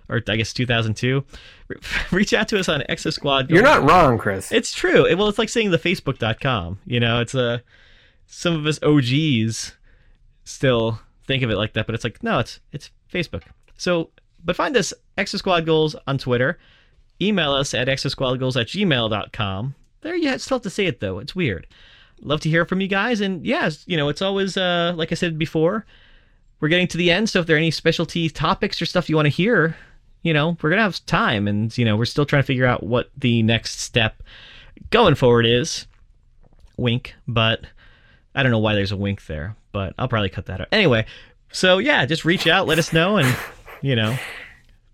or 0.08 0.22
I 0.28 0.36
guess 0.36 0.52
2002? 0.52 1.24
Reach 2.10 2.32
out 2.32 2.48
to 2.48 2.58
us 2.58 2.68
on 2.68 2.82
Exosquad. 2.88 3.50
You're 3.50 3.62
not 3.62 3.88
wrong, 3.88 4.18
Chris. 4.18 4.50
It's 4.52 4.72
true. 4.72 5.06
It, 5.06 5.18
well, 5.18 5.28
it's 5.28 5.38
like 5.38 5.48
saying 5.48 5.70
the 5.70 5.78
Facebook.com. 5.78 6.78
You 6.86 7.00
know, 7.00 7.20
it's 7.20 7.34
a 7.34 7.62
some 8.26 8.54
of 8.54 8.66
us 8.66 8.78
OGs 8.82 9.74
still 10.44 11.00
think 11.26 11.42
of 11.42 11.50
it 11.50 11.56
like 11.56 11.74
that, 11.74 11.86
but 11.86 11.94
it's 11.94 12.04
like 12.04 12.22
no, 12.22 12.38
it's 12.38 12.60
it's 12.72 12.90
Facebook. 13.12 13.42
So, 13.76 14.10
but 14.44 14.56
find 14.56 14.76
us 14.76 14.92
Exosquad 15.16 15.66
Goals 15.66 15.94
on 16.06 16.18
Twitter. 16.18 16.58
Email 17.20 17.52
us 17.52 17.74
at 17.74 17.88
exosquadgoals 17.88 18.60
at 18.60 18.68
gmail.com. 18.68 19.74
There 20.00 20.14
you 20.14 20.38
still 20.38 20.56
have 20.58 20.62
to 20.62 20.70
say 20.70 20.86
it 20.86 21.00
though. 21.00 21.18
It's 21.18 21.34
weird. 21.34 21.66
Love 22.20 22.40
to 22.42 22.48
hear 22.48 22.64
from 22.64 22.80
you 22.80 22.88
guys. 22.88 23.20
And 23.20 23.44
yes, 23.44 23.84
you 23.86 23.96
know, 23.96 24.08
it's 24.08 24.22
always 24.22 24.56
uh, 24.56 24.92
like 24.96 25.12
I 25.12 25.14
said 25.14 25.38
before, 25.38 25.84
we're 26.60 26.68
getting 26.68 26.88
to 26.88 26.96
the 26.96 27.10
end. 27.10 27.28
So 27.30 27.40
if 27.40 27.46
there 27.46 27.56
are 27.56 27.58
any 27.58 27.70
specialty 27.70 28.28
topics 28.28 28.80
or 28.80 28.86
stuff 28.86 29.08
you 29.08 29.16
want 29.16 29.26
to 29.26 29.30
hear, 29.30 29.76
you 30.22 30.32
know, 30.32 30.56
we're 30.60 30.70
gonna 30.70 30.82
have 30.82 31.04
time, 31.06 31.46
and 31.48 31.76
you 31.76 31.84
know, 31.84 31.96
we're 31.96 32.04
still 32.04 32.26
trying 32.26 32.42
to 32.42 32.46
figure 32.46 32.66
out 32.66 32.82
what 32.82 33.10
the 33.16 33.42
next 33.42 33.80
step 33.80 34.22
going 34.90 35.14
forward 35.14 35.46
is. 35.46 35.86
Wink, 36.76 37.14
but 37.26 37.62
I 38.34 38.42
don't 38.42 38.52
know 38.52 38.58
why 38.58 38.74
there's 38.74 38.92
a 38.92 38.96
wink 38.96 39.26
there, 39.26 39.56
but 39.72 39.94
I'll 39.98 40.08
probably 40.08 40.28
cut 40.28 40.46
that 40.46 40.60
out. 40.60 40.68
Anyway, 40.72 41.06
so 41.50 41.78
yeah, 41.78 42.04
just 42.06 42.24
reach 42.24 42.46
out, 42.46 42.66
let 42.66 42.78
us 42.78 42.92
know, 42.92 43.16
and 43.16 43.36
you 43.82 43.96
know, 43.96 44.16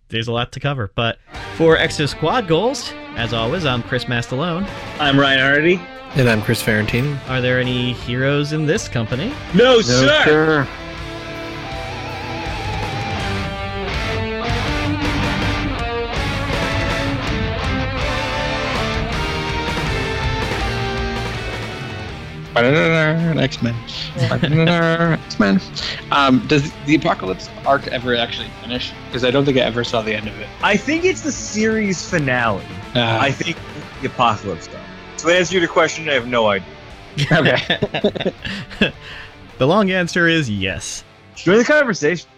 there's 0.09 0.29
a 0.29 0.33
lot 0.33 0.53
to 0.53 0.61
cover. 0.61 0.91
But 0.95 1.19
for 1.57 1.77
Exosquad 1.77 2.49
Goals, 2.49 2.93
as 3.17 3.33
always, 3.33 3.65
I'm 3.65 3.83
Chris 3.83 4.05
Mastalone. 4.05 4.69
I'm 4.99 5.19
Ryan 5.19 5.41
Hardy. 5.41 5.81
And 6.17 6.29
I'm 6.29 6.43
Chris 6.43 6.63
Ferrantini. 6.63 7.19
Are 7.29 7.41
there 7.41 7.59
any 7.59 7.93
heroes 7.93 8.53
in 8.53 8.67
this 8.67 8.89
company? 8.89 9.29
No, 9.55 9.77
no 9.77 9.81
sir. 9.81 10.23
sir. 10.25 10.69
X 22.57 23.63
Men. 23.63 23.75
X 24.17 25.39
Men. 25.39 25.61
Um, 26.11 26.47
does 26.47 26.73
the 26.87 26.95
Apocalypse 26.95 27.49
arc 27.67 27.87
ever 27.89 28.15
actually 28.15 28.49
finish? 28.61 28.93
Because 29.07 29.25
I 29.25 29.31
don't 29.31 29.45
think 29.45 29.59
I 29.59 29.63
ever 29.63 29.85
saw 29.85 30.03
the 30.03 30.15
end 30.15 30.29
of 30.29 30.39
it. 30.39 30.49
I 30.63 30.77
think 30.77 31.05
it's 31.05 31.23
the 31.23 31.33
series 31.33 32.09
finale. 32.09 32.65
Uh, 32.95 33.19
I 33.21 33.33
think 33.33 33.57
the 34.01 34.09
Apocalypse 34.09 34.65
stuff. 34.65 34.81
So 35.17 35.29
to 35.29 35.35
answer 35.37 35.59
your 35.59 35.69
question, 35.69 36.09
I 36.09 36.15
have 36.15 36.29
no 36.29 36.49
idea. 36.49 36.69
Okay. 37.31 38.33
the 39.59 39.67
long 39.67 39.91
answer 39.91 40.29
is 40.29 40.51
yes. 40.51 41.05
Join 41.37 41.59
the 41.59 41.65
conversation. 41.65 42.29